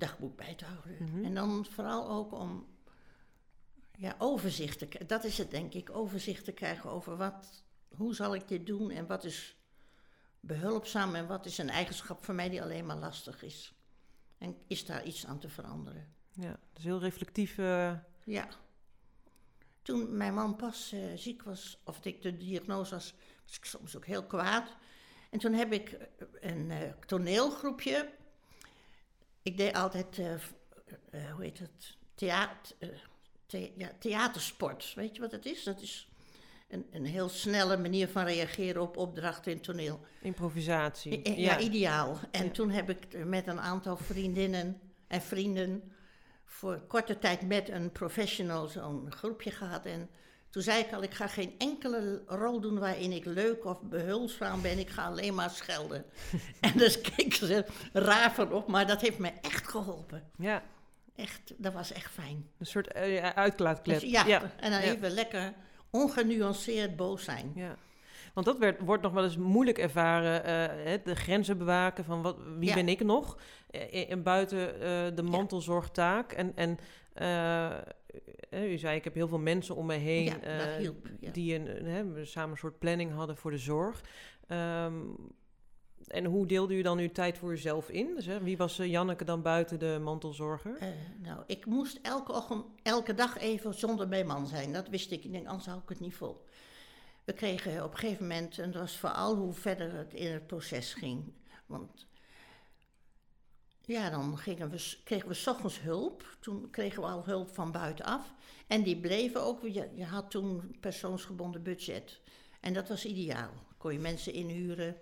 Dagboek 0.00 0.36
bij 0.36 0.54
te 0.54 0.64
houden. 0.64 0.96
Mhm. 1.00 1.24
En 1.24 1.34
dan 1.34 1.66
vooral 1.70 2.08
ook 2.10 2.32
om 2.32 2.66
ja, 3.96 4.14
overzicht 4.18 4.78
te 4.78 4.86
krijgen. 4.86 5.08
Dat 5.08 5.24
is 5.24 5.38
het 5.38 5.50
denk 5.50 5.74
ik, 5.74 5.90
overzicht 5.96 6.44
te 6.44 6.52
krijgen 6.52 6.90
over 6.90 7.16
wat, 7.16 7.62
hoe 7.88 8.14
zal 8.14 8.34
ik 8.34 8.48
dit 8.48 8.66
doen 8.66 8.90
en 8.90 9.06
wat 9.06 9.24
is 9.24 9.56
behulpzaam 10.40 11.14
en 11.14 11.26
wat 11.26 11.46
is 11.46 11.58
een 11.58 11.70
eigenschap 11.70 12.24
voor 12.24 12.34
mij 12.34 12.48
die 12.48 12.62
alleen 12.62 12.86
maar 12.86 12.96
lastig 12.96 13.42
is. 13.42 13.74
En 14.38 14.56
is 14.66 14.86
daar 14.86 15.04
iets 15.04 15.26
aan 15.26 15.38
te 15.38 15.48
veranderen? 15.48 16.12
Ja, 16.32 16.58
dus 16.72 16.84
heel 16.84 17.00
reflectief. 17.00 17.58
eh, 17.58 17.92
Ja. 18.24 18.48
Toen 19.82 20.16
mijn 20.16 20.34
man 20.34 20.56
pas 20.56 20.92
eh, 20.92 21.00
ziek 21.16 21.42
was, 21.42 21.78
of 21.84 22.04
ik 22.04 22.22
de 22.22 22.36
diagnose 22.36 22.94
was, 22.94 23.14
was 23.46 23.56
ik 23.56 23.64
soms 23.64 23.96
ook 23.96 24.06
heel 24.06 24.24
kwaad. 24.26 24.76
En 25.30 25.38
toen 25.38 25.52
heb 25.52 25.72
ik 25.72 25.92
eh, 25.92 26.06
een 26.40 26.94
toneelgroepje. 27.06 28.10
Ik 29.44 29.56
deed 29.56 29.74
altijd, 29.74 30.18
eh, 30.18 30.34
v- 30.38 30.50
eh, 31.10 31.30
hoe 31.32 31.42
heet 31.42 31.58
het, 31.58 31.96
theater, 32.14 33.08
ja, 33.76 33.90
theatersport. 33.98 34.92
Weet 34.94 35.14
je 35.14 35.20
wat 35.20 35.32
het 35.32 35.46
is? 35.46 35.64
Dat 35.64 35.80
is 35.80 36.08
een, 36.68 36.86
een 36.90 37.04
heel 37.04 37.28
snelle 37.28 37.76
manier 37.76 38.08
van 38.08 38.24
reageren 38.24 38.82
op 38.82 38.96
opdrachten 38.96 39.52
in 39.52 39.60
toneel. 39.60 40.00
improvisatie. 40.20 41.28
I- 41.28 41.40
Ja, 41.40 41.58
ideaal. 41.58 42.18
En 42.30 42.44
Ja. 42.44 42.50
toen 42.50 42.70
heb 42.70 42.90
ik 42.90 43.24
met 43.24 43.46
een 43.46 43.60
aantal 43.60 43.96
vriendinnen 43.96 44.80
en 45.08 45.22
vrienden 45.22 45.92
voor 46.44 46.80
korte 46.88 47.18
tijd 47.18 47.42
met 47.46 47.68
een 47.68 47.92
professional 47.92 48.66
zo'n 48.68 49.12
groepje 49.12 49.50
gehad. 49.50 49.86
En 49.86 50.08
toen 50.54 50.62
zei 50.62 50.80
ik 50.80 50.92
al, 50.92 51.02
ik 51.02 51.14
ga 51.14 51.26
geen 51.26 51.54
enkele 51.58 52.22
rol 52.26 52.60
doen 52.60 52.78
waarin 52.78 53.12
ik 53.12 53.24
leuk 53.24 53.64
of 53.64 53.82
behulpzaam 53.82 54.62
ben. 54.62 54.78
Ik 54.78 54.90
ga 54.90 55.04
alleen 55.04 55.34
maar 55.34 55.50
schelden. 55.50 56.04
en 56.60 56.72
dus 56.76 57.00
keken 57.00 57.46
ze 57.46 57.64
raar 57.92 58.34
van 58.34 58.52
op, 58.52 58.68
maar 58.68 58.86
dat 58.86 59.00
heeft 59.00 59.18
me 59.18 59.32
echt 59.42 59.68
geholpen. 59.68 60.22
Ja, 60.36 60.62
Echt, 61.16 61.54
dat 61.56 61.72
was 61.72 61.92
echt 61.92 62.12
fijn. 62.12 62.48
een 62.58 62.66
soort 62.66 62.92
eh, 62.92 63.14
ja, 63.14 63.34
uitlaatklep. 63.34 64.00
Dus 64.00 64.10
ja, 64.10 64.26
ja. 64.26 64.42
en 64.56 64.70
dan 64.70 64.80
ja. 64.80 64.86
even 64.92 65.10
lekker 65.10 65.52
ongenuanceerd 65.90 66.96
boos 66.96 67.24
zijn. 67.24 67.52
Ja. 67.54 67.76
Want 68.34 68.46
dat 68.46 68.58
werd, 68.58 68.80
wordt 68.80 69.02
nog 69.02 69.12
wel 69.12 69.24
eens 69.24 69.36
moeilijk 69.36 69.78
ervaren, 69.78 70.44
eh, 70.44 70.84
hè, 70.84 71.02
de 71.04 71.14
grenzen 71.14 71.58
bewaken 71.58 72.04
van 72.04 72.22
wat, 72.22 72.36
wie 72.58 72.68
Ja. 72.68 72.74
ben 72.74 72.88
ik 72.88 73.04
nog, 73.04 73.38
en 74.08 74.22
buiten 74.22 74.80
eh, 74.80 75.16
de 75.16 75.22
mantelzorgtaak. 75.22 76.32
En, 76.32 76.52
en 76.56 76.78
u 78.50 78.78
zei, 78.78 78.96
ik 78.96 79.04
heb 79.04 79.14
heel 79.14 79.28
veel 79.28 79.38
mensen 79.38 79.76
om 79.76 79.86
me 79.86 79.94
heen 79.94 80.24
Ja, 80.24 80.40
eh, 80.40 80.76
hielp, 80.76 81.06
ja. 81.20 81.30
die 81.30 81.54
een, 81.54 81.86
hè, 81.86 82.24
samen 82.24 82.50
een 82.50 82.56
soort 82.56 82.78
planning 82.78 83.12
hadden 83.12 83.36
voor 83.36 83.50
de 83.50 83.58
zorg. 83.58 84.02
Ehm, 84.46 84.94
en 86.06 86.24
hoe 86.24 86.46
deelde 86.46 86.74
u 86.74 86.82
dan 86.82 86.98
uw 86.98 87.12
tijd 87.12 87.38
voor 87.38 87.52
uzelf 87.52 87.88
in? 87.88 88.14
Dus, 88.14 88.26
hè, 88.26 88.42
wie 88.42 88.56
was 88.56 88.78
eh, 88.78 88.90
Janneke 88.90 89.24
dan 89.24 89.42
buiten 89.42 89.78
de 89.78 89.98
mantelzorger? 90.02 90.76
Eh, 90.78 90.88
nou, 91.22 91.42
ik 91.46 91.66
moest 91.66 91.98
elke, 92.02 92.32
ochtend, 92.32 92.64
elke 92.82 93.14
dag 93.14 93.38
even 93.38 93.74
zonder 93.74 94.08
mijn 94.08 94.26
man 94.26 94.46
zijn. 94.46 94.72
Dat 94.72 94.88
wist 94.88 95.10
ik. 95.10 95.24
Ik 95.24 95.32
denk, 95.32 95.46
anders 95.46 95.66
hou 95.66 95.80
ik 95.82 95.88
het 95.88 96.00
niet 96.00 96.14
vol. 96.14 96.44
We 97.24 97.32
kregen 97.32 97.84
op 97.84 97.92
een 97.92 97.98
gegeven 97.98 98.26
moment, 98.26 98.58
en 98.58 98.70
dat 98.70 98.80
was 98.80 98.98
vooral 98.98 99.36
hoe 99.36 99.52
verder 99.52 99.92
het 99.92 100.14
in 100.14 100.32
het 100.32 100.46
proces 100.46 100.94
ging. 100.94 101.32
Want 101.66 102.06
ja, 103.86 104.10
dan 104.10 104.38
gingen 104.38 104.70
we, 104.70 104.94
kregen 105.04 105.28
we 105.28 105.34
s 105.34 105.46
ochtends 105.46 105.80
hulp. 105.80 106.36
Toen 106.40 106.70
kregen 106.70 107.02
we 107.02 107.08
al 107.08 107.24
hulp 107.24 107.54
van 107.54 107.72
buitenaf. 107.72 108.32
En 108.66 108.82
die 108.82 108.96
bleven 108.96 109.42
ook. 109.42 109.62
Je, 109.62 109.88
je 109.94 110.04
had 110.04 110.30
toen 110.30 110.76
persoonsgebonden 110.80 111.62
budget. 111.62 112.20
En 112.60 112.72
dat 112.72 112.88
was 112.88 113.04
ideaal. 113.04 113.50
Kon 113.76 113.92
je 113.92 113.98
mensen 113.98 114.32
inhuren. 114.32 114.96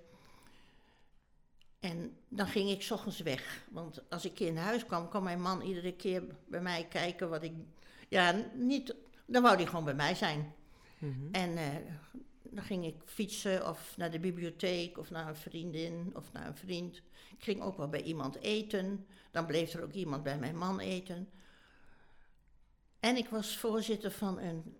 En 1.80 2.16
dan 2.28 2.46
ging 2.46 2.70
ik 2.70 2.82
's 2.82 2.90
ochtends 2.90 3.20
weg. 3.20 3.64
Want 3.70 4.10
als 4.10 4.24
ik 4.24 4.40
in 4.40 4.56
huis 4.56 4.86
kwam, 4.86 5.08
kwam 5.08 5.22
mijn 5.22 5.40
man 5.40 5.62
iedere 5.62 5.92
keer 5.92 6.22
bij 6.46 6.60
mij 6.60 6.86
kijken 6.88 7.28
wat 7.28 7.42
ik. 7.42 7.52
Ja, 8.08 8.44
niet. 8.54 8.94
Dan 9.26 9.42
wou 9.42 9.56
hij 9.56 9.66
gewoon 9.66 9.84
bij 9.84 9.94
mij 9.94 10.14
zijn. 10.14 10.54
Mhm. 10.98 11.32
En 11.32 11.56
eh, 11.56 11.66
dan 12.52 12.64
ging 12.64 12.84
ik 12.84 12.96
fietsen 13.04 13.68
of 13.68 13.96
naar 13.96 14.10
de 14.10 14.18
bibliotheek 14.18 14.98
of 14.98 15.10
naar 15.10 15.28
een 15.28 15.36
vriendin 15.36 16.10
of 16.14 16.32
naar 16.32 16.46
een 16.46 16.56
vriend. 16.56 16.96
Ik 17.36 17.44
ging 17.44 17.60
ook 17.60 17.76
wel 17.76 17.88
bij 17.88 18.02
iemand 18.02 18.36
eten. 18.36 19.06
Dan 19.30 19.46
bleef 19.46 19.72
er 19.72 19.82
ook 19.82 19.92
iemand 19.92 20.22
bij 20.22 20.38
mijn 20.38 20.56
man 20.56 20.80
eten. 20.80 21.30
En 23.00 23.16
ik 23.16 23.28
was 23.28 23.56
voorzitter 23.56 24.10
van 24.10 24.38
een 24.38 24.76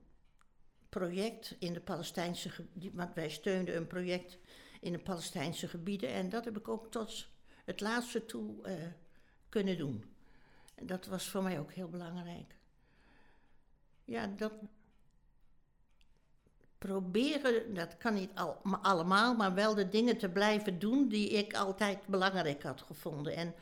project 0.89 1.57
in 1.59 1.73
de 1.73 1.81
Palestijnse 1.81 2.51
gebieden. 2.51 2.95
Want 2.95 3.15
wij 3.15 3.31
steunden 3.31 3.77
een 3.77 3.87
project 3.87 4.39
in 4.81 4.93
de 4.93 4.99
Palestijnse 4.99 5.69
gebieden. 5.69 6.09
En 6.09 6.29
dat 6.29 6.45
heb 6.45 6.59
ik 6.59 6.69
ook 6.69 6.91
tot 6.91 7.29
het 7.65 7.81
laatste 7.81 8.27
toe 8.27 8.63
eh, 8.63 8.75
kunnen 9.49 9.79
doen. 9.79 10.05
En 10.75 10.87
dat 10.87 11.07
was 11.07 11.29
voor 11.29 11.43
mij 11.43 11.59
ook 11.59 11.73
heel 11.73 11.89
belangrijk. 11.89 12.57
Ja, 14.05 14.27
dat 14.27 14.53
proberen, 16.87 17.75
dat 17.75 17.97
kan 17.99 18.15
niet 18.15 18.31
al, 18.35 18.57
maar 18.63 18.79
allemaal, 18.79 19.35
maar 19.35 19.55
wel 19.55 19.75
de 19.75 19.89
dingen 19.89 20.19
te 20.19 20.29
blijven 20.29 20.79
doen 20.79 21.09
die 21.09 21.29
ik 21.31 21.55
altijd 21.55 22.07
belangrijk 22.07 22.63
had 22.63 22.83
gevonden. 22.83 23.37
En 23.37 23.55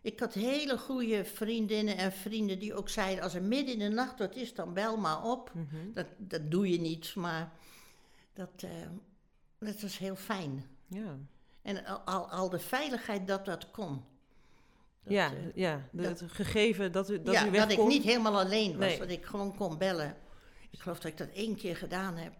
ik 0.00 0.20
had 0.20 0.34
hele 0.34 0.78
goede 0.78 1.24
vriendinnen 1.24 1.96
en 1.96 2.12
vrienden 2.12 2.58
die 2.58 2.74
ook 2.74 2.88
zeiden, 2.88 3.24
als 3.24 3.34
er 3.34 3.42
midden 3.42 3.72
in 3.74 3.78
de 3.78 3.88
nacht 3.88 4.18
wat 4.18 4.34
is, 4.36 4.54
dan 4.54 4.74
bel 4.74 4.96
maar 4.96 5.22
op. 5.24 5.52
Mhm. 5.54 5.92
Dat, 5.94 6.06
dat 6.16 6.50
doe 6.50 6.70
je 6.70 6.80
niet, 6.80 7.14
maar 7.14 7.52
dat, 8.32 8.50
eh, 8.56 8.70
dat 9.58 9.80
was 9.80 9.98
heel 9.98 10.16
fijn. 10.16 10.64
Ja, 10.86 11.16
En 11.62 11.84
al, 11.84 11.98
al, 11.98 12.28
al 12.30 12.48
de 12.50 12.58
veiligheid 12.58 13.26
dat 13.26 13.44
dat 13.44 13.70
kon. 13.70 14.04
Dat, 15.02 15.12
ja, 15.12 15.26
eh, 15.32 15.38
ja 15.54 15.88
dat- 15.92 16.20
het 16.20 16.30
gegeven 16.32 16.92
dat 16.92 17.10
u, 17.10 17.22
dat 17.22 17.34
ja, 17.34 17.46
u 17.46 17.50
dat 17.50 17.70
ik 17.70 17.86
niet 17.86 18.02
helemaal 18.02 18.38
alleen 18.40 18.70
was, 18.72 18.86
Nee. 18.86 18.98
dat 18.98 19.08
ik 19.10 19.24
gewoon 19.24 19.56
kon 19.56 19.78
bellen. 19.78 20.16
Ik 20.70 20.80
geloof 20.80 20.98
dat 21.00 21.10
ik 21.10 21.18
dat 21.18 21.28
één 21.28 21.56
keer 21.56 21.76
gedaan 21.76 22.16
heb. 22.16 22.32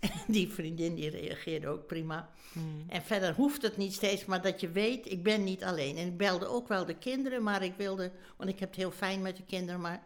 die 0.26 0.48
vriendin 0.48 0.94
die 0.94 1.10
reageerde 1.10 1.68
ook 1.68 1.86
prima. 1.86 2.30
Hmm. 2.52 2.84
En 2.88 3.02
verder 3.02 3.34
hoeft 3.34 3.62
het 3.62 3.76
niet 3.76 3.92
steeds, 3.92 4.24
maar 4.24 4.42
dat 4.42 4.60
je 4.60 4.68
weet, 4.70 5.10
ik 5.10 5.22
ben 5.22 5.44
niet 5.44 5.64
alleen. 5.64 5.96
En 5.96 6.06
ik 6.06 6.16
belde 6.16 6.46
ook 6.46 6.68
wel 6.68 6.84
de 6.84 6.94
kinderen, 6.98 7.42
maar 7.42 7.62
ik 7.62 7.74
wilde, 7.76 8.12
want 8.36 8.50
ik 8.50 8.58
heb 8.58 8.68
het 8.68 8.78
heel 8.78 8.90
fijn 8.90 9.22
met 9.22 9.36
de 9.36 9.44
kinderen, 9.44 9.80
maar 9.80 10.02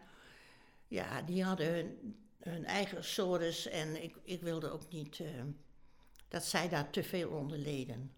ja, 0.87 1.21
die 1.21 1.43
hadden 1.43 1.73
hun, 1.73 2.15
hun 2.39 2.65
eigen 2.65 3.03
sores 3.03 3.67
en 3.67 4.03
ik, 4.03 4.15
ik 4.23 4.41
wilde 4.41 4.71
ook 4.71 4.89
niet 4.91 5.19
eh, 5.19 5.27
dat 6.27 6.43
zij 6.45 6.69
daar 6.69 6.89
te 6.89 7.03
veel 7.03 7.29
onder 7.29 7.57
leden. 7.57 8.11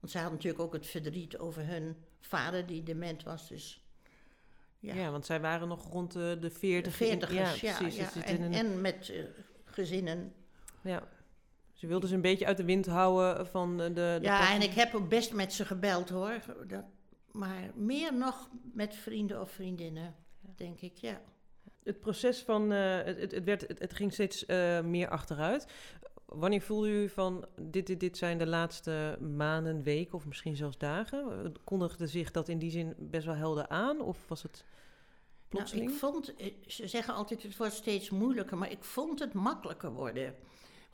Want 0.00 0.12
zij 0.12 0.20
hadden 0.22 0.38
natuurlijk 0.40 0.64
ook 0.64 0.72
het 0.72 0.86
verdriet 0.86 1.38
over 1.38 1.66
hun 1.66 1.96
vader 2.20 2.66
die 2.66 2.82
dement 2.82 3.22
was, 3.22 3.48
dus 3.48 3.84
Ja. 4.78 4.94
ja. 4.94 5.10
want 5.10 5.26
zij 5.26 5.40
waren 5.40 5.68
nog 5.68 5.90
rond 5.90 6.12
de, 6.12 6.36
de 6.40 6.50
40. 6.50 6.92
de 6.92 7.04
veertigers, 7.04 7.60
ja. 7.60 7.76
precies. 7.76 7.96
ja. 8.14 8.22
En, 8.24 8.42
een- 8.42 8.52
en 8.54 8.80
met 8.80 9.08
eh, 9.08 9.22
gezinnen. 9.64 10.32
Ja. 10.84 11.08
Ze 11.72 11.86
wilden 11.86 12.08
ze 12.08 12.14
een 12.14 12.20
beetje 12.20 12.46
uit 12.46 12.56
de 12.56 12.64
wind 12.64 12.86
houden 12.86 13.46
van 13.46 13.76
de... 13.76 13.92
de 13.92 14.18
Ja, 14.22 14.52
en 14.54 14.62
ik 14.62 14.72
heb 14.72 14.94
ook 14.94 15.08
best 15.08 15.32
met 15.32 15.52
ze 15.52 15.64
gebeld 15.64 16.08
hoor. 16.08 16.40
Dat, 16.66 16.84
maar 17.30 17.70
meer 17.74 18.14
nog 18.14 18.48
met 18.72 18.94
vrienden 18.94 19.40
of 19.40 19.50
vriendinnen, 19.50 20.14
denk 20.56 20.80
ik, 20.80 20.96
ja. 20.96 21.20
Het 21.82 22.00
proces 22.00 22.42
van... 22.42 22.72
eh, 22.72 22.96
het, 22.96 23.20
het, 23.20 23.30
het 23.30 23.44
werd, 23.44 23.68
het, 23.68 23.78
het 23.78 23.94
ging 23.94 24.12
steeds 24.12 24.46
eh, 24.46 24.80
meer 24.80 25.08
achteruit. 25.08 25.66
Wanneer 26.26 26.60
voelde 26.60 26.88
u 26.88 27.08
van... 27.08 27.46
Dit, 27.60 27.86
dit, 27.86 28.00
dit 28.00 28.16
zijn 28.16 28.38
de 28.38 28.46
laatste 28.46 29.18
maanden, 29.20 29.82
weken 29.82 30.14
of 30.14 30.26
misschien 30.26 30.56
zelfs 30.56 30.78
dagen? 30.78 31.52
Kondigde 31.64 32.06
zich 32.06 32.30
dat 32.30 32.48
in 32.48 32.58
die 32.58 32.70
zin 32.70 32.94
best 32.98 33.26
wel 33.26 33.34
helder 33.34 33.68
aan? 33.68 34.00
Of 34.00 34.18
was 34.28 34.42
het 34.42 34.64
plotseling? 35.48 35.84
Nou, 35.84 35.94
ik 35.94 36.00
vond, 36.00 36.36
eh, 36.36 36.52
ze 36.66 36.86
zeggen 36.86 37.14
altijd 37.14 37.42
het 37.42 37.56
wordt 37.56 37.74
steeds 37.74 38.10
moeilijker, 38.10 38.58
maar 38.58 38.70
ik 38.70 38.84
vond 38.84 39.18
het 39.18 39.32
makkelijker 39.32 39.92
worden. 39.92 40.34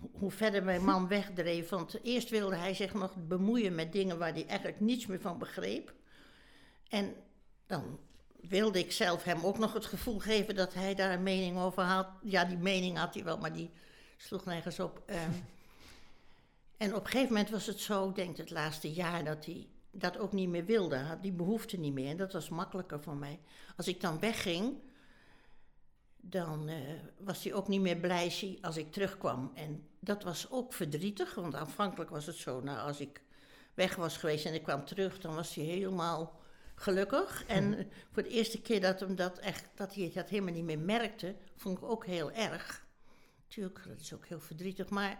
Ho- 0.01 0.11
Hoe 0.13 0.31
verder 0.31 0.63
mijn 0.65 0.85
man 0.85 1.09
wegdreef, 1.09 1.69
want 1.69 2.03
eerst 2.03 2.31
wilde 2.31 2.57
hij 2.57 2.75
zich 2.75 2.95
nog 2.95 3.15
bemoeien 3.17 3.75
met 3.75 3.93
dingen 3.93 4.19
waar 4.19 4.33
hij 4.33 4.47
eigenlijk 4.47 4.81
niets 4.81 5.07
meer 5.07 5.21
van 5.21 5.39
begreep. 5.39 5.95
En 6.89 7.15
dan 7.67 7.99
wilde 8.41 8.79
ik 8.79 8.93
zelf 8.93 9.23
hem 9.23 9.45
ook 9.45 9.59
nog 9.59 9.73
het 9.73 9.87
gevoel 9.87 10.19
geven 10.19 10.55
dat 10.55 10.75
hij 10.75 10.95
daar 10.95 11.13
een 11.13 11.23
mening 11.23 11.59
over 11.59 11.83
had. 11.83 12.09
Ja, 12.23 12.45
die 12.45 12.59
mening 12.59 12.99
had 12.99 13.15
hij 13.15 13.25
wel, 13.25 13.39
maar 13.39 13.53
die 13.53 13.71
sloeg 14.17 14.45
nergens 14.45 14.81
op. 14.81 15.03
Ehm. 15.07 15.31
en 16.77 16.95
op 16.95 17.05
een 17.05 17.11
gegeven 17.11 17.33
moment 17.33 17.51
was 17.51 17.67
het 17.67 17.81
zo, 17.81 18.09
ik 18.09 18.15
denk 18.15 18.37
het 18.37 18.51
laatste 18.51 18.93
jaar, 18.93 19.25
dat 19.25 19.45
hij 19.45 19.67
dat 19.91 20.19
ook 20.19 20.33
niet 20.33 20.49
meer 20.49 20.65
wilde. 20.65 20.97
Had 20.97 21.23
die 21.23 21.33
behoefte 21.33 21.77
niet 21.77 21.93
meer. 21.93 22.11
En 22.11 22.17
dat 22.17 22.33
was 22.33 22.49
makkelijker 22.49 23.03
voor 23.03 23.17
mij. 23.17 23.39
Als 23.77 23.89
ik 23.89 24.01
dan 24.01 24.19
wegging, 24.21 24.75
dan 26.17 26.69
eh, 26.69 26.77
was 27.19 27.45
hij 27.45 27.55
ook 27.55 27.69
niet 27.69 27.81
meer 27.81 27.97
blij 27.97 28.59
als 28.61 28.77
ik 28.77 28.93
terugkwam. 28.93 29.51
En 29.55 29.89
dat 30.01 30.23
was 30.23 30.51
ook 30.51 30.73
verdrietig, 30.73 31.35
want 31.35 31.55
aanvankelijk 31.55 32.11
was 32.11 32.27
het 32.27 32.37
zo, 32.37 32.61
nou, 32.61 32.79
als 32.79 33.01
ik 33.01 33.23
weg 33.75 33.97
was 33.97 34.17
geweest 34.17 34.47
en 34.47 34.55
ik 34.55 34.63
kwam 34.63 34.85
terug, 34.85 35.21
dan 35.21 35.35
was 35.35 35.55
hij 35.55 35.65
helemaal 35.65 36.41
gelukkig. 36.75 37.45
En 37.47 37.79
eh, 37.79 37.85
voor 38.11 38.23
de 38.23 38.29
eerste 38.29 38.61
keer 38.61 38.81
dat, 38.81 39.01
hem 39.01 39.17
dat, 39.17 39.39
echt, 39.39 39.65
dat 39.75 39.95
hij 39.95 40.11
dat 40.15 40.29
helemaal 40.29 40.55
niet 40.55 40.65
meer 40.65 40.79
merkte, 40.79 41.37
vond 41.57 41.79
ik 41.79 41.85
ook 41.85 42.07
heel 42.07 42.33
erg. 42.33 42.87
Tuurlijk, 43.49 43.83
dat 43.89 44.01
is 44.01 44.15
ook 44.15 44.27
heel 44.27 44.41
verdrietig, 44.41 44.89
maar 44.89 45.19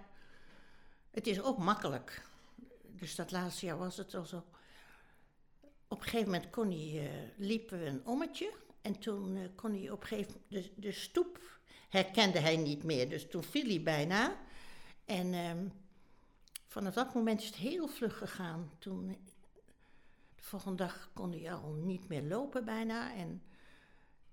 het 1.11 1.27
is 1.27 1.43
ook 1.43 1.59
makkelijk. 1.59 2.23
Dus 2.83 3.15
dat 3.15 3.31
laatste 3.31 3.67
jaar 3.67 3.79
was 3.79 3.97
het 3.97 4.15
al 4.15 4.25
zo. 4.25 4.45
Op 5.89 5.99
een 5.99 6.05
gegeven 6.05 6.31
moment 6.31 6.51
kon 6.51 6.71
hij, 6.71 7.07
eh, 7.07 7.11
liepen 7.37 7.79
we 7.79 7.87
een 7.87 8.07
ommetje. 8.07 8.53
En 8.83 8.99
toen 8.99 9.37
eh, 9.37 9.43
kon 9.55 9.73
hij 9.73 9.91
op 9.91 10.01
een 10.01 10.07
gegeven 10.07 10.33
moment, 10.33 10.65
de, 10.65 10.81
de 10.81 10.93
stoep 10.93 11.41
herkende 11.89 12.39
hij 12.39 12.57
niet 12.57 12.83
meer. 12.83 13.09
Dus 13.09 13.29
toen 13.29 13.43
viel 13.43 13.67
hij 13.67 13.83
bijna. 13.83 14.37
En 15.11 15.35
ehm, 15.35 15.69
vanaf 16.67 16.95
dat 16.95 17.15
moment 17.15 17.41
is 17.41 17.47
het 17.47 17.57
heel 17.57 17.89
vlug 17.89 18.19
gegaan. 18.19 18.71
Toen, 18.79 19.07
de 20.35 20.43
volgende 20.43 20.77
dag 20.77 21.11
kon 21.13 21.33
hij 21.33 21.53
al 21.53 21.73
niet 21.73 22.09
meer 22.09 22.23
lopen 22.23 22.65
bijna. 22.65 23.15
En 23.15 23.43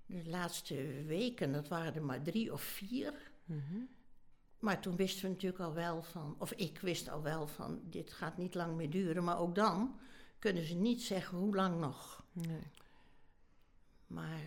de 0.05 0.29
laatste 0.29 1.03
weken, 1.05 1.51
dat 1.51 1.67
waren 1.67 1.95
er 1.95 2.03
maar 2.03 2.21
drie 2.21 2.53
of 2.53 2.61
vier. 2.61 3.31
Mhm. 3.45 3.79
Maar 4.59 4.81
toen 4.81 4.95
wisten 4.95 5.21
we 5.21 5.29
natuurlijk 5.29 5.63
al 5.63 5.73
wel 5.73 6.01
van, 6.01 6.35
of 6.39 6.51
ik 6.51 6.79
wist 6.79 7.09
al 7.09 7.21
wel 7.21 7.47
van, 7.47 7.81
dit 7.83 8.13
gaat 8.13 8.37
niet 8.37 8.55
lang 8.55 8.75
meer 8.75 8.89
duren. 8.89 9.23
Maar 9.23 9.39
ook 9.39 9.55
dan 9.55 9.99
kunnen 10.39 10.63
ze 10.63 10.75
niet 10.75 11.01
zeggen 11.01 11.37
hoe 11.37 11.55
lang 11.55 11.79
nog. 11.79 12.23
Nee. 12.31 12.71
Maar, 14.07 14.41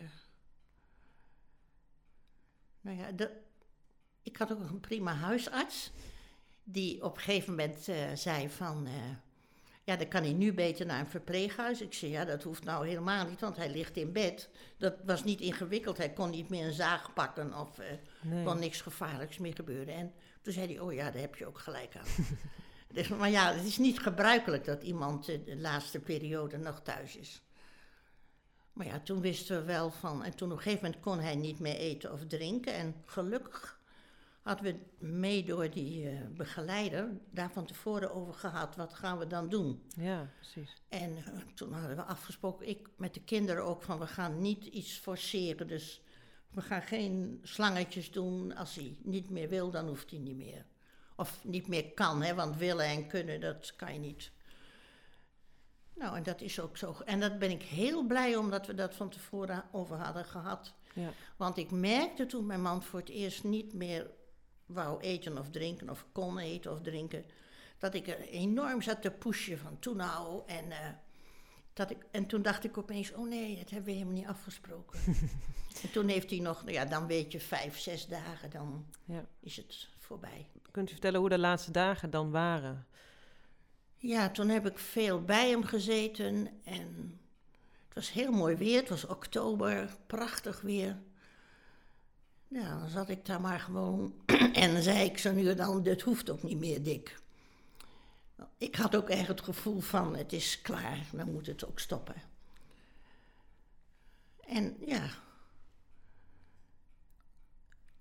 nou 2.81 2.97
ja, 2.97 3.13
de, 3.13 3.41
ik 4.23 4.37
had 4.37 4.53
ook 4.53 4.61
een 4.61 4.81
prima 4.81 5.15
huisarts. 5.15 5.93
Die 6.73 7.03
op 7.03 7.17
een 7.17 7.23
gegeven 7.23 7.51
moment 7.51 7.89
eh, 7.89 7.97
zei 8.15 8.49
van, 8.49 8.87
eh, 8.87 8.93
ja, 9.85 9.97
dan 9.97 10.09
kan 10.09 10.23
hij 10.23 10.33
nu 10.33 10.53
beter 10.53 10.87
naar 10.87 11.01
een 11.01 11.07
verpleeghuis. 11.07 11.81
Ik 11.81 11.95
zei, 11.95 12.11
ja, 12.11 12.25
dat 12.25 12.43
hoeft 12.43 12.65
nou 12.65 12.87
helemaal 12.87 13.27
niet, 13.27 13.41
want 13.41 13.57
hij 13.57 13.71
ligt 13.71 13.97
in 13.97 14.13
bed. 14.13 14.49
Dat 14.79 14.95
was 15.05 15.25
niet 15.25 15.41
ingewikkeld. 15.41 15.97
Hij 15.97 16.13
kon 16.13 16.31
niet 16.31 16.49
meer 16.49 16.67
een 16.67 16.73
zaag 16.73 17.13
pakken 17.13 17.55
of 17.55 17.81
Nee. 18.23 18.45
kon 18.45 18.59
niks 18.59 18.81
gevaarlijks 18.81 19.39
meer 19.39 19.55
gebeuren. 19.55 19.95
En 19.95 20.13
toen 20.43 20.53
zei 20.53 20.67
hij, 20.67 20.79
oh 20.79 20.93
ja, 20.93 21.11
daar 21.11 21.21
heb 21.21 21.35
je 21.35 21.47
ook 21.47 21.59
gelijk 21.59 21.97
aan. 21.97 22.25
dus, 22.95 23.09
maar 23.09 23.31
ja, 23.31 23.55
het 23.55 23.65
is 23.65 23.79
niet 23.79 23.99
gebruikelijk 23.99 24.65
dat 24.65 24.83
iemand 24.83 25.25
de 25.27 25.57
laatste 25.57 26.01
periode 26.01 26.57
nog 26.57 26.81
thuis 26.83 27.17
is. 27.17 27.43
Maar 28.73 28.87
ja, 28.87 29.01
toen 29.01 29.21
wisten 29.21 29.57
we 29.59 29.65
wel 29.65 29.91
van... 29.91 30.25
En 30.25 30.35
toen 30.35 30.51
op 30.51 30.57
een 30.57 30.63
gegeven 30.63 30.85
moment 30.85 31.03
kon 31.03 31.21
hij 31.21 31.35
niet 31.35 31.59
meer 31.59 31.77
eten 31.77 32.13
of 32.13 32.27
drinken. 32.27 32.75
En 32.75 32.95
gelukkig 33.05 33.80
hadden 34.43 34.65
we 34.65 35.07
mee 35.07 35.45
door 35.45 35.71
die 35.71 36.09
eh, 36.09 36.27
begeleider... 36.37 37.11
daar 37.31 37.51
van 37.51 37.67
tevoren 37.67 38.15
over 38.15 38.35
gehad, 38.35 38.77
wat 38.77 38.95
gaan 38.95 39.19
we 39.19 39.27
dan 39.27 39.49
doen? 39.49 39.83
Ja, 39.97 40.31
precies. 40.37 40.83
En 40.89 41.17
eh, 41.17 41.39
toen 41.55 41.73
hadden 41.73 41.97
we 41.97 42.03
afgesproken, 42.03 42.69
ik 42.69 42.89
met 42.97 43.15
de 43.15 43.23
kinderen 43.23 43.65
ook, 43.65 43.83
van 43.83 43.99
we 43.99 44.07
gaan 44.07 44.41
niet 44.41 44.65
iets 44.65 44.99
forceren. 44.99 45.67
Dus 45.67 46.03
we 46.51 46.61
gaan 46.61 46.83
geen 46.83 47.41
slangetjes 47.43 48.11
doen. 48.11 48.57
Als 48.57 48.75
hij 48.75 48.97
niet 49.03 49.31
meer 49.31 49.49
wil, 49.49 49.71
dan 49.71 49.87
hoeft 49.87 50.11
hij 50.11 50.21
niet 50.21 50.37
meer. 50.37 50.67
Of 51.17 51.45
niet 51.45 51.69
meer 51.69 51.91
kan, 51.91 52.23
hè, 52.23 52.35
want 52.35 52.57
willen 52.57 52.85
en 52.85 53.07
kunnen, 53.07 53.41
dat 53.41 53.77
kan 53.77 53.93
je 53.93 53.99
niet. 53.99 54.31
Nou, 55.95 56.17
en 56.17 56.23
dat 56.23 56.41
is 56.41 56.61
ook 56.61 56.77
zo. 56.77 56.97
En 57.05 57.21
dat 57.21 57.39
ben 57.39 57.51
ik 57.51 57.63
heel 57.63 58.07
blij 58.07 58.37
omdat 58.37 58.67
we 58.67 58.75
dat 58.75 58.95
van 58.95 59.09
tevoren 59.09 59.65
over 59.73 59.97
hadden 59.97 60.25
gehad. 60.25 60.75
Ja. 60.95 61.13
Want 61.37 61.57
ik 61.57 61.71
merkte 61.71 62.27
toen 62.27 62.47
mijn 62.47 62.63
man 62.63 62.83
voor 62.83 62.99
het 62.99 63.09
eerst 63.09 63.45
niet 63.45 63.73
meer 63.73 64.11
wou 64.73 65.01
eten 65.01 65.39
of 65.39 65.51
drinken, 65.51 65.91
of 65.91 66.07
kon 66.13 66.39
eten 66.39 66.73
of 66.73 66.81
drinken, 66.81 67.25
dat 67.79 67.95
ik 67.95 68.09
er 68.09 68.21
enorm 68.21 68.83
zat 68.83 69.03
te 69.03 69.11
pushen 69.11 69.59
van 69.59 69.79
toen 69.79 69.97
nou. 69.97 70.43
En, 70.47 70.71
eh, 70.71 70.89
dat 71.73 71.91
ik, 71.91 72.07
en 72.11 72.27
toen 72.27 72.43
dacht 72.43 72.65
ik 72.65 72.79
opeens, 72.79 73.13
oh 73.13 73.29
nee, 73.29 73.57
dat 73.57 73.71
hebben 73.71 73.85
we 73.89 73.93
helemaal 73.99 74.15
niet 74.19 74.27
afgesproken. 74.27 75.01
en 75.83 75.91
toen 75.93 76.09
heeft 76.09 76.31
hij 76.31 76.39
nog, 76.39 76.61
nou 76.61 76.73
ja, 76.73 76.85
dan 76.85 77.07
weet 77.07 77.33
je, 77.33 77.41
vijf, 77.41 77.79
zes 77.79 78.07
dagen, 78.07 78.51
dan 78.51 78.87
Ja. 79.05 79.25
is 79.41 79.57
het 79.57 79.89
voorbij. 79.99 80.47
Kunt 80.71 80.89
u 80.89 80.93
vertellen 80.93 81.21
hoe 81.21 81.29
de 81.29 81.39
laatste 81.39 81.71
dagen 81.71 82.11
dan 82.11 82.31
waren? 82.31 82.87
Ja, 83.97 84.31
toen 84.31 84.49
heb 84.49 84.67
ik 84.67 84.79
veel 84.79 85.23
bij 85.25 85.51
hem 85.51 85.65
gezeten 85.65 86.49
en 86.65 87.19
het 87.85 87.95
was 87.95 88.13
heel 88.13 88.33
mooi 88.33 88.57
weer. 88.57 88.81
Het 88.81 88.89
was 88.89 89.07
oktober, 89.07 89.97
prachtig 90.07 90.61
weer. 90.61 90.99
Ja, 92.53 92.79
dan 92.79 92.89
zat 92.89 93.09
ik 93.09 93.27
daar 93.27 93.41
maar 93.41 93.61
gewoon 93.61 94.15
en 94.53 94.83
zei 94.83 95.05
ik 95.05 95.19
zo 95.19 95.33
nu 95.33 95.55
dan, 95.55 95.83
dit 95.83 96.03
hoeft 96.03 96.31
ook 96.31 96.43
niet 96.43 96.59
meer, 96.59 96.83
Dick. 96.83 97.19
Ik 98.59 98.75
had 98.75 98.97
ook 98.97 99.09
echt 99.09 99.29
het 99.29 99.41
gevoel 99.41 99.81
van, 99.81 100.17
het 100.17 100.33
is 100.33 100.61
klaar, 100.63 101.07
dan 101.13 101.33
moet 101.33 101.47
het 101.47 101.67
ook 101.67 101.79
stoppen. 101.79 102.15
En 104.41 104.77
ja, 104.87 105.11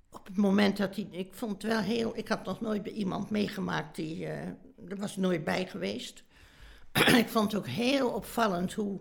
op 0.09 0.25
het 0.25 0.37
moment 0.37 0.77
dat 0.77 0.95
hij, 0.95 1.07
ik 1.11 1.33
vond 1.33 1.51
het 1.51 1.71
wel 1.71 1.81
heel, 1.81 2.17
ik 2.17 2.27
had 2.27 2.45
nog 2.45 2.61
nooit 2.61 2.83
bij 2.83 2.91
iemand 2.91 3.29
meegemaakt 3.29 3.95
die, 3.95 4.25
eh, 4.25 4.47
er 4.87 4.97
was 4.97 5.15
nooit 5.15 5.43
bij 5.43 5.67
geweest. 5.67 6.23
ik 7.23 7.29
vond 7.29 7.51
het 7.51 7.61
ook 7.61 7.67
heel 7.67 8.09
opvallend 8.09 8.73
hoe 8.73 8.99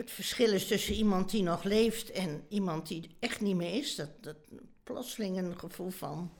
het 0.00 0.10
verschil 0.10 0.52
is 0.52 0.66
tussen 0.66 0.94
iemand 0.94 1.30
die 1.30 1.42
nog 1.42 1.62
leeft 1.62 2.10
en 2.10 2.44
iemand 2.48 2.88
die 2.88 3.16
echt 3.18 3.40
niet 3.40 3.56
meer 3.56 3.74
is. 3.74 3.94
Dat, 3.94 4.10
dat 4.20 4.36
plotseling 4.82 5.36
een 5.38 5.58
gevoel 5.58 5.90
van, 5.90 6.32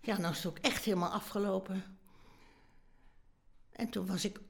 ja, 0.00 0.18
nou 0.18 0.32
is 0.32 0.36
het 0.36 0.46
ook 0.46 0.58
echt 0.58 0.84
helemaal 0.84 1.10
afgelopen. 1.10 1.98
En 3.72 3.88
toen 3.90 4.06
was 4.06 4.24
ik, 4.24 4.40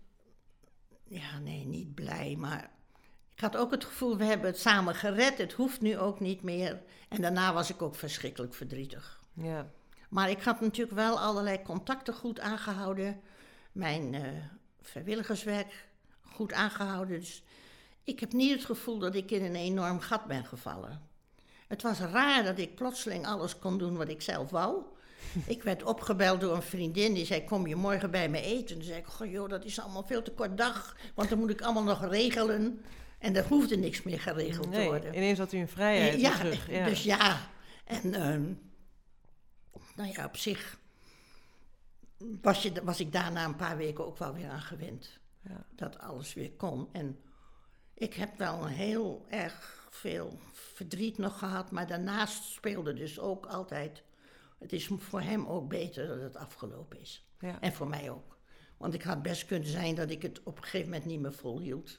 ja, 1.05 1.39
nee, 1.39 1.65
niet 1.65 1.95
blij, 1.95 2.37
maar 2.39 2.71
ik 3.35 3.41
had 3.41 3.57
ook 3.57 3.71
het 3.71 3.85
gevoel, 3.85 4.17
we 4.17 4.25
hebben 4.25 4.47
het 4.47 4.59
samen 4.59 4.95
gered, 4.95 5.39
het 5.39 5.53
hoeft 5.53 5.81
nu 5.81 5.99
ook 5.99 6.21
niet 6.21 6.43
meer. 6.43 6.83
En 7.09 7.23
daarna 7.23 7.53
was 7.53 7.71
ik 7.71 7.83
ook 7.83 7.95
verschrikkelijk 7.95 8.55
verdrietig. 8.55 9.21
Ja. 9.33 9.71
Maar 10.09 10.31
ik 10.31 10.43
had 10.43 10.61
natuurlijk 10.61 10.97
wel 10.97 11.21
allerlei 11.21 11.63
contacten 11.63 12.15
goed 12.15 12.41
aangehouden. 12.41 13.21
Mijn 13.73 14.15
eh, 14.15 14.23
vrijwilligerswerk 14.81 15.89
goed 16.21 16.53
aangehouden. 16.53 17.21
Dus 17.21 17.43
ik 18.05 18.21
heb 18.21 18.33
niet 18.33 18.53
het 18.53 18.65
gevoel 18.65 18.99
dat 18.99 19.15
ik 19.15 19.31
in 19.31 19.45
een 19.45 19.57
enorm 19.57 20.01
gat 20.01 20.25
ben 20.25 20.45
gevallen. 20.45 21.01
Het 21.69 21.83
was 21.83 21.99
raar 21.99 22.45
dat 22.45 22.59
ik 22.59 22.75
plotseling 22.75 23.27
alles 23.27 23.59
kon 23.59 23.79
doen 23.79 23.97
wat 23.97 24.09
ik 24.09 24.23
zelf 24.23 24.51
wou. 24.51 24.83
ik 25.47 25.63
werd 25.63 25.83
opgebeld 25.83 26.41
door 26.41 26.55
een 26.55 26.63
vriendin 26.63 27.15
die 27.15 27.27
zei: 27.27 27.45
Kom 27.45 27.67
je 27.67 27.77
morgen 27.77 28.11
bij 28.11 28.29
me 28.29 28.41
eten? 28.41 28.77
Toen 28.77 28.85
zei 28.85 28.99
ik: 28.99 29.07
Goh, 29.07 29.31
joh, 29.31 29.49
dat 29.49 29.65
is 29.65 29.81
allemaal 29.81 30.05
veel 30.05 30.23
te 30.23 30.31
kort 30.31 30.59
dag, 30.59 30.97
want 31.15 31.29
dan 31.29 31.39
moet 31.39 31.51
ik 31.51 31.63
allemaal 31.63 31.83
nog 31.83 32.05
regelen. 32.05 32.83
En 33.19 33.37
er 33.37 33.47
hoefde 33.49 33.77
niks 33.77 34.03
meer 34.03 34.21
geregeld 34.21 34.73
te 34.73 34.85
worden. 34.85 35.15
ineens 35.15 35.39
had 35.39 35.53
u 35.53 35.59
een 35.59 35.69
vrijheid 35.69 36.21
ja, 36.21 36.37
terug. 36.37 36.71
Ja. 36.71 36.85
dus 36.85 37.03
ja. 37.03 37.51
En 37.85 38.15
ehm, 38.15 38.53
nou 39.97 40.13
ja, 40.13 40.25
op 40.25 40.37
zich 40.37 40.79
was, 42.43 42.63
je, 42.63 42.73
was 42.83 43.01
ik 43.01 43.13
daarna 43.13 43.45
een 43.45 43.57
paar 43.57 43.77
weken 43.77 44.07
ook 44.07 44.19
wel 44.19 44.35
weer 44.35 44.49
aan 44.49 44.61
gewend. 44.61 45.19
Ja. 45.41 45.65
Dat 45.71 45.99
alles 45.99 46.35
weer 46.35 46.53
kon. 46.53 46.89
En 46.93 47.19
ik 47.95 48.15
heb 48.15 48.39
wel 48.39 48.67
heel 48.67 49.25
erg 49.29 49.87
veel 49.91 50.39
verdriet 50.53 51.19
nog 51.19 51.39
gehad, 51.39 51.71
maar 51.71 51.87
daarnaast 51.87 52.43
speelde 52.45 52.95
dus 52.95 53.19
ook 53.21 53.47
altijd. 53.47 54.03
Het 54.59 54.73
is 54.73 54.89
voor 54.99 55.21
hem 55.21 55.47
ook 55.47 55.69
beter 55.69 56.07
dat 56.07 56.21
het 56.21 56.37
afgelopen 56.37 57.01
is. 57.01 57.27
Ja. 57.39 57.61
En 57.61 57.73
voor 57.73 57.89
mij 57.89 58.11
ook. 58.11 58.39
Want 58.77 58.95
ik 58.95 59.03
had 59.03 59.23
best 59.23 59.47
kunnen 59.47 59.69
zijn 59.69 59.95
dat 59.95 60.11
ik 60.11 60.23
het 60.23 60.43
op 60.43 60.57
een 60.57 60.63
gegeven 60.63 60.89
moment 60.89 61.05
niet 61.05 61.21
meer 61.21 61.33
volhield. 61.33 61.99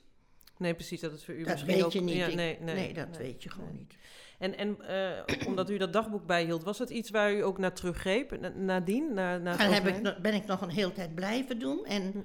Nee, 0.58 0.74
precies, 0.74 1.02
dat 1.02 1.14
is 1.14 1.26
voor 1.26 1.34
u 1.34 1.43
Dat 1.43 1.48
misschien 1.48 1.74
weet 1.74 1.84
ook... 1.84 1.91
je 1.91 2.02
niet. 2.02 2.16
Ja, 2.16 2.26
Ik- 2.28 2.36
nee, 2.36 2.60
nee, 2.60 2.93
dat 2.93 3.10
nee. 3.10 3.18
weet 3.18 3.43
je 3.43 3.50
gewoon 3.50 3.70
nee. 3.70 3.78
niet. 3.78 3.96
En, 4.39 4.58
en 4.58 4.82
eh, 5.28 5.48
omdat 5.48 5.70
u 5.70 5.78
dat 5.78 5.93
dagboek 5.93 6.26
bijhield, 6.26 6.64
was 6.64 6.78
dat 6.78 6.89
iets 6.89 7.10
waar 7.10 7.34
u 7.34 7.43
ook 7.43 7.58
naar 7.58 7.74
teruggreep 7.74 8.39
na- 8.39 8.50
nadien? 8.50 9.14
Na, 9.14 9.38
na 9.38 9.50
het 9.50 9.60
Daar 9.60 9.74
heb 9.74 9.88
ik, 9.88 10.22
ben 10.22 10.34
ik 10.34 10.46
nog 10.46 10.62
een 10.62 10.70
hele 10.70 10.91
tijd 10.93 11.16
blijven 11.16 11.60
doen. 11.60 11.86
En 11.86 12.12
Hm. 12.12 12.20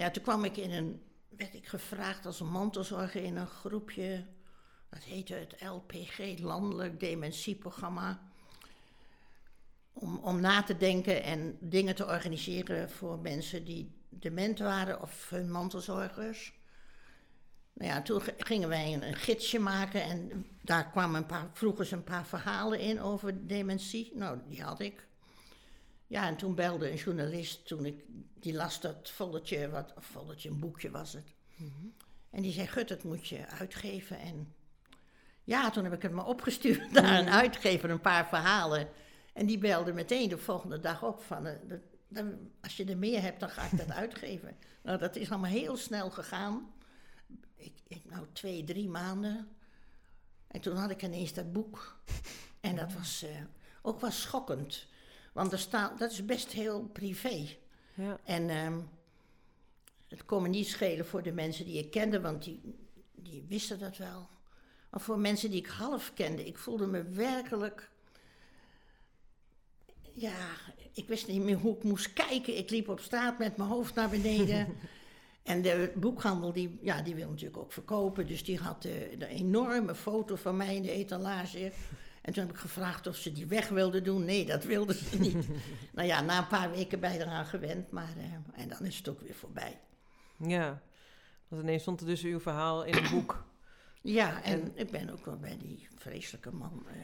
ja, 0.00 0.10
toen 0.10 0.22
kwam 0.22 0.44
ik 0.44 0.56
in 0.56 0.70
een, 0.70 1.02
werd 1.36 1.54
ik 1.54 1.66
gevraagd 1.66 2.26
als 2.26 2.40
mantelzorger 2.40 3.22
in 3.22 3.36
een 3.36 3.46
groepje. 3.46 4.24
Dat 4.90 5.02
heette 5.02 5.34
het 5.34 5.56
LPG, 5.60 6.38
Landelijk 6.38 7.00
Dementieprogramma. 7.00 8.20
Om, 9.92 10.18
om 10.18 10.40
na 10.40 10.62
te 10.62 10.76
denken 10.76 11.22
en 11.22 11.56
dingen 11.60 11.94
te 11.94 12.06
organiseren 12.06 12.90
voor 12.90 13.18
mensen 13.18 13.64
die 13.64 13.92
dement 14.08 14.58
waren 14.58 15.02
of 15.02 15.30
hun 15.30 15.50
mantelzorgers. 15.50 16.52
Nou 17.72 17.90
ja, 17.90 18.02
toen 18.02 18.22
gingen 18.38 18.68
wij 18.68 18.92
een, 18.92 19.14
gidsje 19.14 19.58
maken 19.58 20.02
en 20.02 20.46
daar 20.60 20.90
kwamen 20.90 21.16
een 21.16 21.26
paar, 21.26 21.50
een 21.90 22.04
paar 22.04 22.26
verhalen 22.26 22.80
in 22.80 23.00
over 23.00 23.46
dementie. 23.46 24.12
Nou, 24.14 24.38
die 24.48 24.62
had 24.62 24.80
ik. 24.80 25.06
Ja, 26.06 26.26
en 26.26 26.36
toen 26.36 26.54
belde 26.54 26.90
een 26.90 26.96
journalist, 26.96 27.66
toen 27.66 27.84
ik, 27.84 28.04
die 28.34 28.54
las 28.54 28.80
dat 28.80 29.10
volletje, 29.10 29.70
wat, 29.70 29.92
volletje, 29.98 30.48
een 30.48 30.58
boekje 30.58 30.90
was 30.90 31.12
het. 31.12 31.34
En 32.30 32.42
die 32.42 32.52
zei, 32.52 32.66
Gut, 32.66 32.88
dat 32.88 33.04
moet 33.04 33.28
je 33.28 33.46
uitgeven. 33.46 34.18
En 34.18 34.54
ja, 35.44 35.70
toen 35.70 35.84
heb 35.84 35.92
ik 35.92 36.02
het 36.02 36.12
maar 36.12 36.26
opgestuurd 36.26 36.90
naar 36.92 37.18
een 37.18 37.28
uitgever, 37.28 37.90
een 37.90 38.00
paar 38.00 38.28
verhalen. 38.28 38.88
En 39.32 39.46
die 39.46 39.58
belde 39.58 39.92
meteen 39.92 40.28
de 40.28 40.38
volgende 40.38 40.80
dag 40.80 41.02
op 41.02 41.22
van, 41.22 41.46
eh, 41.46 42.24
als 42.60 42.76
je 42.76 42.84
er 42.84 42.98
meer 42.98 43.20
hebt, 43.20 43.40
dan 43.40 43.48
ga 43.48 43.64
ik 43.64 43.78
dat 43.78 43.90
uitgeven. 44.02 44.56
Nou, 44.82 44.98
dat 44.98 45.16
is 45.16 45.30
allemaal 45.30 45.50
heel 45.50 45.76
snel 45.76 46.10
gegaan. 46.10 46.72
Ik, 47.54 47.72
ik, 47.86 48.04
nou, 48.04 48.26
twee, 48.32 48.64
drie 48.64 48.88
maanden. 48.88 49.48
En 50.46 50.60
toen 50.60 50.76
had 50.76 50.90
ik 50.90 51.02
ineens 51.02 51.32
dat 51.32 51.52
boek. 51.52 51.98
En 52.60 52.76
dat 52.76 52.92
was 52.92 53.22
eh, 53.22 53.30
ook 53.82 54.00
wel 54.00 54.10
schokkend. 54.10 54.86
Want 55.34 55.52
er 55.52 55.58
staat, 55.58 55.98
dat 55.98 56.10
is 56.10 56.24
best 56.24 56.52
heel 56.52 56.82
privé. 56.92 57.46
Ja. 57.94 58.18
En 58.24 58.50
ehm, 58.50 58.80
het 60.08 60.24
kon 60.24 60.42
me 60.42 60.48
niet 60.48 60.66
schelen 60.66 61.06
voor 61.06 61.22
de 61.22 61.32
mensen 61.32 61.64
die 61.64 61.78
ik 61.78 61.90
kende, 61.90 62.20
want 62.20 62.44
die, 62.44 62.60
die 63.14 63.44
wisten 63.48 63.78
dat 63.78 63.96
wel. 63.96 64.28
Maar 64.90 65.00
voor 65.00 65.18
mensen 65.18 65.50
die 65.50 65.58
ik 65.58 65.66
half 65.66 66.12
kende, 66.14 66.46
ik 66.46 66.58
voelde 66.58 66.86
me 66.86 67.02
werkelijk. 67.02 67.90
Ja, 70.12 70.48
ik 70.92 71.08
wist 71.08 71.26
niet 71.26 71.42
meer 71.42 71.56
hoe 71.56 71.76
ik 71.76 71.82
moest 71.82 72.12
kijken. 72.12 72.56
Ik 72.56 72.70
liep 72.70 72.88
op 72.88 73.00
straat 73.00 73.38
met 73.38 73.56
mijn 73.56 73.68
hoofd 73.68 73.94
naar 73.94 74.08
beneden. 74.08 74.76
en 75.42 75.62
de 75.62 75.92
boekhandel, 75.94 76.52
die, 76.52 76.78
ja, 76.82 77.02
die 77.02 77.14
wil 77.14 77.28
natuurlijk 77.28 77.62
ook 77.62 77.72
verkopen. 77.72 78.26
Dus 78.26 78.44
die 78.44 78.58
had 78.58 78.82
de, 78.82 79.14
de 79.18 79.26
enorme 79.26 79.94
foto 79.94 80.36
van 80.36 80.56
mij 80.56 80.76
in 80.76 80.82
de 80.82 80.90
etalage. 80.90 81.72
En 82.24 82.32
toen 82.32 82.42
heb 82.46 82.54
ik 82.54 82.60
gevraagd 82.60 83.06
of 83.06 83.16
ze 83.16 83.32
die 83.32 83.46
weg 83.46 83.68
wilden 83.68 84.04
doen. 84.04 84.24
Nee, 84.24 84.46
dat 84.46 84.64
wilden 84.64 84.94
ze 84.94 85.18
niet. 85.18 85.46
nou 85.94 86.08
ja, 86.08 86.20
na 86.20 86.38
een 86.38 86.46
paar 86.46 86.70
weken 86.70 87.00
ben 87.00 87.12
je 87.12 87.18
eraan 87.20 87.46
gewend. 87.46 87.90
Maar, 87.90 88.12
eh, 88.18 88.60
en 88.62 88.68
dan 88.68 88.84
is 88.84 88.96
het 88.96 89.08
ook 89.08 89.20
weer 89.20 89.34
voorbij. 89.34 89.78
ja. 90.36 90.82
Want 91.48 91.62
ineens 91.62 91.82
stond 91.82 92.00
er 92.00 92.06
dus 92.06 92.22
uw 92.22 92.40
verhaal 92.40 92.84
in 92.84 92.94
een 92.96 93.10
boek. 93.10 93.42
Ja, 94.02 94.42
en, 94.42 94.62
En- 94.62 94.72
ik 94.74 94.90
ben 94.90 95.10
ook 95.10 95.24
wel 95.24 95.36
bij 95.38 95.56
die 95.58 95.88
vreselijke 95.96 96.50
man 96.52 96.86
eh, 96.88 96.94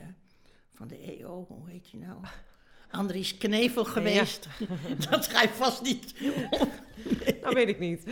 van 0.75 0.89
de 0.89 0.99
EO, 1.19 1.45
hoe 1.49 1.71
heet 1.71 1.89
hij 1.91 2.01
nou? 2.01 2.19
Andries 3.01 3.39
Knevel 3.39 3.85
geweest. 3.85 4.49
Dat 5.11 5.27
ga 5.27 5.43
je 5.43 5.49
vast 5.49 5.83
niet. 5.83 6.15
Dat 7.43 7.55
weet 7.55 7.69
ik 7.69 7.79
niet. 7.79 8.03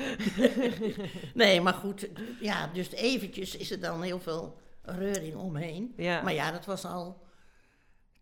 Nee, 1.35 1.61
maar 1.61 1.75
goed, 1.75 2.09
ja, 2.41 2.67
dus 2.73 2.91
eventjes 2.91 3.57
is 3.57 3.71
er 3.71 3.81
dan 3.81 4.03
heel 4.03 4.21
veel 4.21 4.59
reuring 4.97 5.35
omheen. 5.37 5.93
Ja. 5.97 6.23
Maar 6.23 6.33
ja, 6.33 6.51
dat 6.51 6.65
was 6.65 6.85
al 6.85 7.27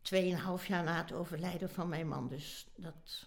2,5 0.03 0.67
jaar 0.67 0.85
na 0.85 0.97
het 0.97 1.13
overlijden 1.13 1.71
van 1.71 1.89
mijn 1.89 2.09
man. 2.09 2.29
Dus 2.29 2.67
dat. 2.77 3.27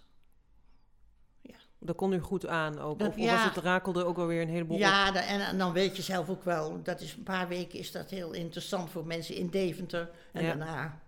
Dat 1.82 1.96
kon 1.96 2.14
u 2.14 2.20
goed 2.20 2.48
aan 2.48 2.80
ook. 2.80 3.00
Dat- 3.00 3.08
of, 3.08 3.18
ja. 3.18 3.32
was 3.36 3.44
het 3.56 3.64
rakelde 3.64 4.06
ook 4.06 4.18
alweer 4.18 4.42
een 4.42 4.50
heleboel? 4.50 4.78
Ja, 4.78 5.12
da- 5.12 5.26
en, 5.28 5.40
en 5.42 5.58
dan 5.58 5.74
weet 5.74 5.96
je 5.96 6.02
zelf 6.02 6.30
ook 6.30 6.44
wel, 6.44 6.84
dat 6.84 7.02
is 7.02 7.14
een 7.14 7.24
paar 7.24 7.48
weken 7.48 7.80
is 7.80 7.92
dat 7.92 8.10
heel 8.10 8.32
interessant 8.34 8.90
voor 8.90 9.06
mensen 9.06 9.36
in 9.36 9.48
Deventer. 9.50 10.10
En 10.32 10.42
Ja. 10.44 10.48
daarna 10.48 11.00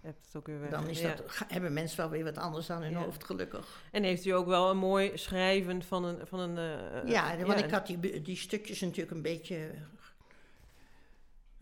het 0.00 0.16
ook 0.36 0.46
weer 0.46 0.60
weg. 0.60 0.70
dan 0.70 0.88
is 0.88 1.00
Ja. 1.00 1.14
dat, 1.14 1.24
hebben 1.48 1.72
mensen 1.72 1.96
wel 1.96 2.08
weer 2.10 2.24
wat 2.24 2.38
anders 2.38 2.70
aan 2.70 2.82
hun 2.82 2.90
Ja. 2.90 2.98
hoofd, 3.04 3.24
gelukkig. 3.24 3.82
En 3.92 4.02
heeft 4.02 4.24
u 4.24 4.30
ook 4.30 4.46
wel 4.46 4.70
een 4.70 4.76
mooi 4.78 5.10
schrijven 5.18 5.82
van 5.82 6.04
een... 6.04 6.26
Van 6.26 6.38
een 6.38 6.58
eh, 6.58 7.10
ja, 7.10 7.36
want 7.36 7.58
ja, 7.58 7.64
ik 7.64 7.70
had 7.70 7.86
die, 7.86 8.22
die 8.22 8.36
stukjes 8.36 8.80
natuurlijk 8.80 9.10
een 9.10 9.22
beetje 9.22 9.70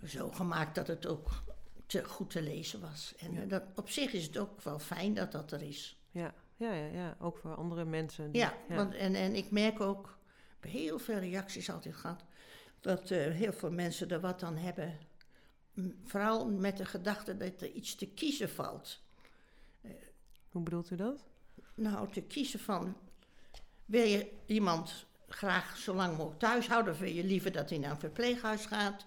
zo 0.07 0.30
gemaakt 0.30 0.74
dat 0.74 0.86
het 0.86 1.07
ook 1.07 1.28
te, 1.86 2.05
goed 2.05 2.30
te 2.30 2.42
lezen 2.42 2.80
was. 2.80 3.14
En 3.18 3.32
Ja. 3.32 3.42
eh, 3.42 3.48
dat, 3.48 3.62
op 3.74 3.90
zich 3.90 4.12
is 4.12 4.24
het 4.26 4.38
ook 4.38 4.61
wel 4.61 4.78
fijn 4.78 5.14
dat 5.14 5.32
dat 5.32 5.53
er 5.53 5.62
is. 5.62 5.98
Ja, 6.11 6.34
ja, 6.57 6.72
ja, 6.72 6.86
ja, 6.86 7.16
ook 7.20 7.36
voor 7.36 7.55
andere 7.55 7.84
mensen. 7.84 8.30
die- 8.32 8.40
Ja, 8.40 8.55
Want, 8.68 8.94
en, 8.94 9.14
en 9.14 9.34
ik 9.34 9.51
merk 9.51 9.80
ook, 9.80 10.18
ik 10.59 10.62
heb 10.62 10.72
heel 10.72 10.98
veel 10.98 11.18
reacties 11.18 11.70
altijd 11.70 11.94
gehad, 11.96 12.24
dat 12.80 13.11
eh, 13.11 13.18
heel 13.32 13.53
veel 13.53 13.70
mensen 13.70 14.09
er 14.11 14.20
wat 14.20 14.42
aan 14.42 14.57
hebben. 14.57 14.98
Vooral 16.05 16.46
met 16.51 16.76
de 16.76 16.84
gedachte 16.84 17.36
dat 17.36 17.61
er 17.62 17.70
iets 17.70 17.94
te 17.94 18.07
kiezen 18.07 18.51
valt. 18.51 19.01
Hoe 20.51 20.62
bedoelt 20.62 20.90
u 20.90 20.96
dat? 20.96 21.24
Nou, 21.74 22.12
te 22.12 22.20
kiezen 22.22 22.61
van, 22.61 22.96
wil 23.84 24.07
je 24.07 24.32
iemand 24.46 25.07
graag 25.28 25.76
zo 25.76 25.94
lang 25.94 26.16
mogelijk 26.16 26.38
thuis 26.40 26.68
houden, 26.68 26.92
of 26.92 26.98
wil 26.98 27.11
je 27.11 27.24
liever 27.24 27.53
dat 27.53 27.70
hij 27.70 27.78
naar 27.78 27.90
een 27.90 27.98
verpleeghuis 28.01 28.66
gaat? 28.66 29.07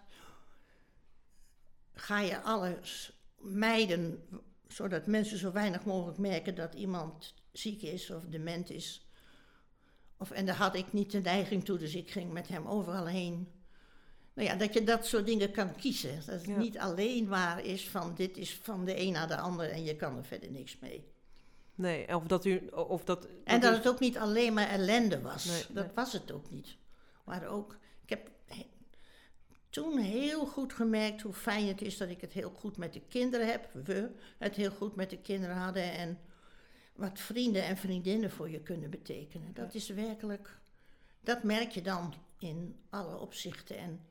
Ga 1.93 2.19
je 2.19 2.41
alles 2.41 3.13
mijden, 3.37 4.23
zodat 4.67 5.05
mensen 5.07 5.37
zo 5.37 5.51
weinig 5.51 5.85
mogelijk 5.85 6.17
merken 6.17 6.55
dat 6.55 6.73
iemand 6.73 7.33
ziek 7.51 7.81
is 7.81 8.09
of 8.09 8.23
dement 8.25 8.69
is? 8.69 9.07
Of, 10.17 10.31
en 10.31 10.45
daar 10.45 10.55
had 10.55 10.75
ik 10.75 10.93
niet 10.93 11.11
de 11.11 11.19
neiging 11.21 11.65
toe, 11.65 11.77
dus 11.77 11.95
ik 11.95 12.11
ging 12.11 12.31
met 12.31 12.47
hem 12.47 12.67
overal 12.67 13.05
heen. 13.05 13.47
Nou 14.33 14.47
ja, 14.47 14.55
dat 14.55 14.73
je 14.73 14.83
dat 14.83 15.05
soort 15.05 15.25
dingen 15.25 15.51
kan 15.51 15.75
kiezen. 15.75 16.15
Dat 16.15 16.25
het 16.25 16.45
Ja. 16.45 16.57
niet 16.57 16.77
alleen 16.79 17.27
maar 17.27 17.65
is 17.65 17.89
van 17.89 18.15
dit 18.15 18.37
is 18.37 18.55
van 18.55 18.85
de 18.85 18.99
een 18.99 19.11
naar 19.11 19.27
de 19.27 19.37
ander 19.37 19.69
en 19.69 19.83
je 19.83 19.95
kan 19.95 20.17
er 20.17 20.25
verder 20.25 20.51
niks 20.51 20.79
mee. 20.79 21.11
Nee, 21.75 22.15
of 22.15 22.23
dat 22.27 22.45
u... 22.45 22.67
Of 22.67 23.03
dat, 23.03 23.27
En 23.43 23.59
dat 23.61 23.71
u- 23.73 23.75
het 23.75 23.87
ook 23.87 23.99
niet 23.99 24.17
alleen 24.17 24.53
maar 24.53 24.67
ellende 24.69 25.21
was. 25.21 25.45
Nee, 25.45 25.63
dat 25.69 25.85
nee. 25.85 25.93
was 25.95 26.13
het 26.13 26.31
ook 26.31 26.49
niet. 26.49 26.75
Maar 27.25 27.47
ook, 27.47 27.77
ik 28.03 28.09
heb 28.09 28.25
he- 28.25 28.42
toen 29.74 29.97
heel 29.97 30.45
goed 30.45 30.74
gemerkt 30.74 31.21
hoe 31.21 31.34
fijn 31.34 31.67
het 31.67 31.82
is 31.82 31.97
dat 31.97 32.09
ik 32.09 32.21
het 32.21 32.34
heel 32.34 32.49
goed 32.49 32.78
met 32.78 32.93
de 32.93 33.01
kinderen 33.01 33.47
heb. 33.47 33.69
We 33.86 34.11
het 34.38 34.55
heel 34.55 34.71
goed 34.71 34.95
met 34.95 35.09
de 35.09 35.17
kinderen 35.17 35.55
hadden. 35.55 35.93
En 35.93 36.19
wat 36.95 37.19
vrienden 37.19 37.63
en 37.63 37.78
vriendinnen 37.78 38.32
voor 38.32 38.49
je 38.49 38.59
kunnen 38.59 38.89
betekenen. 38.89 39.53
Dat 39.53 39.74
is 39.74 39.89
werkelijk, 39.89 40.59
dat 41.21 41.43
merk 41.43 41.71
je 41.71 41.82
dan 41.82 42.13
in 42.39 42.80
alle 42.89 43.17
opzichten. 43.17 43.78
En 43.78 44.05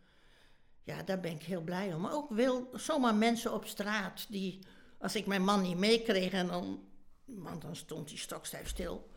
ja, 0.83 1.03
daar 1.03 1.21
ben 1.21 1.33
ik 1.33 1.43
heel 1.43 1.63
blij 1.63 1.95
om. 1.95 2.01
Maar 2.01 2.15
ook 2.15 2.31
wil 2.31 2.71
zomaar 2.75 3.15
mensen 3.15 3.53
op 3.53 3.67
straat 3.67 4.27
die, 4.29 4.59
als 4.99 5.15
ik 5.15 5.27
mijn 5.27 5.45
man 5.45 5.63
niet 5.63 5.79
meekreeg 5.79 6.33
en 6.33 6.47
dan, 6.47 6.85
want 7.25 7.63
dan 7.63 7.77
stond 7.77 8.09
hij 8.09 8.19
stokstijf 8.19 8.69
stil. 8.69 9.11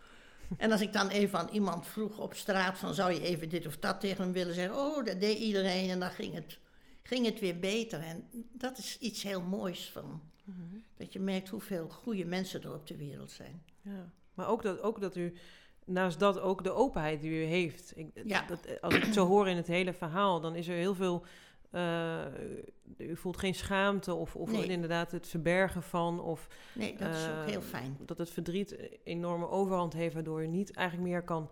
En 0.57 0.71
als 0.71 0.81
ik 0.81 0.93
dan 0.93 1.07
even 1.09 1.39
aan 1.39 1.49
iemand 1.49 1.87
vroeg 1.87 2.17
op 2.19 2.33
straat 2.33 2.77
van 2.77 2.93
zou 2.93 3.11
je 3.13 3.21
even 3.21 3.49
dit 3.49 3.65
of 3.65 3.77
dat 3.77 3.99
tegen 3.99 4.23
hem 4.23 4.33
willen 4.33 4.53
zeggen, 4.53 4.77
oh 4.77 5.05
dat 5.05 5.19
deed 5.19 5.37
iedereen 5.37 5.89
en 5.89 5.99
dan 5.99 6.09
ging 6.09 6.33
het, 6.33 6.59
ging 7.03 7.25
het 7.25 7.39
weer 7.39 7.59
beter. 7.59 7.99
En 7.99 8.27
dat 8.51 8.77
is 8.77 8.97
iets 8.99 9.23
heel 9.23 9.41
moois 9.41 9.89
van, 9.89 10.21
Mhm. 10.43 10.77
dat 10.97 11.13
je 11.13 11.19
merkt 11.19 11.49
hoeveel 11.49 11.89
goede 11.89 12.25
mensen 12.25 12.63
er 12.63 12.73
op 12.73 12.87
de 12.87 12.97
wereld 12.97 13.31
zijn. 13.31 13.63
Ja. 13.81 14.11
Maar 14.33 14.47
ook 14.47 14.61
dat, 14.63 14.81
ook 14.81 15.01
dat 15.01 15.15
u... 15.15 15.33
Naast 15.85 16.19
dat 16.19 16.39
ook 16.39 16.63
de 16.63 16.71
openheid 16.71 17.21
die 17.21 17.31
u 17.31 17.43
heeft. 17.43 17.93
Ik, 17.97 18.07
Ja. 18.25 18.45
dat, 18.47 18.81
als 18.81 18.93
ik 18.93 19.03
het 19.03 19.13
zo 19.13 19.25
hoor 19.27 19.47
in 19.49 19.55
het 19.55 19.67
hele 19.67 19.93
verhaal, 19.93 20.41
dan 20.41 20.55
is 20.55 20.67
er 20.67 20.75
heel 20.75 20.95
veel... 20.95 21.25
eh, 21.75 22.25
u 22.97 23.15
voelt 23.17 23.37
geen 23.37 23.55
schaamte 23.55 24.13
of, 24.13 24.35
of 24.35 24.51
Nee. 24.51 24.65
inderdaad 24.65 25.11
het 25.11 25.27
verbergen 25.27 25.83
van. 25.83 26.19
Of 26.19 26.47
Nee, 26.73 26.95
dat 26.97 27.15
is 27.15 27.23
ook 27.23 27.29
eh, 27.31 27.45
heel 27.45 27.61
fijn. 27.61 27.97
dat 28.05 28.17
het 28.17 28.29
verdriet 28.29 28.75
enorme 29.03 29.49
overhand 29.49 29.93
heeft, 29.93 30.13
waardoor 30.13 30.41
je 30.41 30.47
niet 30.47 30.71
eigenlijk 30.71 31.09
meer 31.09 31.21
kan 31.23 31.51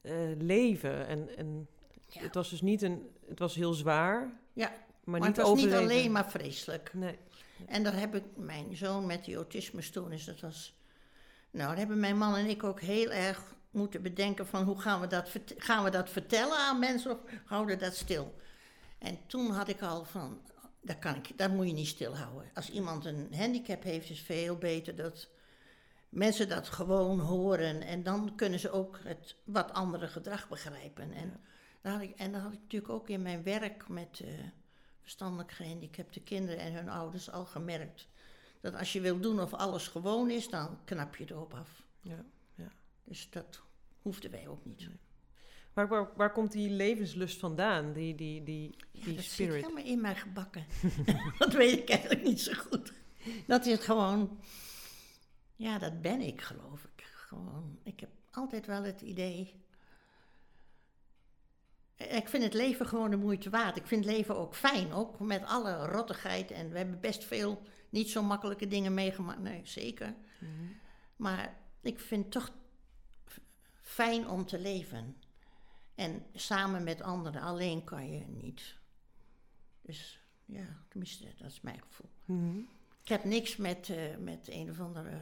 eh, 0.00 0.14
leven. 0.38 1.06
En, 1.06 1.36
en 1.36 1.68
Ja. 2.06 2.20
het 2.20 2.34
was 2.34 2.50
dus 2.50 2.60
niet 2.60 2.82
een. 2.82 3.10
Het 3.28 3.38
was 3.38 3.54
heel 3.54 3.72
zwaar. 3.72 4.40
Ja, 4.52 4.68
maar, 4.68 5.20
Maar, 5.20 5.28
niet 5.28 5.36
het 5.36 5.46
was 5.46 5.62
niet 5.62 5.72
alleen 5.72 6.12
maar 6.12 6.30
vreselijk. 6.30 6.90
Nee. 6.94 7.18
En 7.66 7.82
daar 7.82 7.98
heb 7.98 8.14
ik 8.14 8.24
mijn 8.36 8.76
zoon 8.76 9.06
met 9.06 9.24
die 9.24 9.34
autismestoornis, 9.36 10.24
dat 10.24 10.40
was... 10.40 10.74
Nou, 11.50 11.68
daar 11.68 11.78
hebben 11.78 12.00
mijn 12.00 12.18
man 12.18 12.36
en 12.36 12.46
ik 12.46 12.64
ook 12.64 12.80
heel 12.80 13.10
erg 13.10 13.54
moeten 13.70 14.02
bedenken 14.02 14.46
van 14.46 14.64
hoe 14.64 14.80
gaan 14.80 15.00
we 15.00 15.06
dat, 15.06 15.30
gaan 15.56 15.84
we 15.84 15.90
dat 15.90 16.10
vertellen 16.10 16.56
aan 16.58 16.78
mensen 16.78 17.10
of 17.10 17.18
houden 17.44 17.78
we 17.78 17.82
dat 17.84 17.94
stil? 17.94 18.34
En 19.02 19.18
toen 19.26 19.50
had 19.50 19.68
ik 19.68 19.82
al 19.82 20.04
van, 20.04 20.40
dat, 20.80 20.98
kan 20.98 21.14
ik, 21.14 21.38
dat 21.38 21.50
moet 21.50 21.66
je 21.66 21.72
niet 21.72 21.86
stilhouden. 21.86 22.50
Als 22.54 22.70
iemand 22.70 23.04
een 23.04 23.34
handicap 23.34 23.82
heeft, 23.82 24.10
is 24.10 24.20
veel 24.20 24.56
beter 24.56 24.96
dat 24.96 25.28
mensen 26.08 26.48
dat 26.48 26.68
gewoon 26.68 27.20
horen. 27.20 27.80
En 27.82 28.02
dan 28.02 28.34
kunnen 28.34 28.58
ze 28.60 28.70
ook 28.70 28.98
het 29.02 29.36
wat 29.44 29.72
andere 29.72 30.08
gedrag 30.08 30.48
begrijpen. 30.48 31.12
En, 31.12 31.26
Ja. 31.26 31.40
dat, 31.80 31.92
had 31.92 32.02
ik, 32.02 32.16
en 32.16 32.32
dat 32.32 32.40
had 32.40 32.52
ik 32.52 32.60
natuurlijk 32.60 32.92
ook 32.92 33.08
in 33.08 33.22
mijn 33.22 33.42
werk 33.42 33.88
met 33.88 34.20
eh, 34.20 34.28
verstandelijk 35.00 35.52
gehandicapte 35.52 36.20
kinderen 36.20 36.58
en 36.60 36.72
hun 36.72 36.88
ouders 36.88 37.30
al 37.30 37.44
gemerkt. 37.44 38.08
Dat 38.60 38.74
als 38.74 38.92
je 38.92 39.00
wil 39.00 39.20
doen 39.20 39.40
of 39.40 39.54
alles 39.54 39.88
gewoon 39.88 40.30
is, 40.30 40.48
dan 40.48 40.78
knap 40.84 41.16
je 41.16 41.24
erop 41.30 41.54
af. 41.54 41.82
Ja. 42.00 42.24
Dus 43.04 43.30
dat 43.30 43.62
hoefden 44.02 44.30
wij 44.30 44.48
ook 44.48 44.64
niet. 44.64 44.88
Waar, 45.72 45.88
waar, 45.88 46.08
waar 46.16 46.32
komt 46.32 46.52
die 46.52 46.70
levenslust 46.70 47.38
vandaan? 47.38 47.92
Die, 47.92 48.14
die, 48.14 48.42
die, 48.42 48.74
Ja, 48.90 49.04
die 49.04 49.14
dat 49.14 49.24
zit 49.24 49.32
spirit? 49.32 49.62
helemaal 49.62 49.84
in 49.84 50.00
mij 50.00 50.14
gebakken. 50.14 50.66
dat 51.38 51.52
weet 51.52 51.78
ik 51.78 51.88
eigenlijk 51.88 52.22
niet 52.22 52.40
zo 52.40 52.52
goed. 52.52 52.92
Dat 53.46 53.66
is 53.66 53.78
gewoon... 53.78 54.40
Ja, 55.56 55.78
dat 55.78 56.00
ben 56.02 56.20
ik, 56.20 56.40
geloof 56.40 56.84
ik. 56.84 57.04
Gewoon, 57.04 57.78
ik 57.82 58.00
heb 58.00 58.10
altijd 58.30 58.66
wel 58.66 58.82
het 58.82 59.00
idee... 59.00 59.60
Ik 61.96 62.28
vind 62.28 62.42
het 62.42 62.54
leven 62.54 62.86
gewoon 62.86 63.10
de 63.10 63.16
moeite 63.16 63.50
waard. 63.50 63.76
Ik 63.76 63.86
vind 63.86 64.04
het 64.04 64.14
leven 64.14 64.36
ook 64.36 64.54
fijn, 64.54 64.92
ook 64.92 65.18
met 65.18 65.44
alle 65.44 65.86
rottigheid. 65.86 66.50
En 66.50 66.70
we 66.70 66.76
hebben 66.76 67.00
best 67.00 67.24
veel 67.24 67.62
niet 67.88 68.10
zo 68.10 68.22
makkelijke 68.22 68.66
dingen 68.66 68.94
meegemaakt. 68.94 69.40
Nee, 69.40 69.60
zeker. 69.64 70.14
Mhm. 70.38 70.50
Maar 71.16 71.56
ik 71.80 72.00
vind 72.00 72.22
het 72.22 72.32
toch 72.32 72.50
fijn 73.80 74.28
om 74.28 74.46
te 74.46 74.58
leven. 74.58 75.16
En 76.02 76.24
samen 76.34 76.84
met 76.84 77.02
anderen, 77.02 77.42
alleen 77.42 77.84
kan 77.84 78.12
je 78.12 78.24
niet. 78.26 78.76
Dus 79.82 80.20
ja, 80.44 80.84
tenminste, 80.88 81.26
dat 81.38 81.50
is 81.50 81.60
mijn 81.60 81.80
gevoel. 81.88 82.10
Mhm. 82.24 82.58
Ik 83.02 83.08
heb 83.08 83.24
niks 83.24 83.56
met, 83.56 83.90
eh, 83.90 84.16
met 84.18 84.48
een 84.50 84.70
of 84.70 84.80
andere 84.80 85.18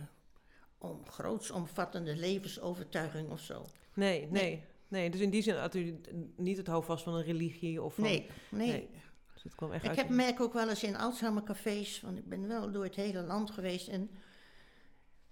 om, 0.78 1.06
grootsomvattende 1.08 2.16
levensovertuiging 2.16 3.30
of 3.30 3.40
zo. 3.40 3.66
Nee, 3.94 4.26
nee, 4.30 4.64
nee. 4.88 5.10
Dus 5.10 5.20
in 5.20 5.30
die 5.30 5.42
zin 5.42 5.54
had 5.54 5.74
u 5.74 6.00
niet 6.36 6.56
het 6.56 6.66
houvast 6.66 7.04
van 7.04 7.14
een 7.14 7.24
religie 7.24 7.82
of 7.82 7.94
van... 7.94 8.04
Nee, 8.04 8.26
nee. 8.50 8.68
nee. 8.68 8.90
Dus 9.32 9.42
het 9.42 9.54
kwam 9.54 9.72
echt 9.72 9.82
Ik 9.82 9.88
uit... 9.88 9.98
heb, 9.98 10.08
merk 10.08 10.40
ook 10.40 10.52
wel 10.52 10.68
eens 10.68 10.82
in 10.82 10.96
Alzheimercafés, 10.96 12.00
want 12.00 12.18
ik 12.18 12.28
ben 12.28 12.48
wel 12.48 12.70
door 12.70 12.84
het 12.84 12.94
hele 12.94 13.22
land 13.22 13.50
geweest. 13.50 13.88
En 13.88 14.10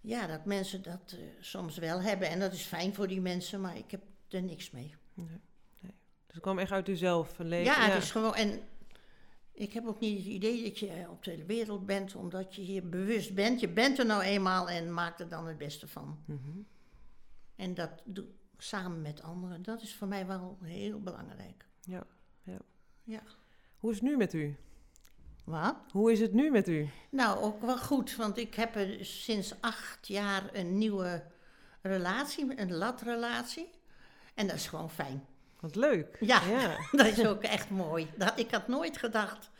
ja, 0.00 0.26
dat 0.26 0.44
mensen 0.44 0.82
dat 0.82 1.12
eh, 1.12 1.18
soms 1.40 1.78
wel 1.78 2.00
hebben. 2.00 2.28
En 2.28 2.40
dat 2.40 2.52
is 2.52 2.62
fijn 2.62 2.94
voor 2.94 3.08
die 3.08 3.20
mensen, 3.20 3.60
maar 3.60 3.76
ik 3.76 3.90
heb 3.90 4.02
er 4.28 4.42
niks 4.42 4.70
mee. 4.70 4.94
Nee, 5.26 5.40
nee. 5.80 5.92
Dus 6.26 6.34
het 6.34 6.40
kwam 6.42 6.58
echt 6.58 6.72
uit 6.72 6.88
uzelf. 6.88 7.38
Een 7.38 7.48
le- 7.48 7.56
Ja, 7.56 7.80
het 7.90 8.02
is 8.02 8.10
gewoon. 8.10 8.34
En 8.34 8.60
ik 9.52 9.72
heb 9.72 9.86
ook 9.86 10.00
niet 10.00 10.18
het 10.18 10.26
idee 10.26 10.62
dat 10.62 10.78
je 10.78 11.06
op 11.10 11.24
de 11.24 11.44
wereld 11.44 11.86
bent 11.86 12.14
omdat 12.14 12.54
je 12.54 12.62
hier 12.62 12.88
bewust 12.88 13.34
bent. 13.34 13.60
Je 13.60 13.68
bent 13.68 13.98
er 13.98 14.06
nou 14.06 14.22
eenmaal 14.22 14.68
en 14.68 14.92
maakt 14.94 15.20
er 15.20 15.28
dan 15.28 15.46
het 15.46 15.58
beste 15.58 15.88
van. 15.88 16.18
Mhm. 16.24 16.58
En 17.56 17.74
dat 17.74 17.90
doe 18.04 18.24
samen 18.58 19.02
met 19.02 19.22
anderen. 19.22 19.62
Dat 19.62 19.82
is 19.82 19.94
voor 19.94 20.08
mij 20.08 20.26
wel 20.26 20.58
heel 20.62 21.00
belangrijk. 21.00 21.66
Ja, 21.80 22.06
ja. 22.42 22.58
Ja. 23.04 23.22
Hoe 23.78 23.90
is 23.90 23.96
het 23.96 24.04
nu 24.08 24.16
met 24.16 24.32
u? 24.34 24.56
Wat? 25.44 25.76
Hoe 25.90 26.12
is 26.12 26.20
het 26.20 26.32
nu 26.32 26.50
met 26.50 26.68
u? 26.68 26.88
Nou, 27.10 27.38
ook 27.42 27.60
wel 27.60 27.78
goed, 27.78 28.16
want 28.16 28.36
ik 28.38 28.54
heb 28.54 28.74
er 28.74 29.04
sinds 29.04 29.54
acht 29.60 30.06
jaar 30.08 30.54
een 30.54 30.78
nieuwe 30.78 31.24
relatie, 31.82 32.60
een 32.60 32.72
latrelatie. 32.74 33.70
En 34.38 34.46
dat 34.46 34.56
is 34.56 34.66
gewoon 34.66 34.90
fijn. 34.90 35.26
Wat 35.60 35.74
leuk. 35.74 36.16
Ja. 36.20 36.42
ja. 36.46 36.76
Dat 36.98 37.06
is 37.06 37.26
ook 37.26 37.42
echt 37.42 37.70
mooi. 37.70 38.10
Dat, 38.16 38.38
ik 38.38 38.50
had 38.50 38.68
nooit 38.68 38.96
gedacht 38.96 39.50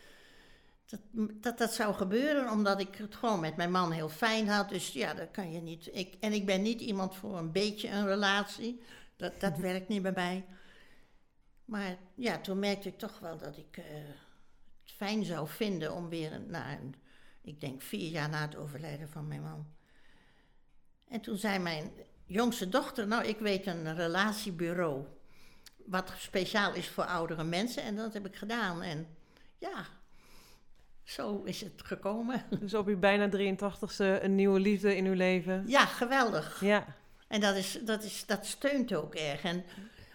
dat, 0.86 1.00
dat 1.42 1.58
dat 1.58 1.74
zou 1.74 1.94
gebeuren, 1.94 2.50
omdat 2.50 2.80
ik 2.80 2.94
het 2.94 3.14
gewoon 3.14 3.40
met 3.40 3.56
mijn 3.56 3.70
man 3.70 3.92
heel 3.92 4.08
fijn 4.08 4.48
had. 4.48 4.68
Dus 4.68 4.92
ja, 4.92 5.14
dat 5.14 5.30
kan 5.30 5.52
je 5.52 5.60
niet. 5.60 5.88
Ik, 5.92 6.14
en 6.20 6.32
ik 6.32 6.46
ben 6.46 6.62
niet 6.62 6.80
iemand 6.80 7.14
voor 7.14 7.38
een 7.38 7.52
beetje 7.52 7.88
een 7.88 8.06
relatie. 8.06 8.82
Dat, 9.16 9.40
dat 9.40 9.58
werkt 9.68 9.88
niet 9.88 10.02
bij 10.02 10.12
mij. 10.14 10.44
Maar 11.64 11.96
ja, 12.14 12.38
toen 12.38 12.58
merkte 12.58 12.88
ik 12.88 12.98
toch 12.98 13.18
wel 13.18 13.38
dat 13.38 13.56
ik 13.56 13.76
eh, 13.76 13.84
het 14.82 14.92
fijn 14.96 15.24
zou 15.24 15.48
vinden 15.48 15.94
om 15.94 16.08
weer 16.08 16.40
na 16.40 16.72
een, 16.72 16.94
ik 17.42 17.60
denk 17.60 17.82
vier 17.82 18.10
jaar 18.10 18.28
na 18.28 18.40
het 18.40 18.56
overlijden 18.56 19.08
van 19.08 19.28
mijn 19.28 19.42
man. 19.42 19.66
En 21.08 21.20
toen 21.20 21.36
zei 21.36 21.58
mijn 21.58 21.90
jongste 22.28 22.68
dochter, 22.68 23.06
nou 23.06 23.24
ik 23.24 23.38
weet 23.38 23.66
een 23.66 23.94
relatiebureau 23.94 25.04
wat 25.88 26.12
speciaal 26.18 26.74
is 26.74 26.88
voor 26.88 27.04
oudere 27.04 27.44
mensen. 27.44 27.82
En 27.82 27.96
dat 27.96 28.12
heb 28.12 28.26
ik 28.26 28.36
gedaan. 28.36 28.82
En 28.82 29.06
ja, 29.58 29.86
zo 31.04 31.42
is 31.44 31.60
het 31.60 31.82
gekomen. 31.84 32.44
Dus 32.60 32.74
op 32.74 32.86
uw 32.86 32.98
bijna 32.98 33.28
83ste 33.28 34.22
een 34.22 34.34
nieuwe 34.34 34.60
liefde 34.60 34.96
in 34.96 35.06
uw 35.06 35.14
leven. 35.14 35.64
Ja, 35.66 35.84
geweldig. 35.84 36.60
Ja. 36.60 36.86
En 37.28 37.40
dat, 37.40 37.56
is, 37.56 37.78
dat, 37.84 38.02
is, 38.02 38.26
dat 38.26 38.46
steunt 38.46 38.94
ook 38.94 39.14
erg. 39.14 39.42
En 39.42 39.64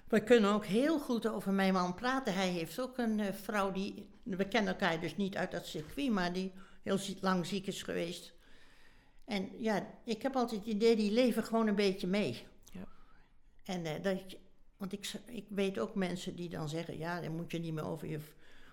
we 0.07 0.23
kunnen 0.23 0.53
ook 0.53 0.65
heel 0.65 0.99
goed 0.99 1.27
over 1.27 1.51
mijn 1.51 1.73
man 1.73 1.95
praten. 1.95 2.33
Hij 2.33 2.49
heeft 2.49 2.79
ook 2.79 2.97
een 2.97 3.19
eh, 3.19 3.33
vrouw 3.33 3.71
die, 3.71 4.07
we 4.23 4.47
kennen 4.47 4.73
elkaar 4.73 4.99
dus 4.99 5.15
niet 5.15 5.35
uit 5.35 5.51
dat 5.51 5.65
circuit, 5.65 6.11
maar 6.11 6.33
die 6.33 6.51
heel 6.83 6.99
lang 7.21 7.45
ziek 7.45 7.67
is 7.67 7.83
geweest. 7.83 8.32
En 9.25 9.49
ja, 9.57 9.87
ik 10.05 10.21
heb 10.21 10.35
altijd 10.35 10.59
het 10.65 10.69
idee, 10.69 10.95
die 10.95 11.11
leven 11.11 11.43
gewoon 11.43 11.67
een 11.67 11.75
beetje 11.75 12.07
mee. 12.07 12.43
Ja. 12.71 12.87
En 13.63 13.85
eh, 13.85 14.01
dat, 14.03 14.31
je- 14.31 14.37
want 14.77 14.93
ik, 14.93 15.11
ik 15.25 15.45
weet 15.49 15.79
ook 15.79 15.95
mensen 15.95 16.35
die 16.35 16.49
dan 16.49 16.69
zeggen, 16.69 16.97
ja, 16.97 17.21
dan 17.21 17.35
moet 17.35 17.51
je 17.51 17.59
niet 17.59 17.73
meer 17.73 17.85
over 17.85 18.07
je 18.07 18.19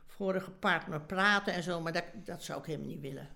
vorige 0.07 0.51
partner 0.51 1.01
praten 1.01 1.53
en 1.55 1.63
zo, 1.63 1.81
maar 1.81 1.93
dat, 1.93 2.05
dat 2.25 2.43
zou 2.43 2.59
ik 2.61 2.67
helemaal 2.67 2.89
niet 2.89 3.01
willen. 3.01 3.29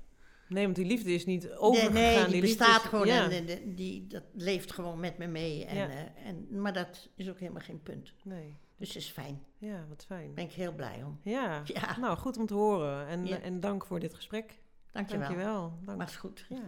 Nee, 0.48 0.64
want 0.64 0.76
die 0.76 0.84
liefde 0.86 1.12
is 1.12 1.24
niet 1.26 1.42
Nee, 1.42 1.56
overgegaan. 1.58 1.92
nee, 1.94 2.14
die, 2.24 2.40
liefde 2.40 2.56
bestaat 2.56 2.82
is- 2.82 2.88
gewoon 2.88 3.06
Ja. 3.06 3.30
en, 3.30 3.74
die, 3.74 4.06
dat 4.06 4.22
leeft 4.32 4.72
gewoon 4.72 5.00
met 5.00 5.18
me 5.18 5.26
mee. 5.26 5.64
En, 5.64 5.76
Ja. 5.76 5.88
eh, 5.88 6.26
en, 6.26 6.60
maar 6.60 6.72
dat 6.72 7.08
is 7.16 7.28
ook 7.30 7.38
helemaal 7.38 7.62
geen 7.62 7.82
punt. 7.82 8.12
Nee. 8.24 8.56
Dus 8.76 8.88
het 8.88 8.96
is 9.02 9.08
fijn. 9.10 9.42
Ja, 9.58 9.84
wat 9.88 10.04
fijn. 10.04 10.24
Daar 10.26 10.34
ben 10.34 10.44
ik 10.44 10.52
heel 10.52 10.72
blij 10.74 11.02
om. 11.02 11.18
Ja. 11.22 11.62
Ja, 11.64 11.98
Nou, 11.98 12.16
goed 12.16 12.36
om 12.36 12.46
te 12.46 12.54
horen. 12.54 13.06
En, 13.06 13.42
en 13.42 13.60
dank 13.60 13.86
voor 13.86 14.00
dit 14.00 14.14
gesprek. 14.14 14.58
dankjewel. 14.92 15.26
Dankjewel. 15.28 15.72
Dank. 15.84 15.98
Maar 15.98 16.06
is 16.08 16.16
goed. 16.16 16.46
Ja. 16.48 16.62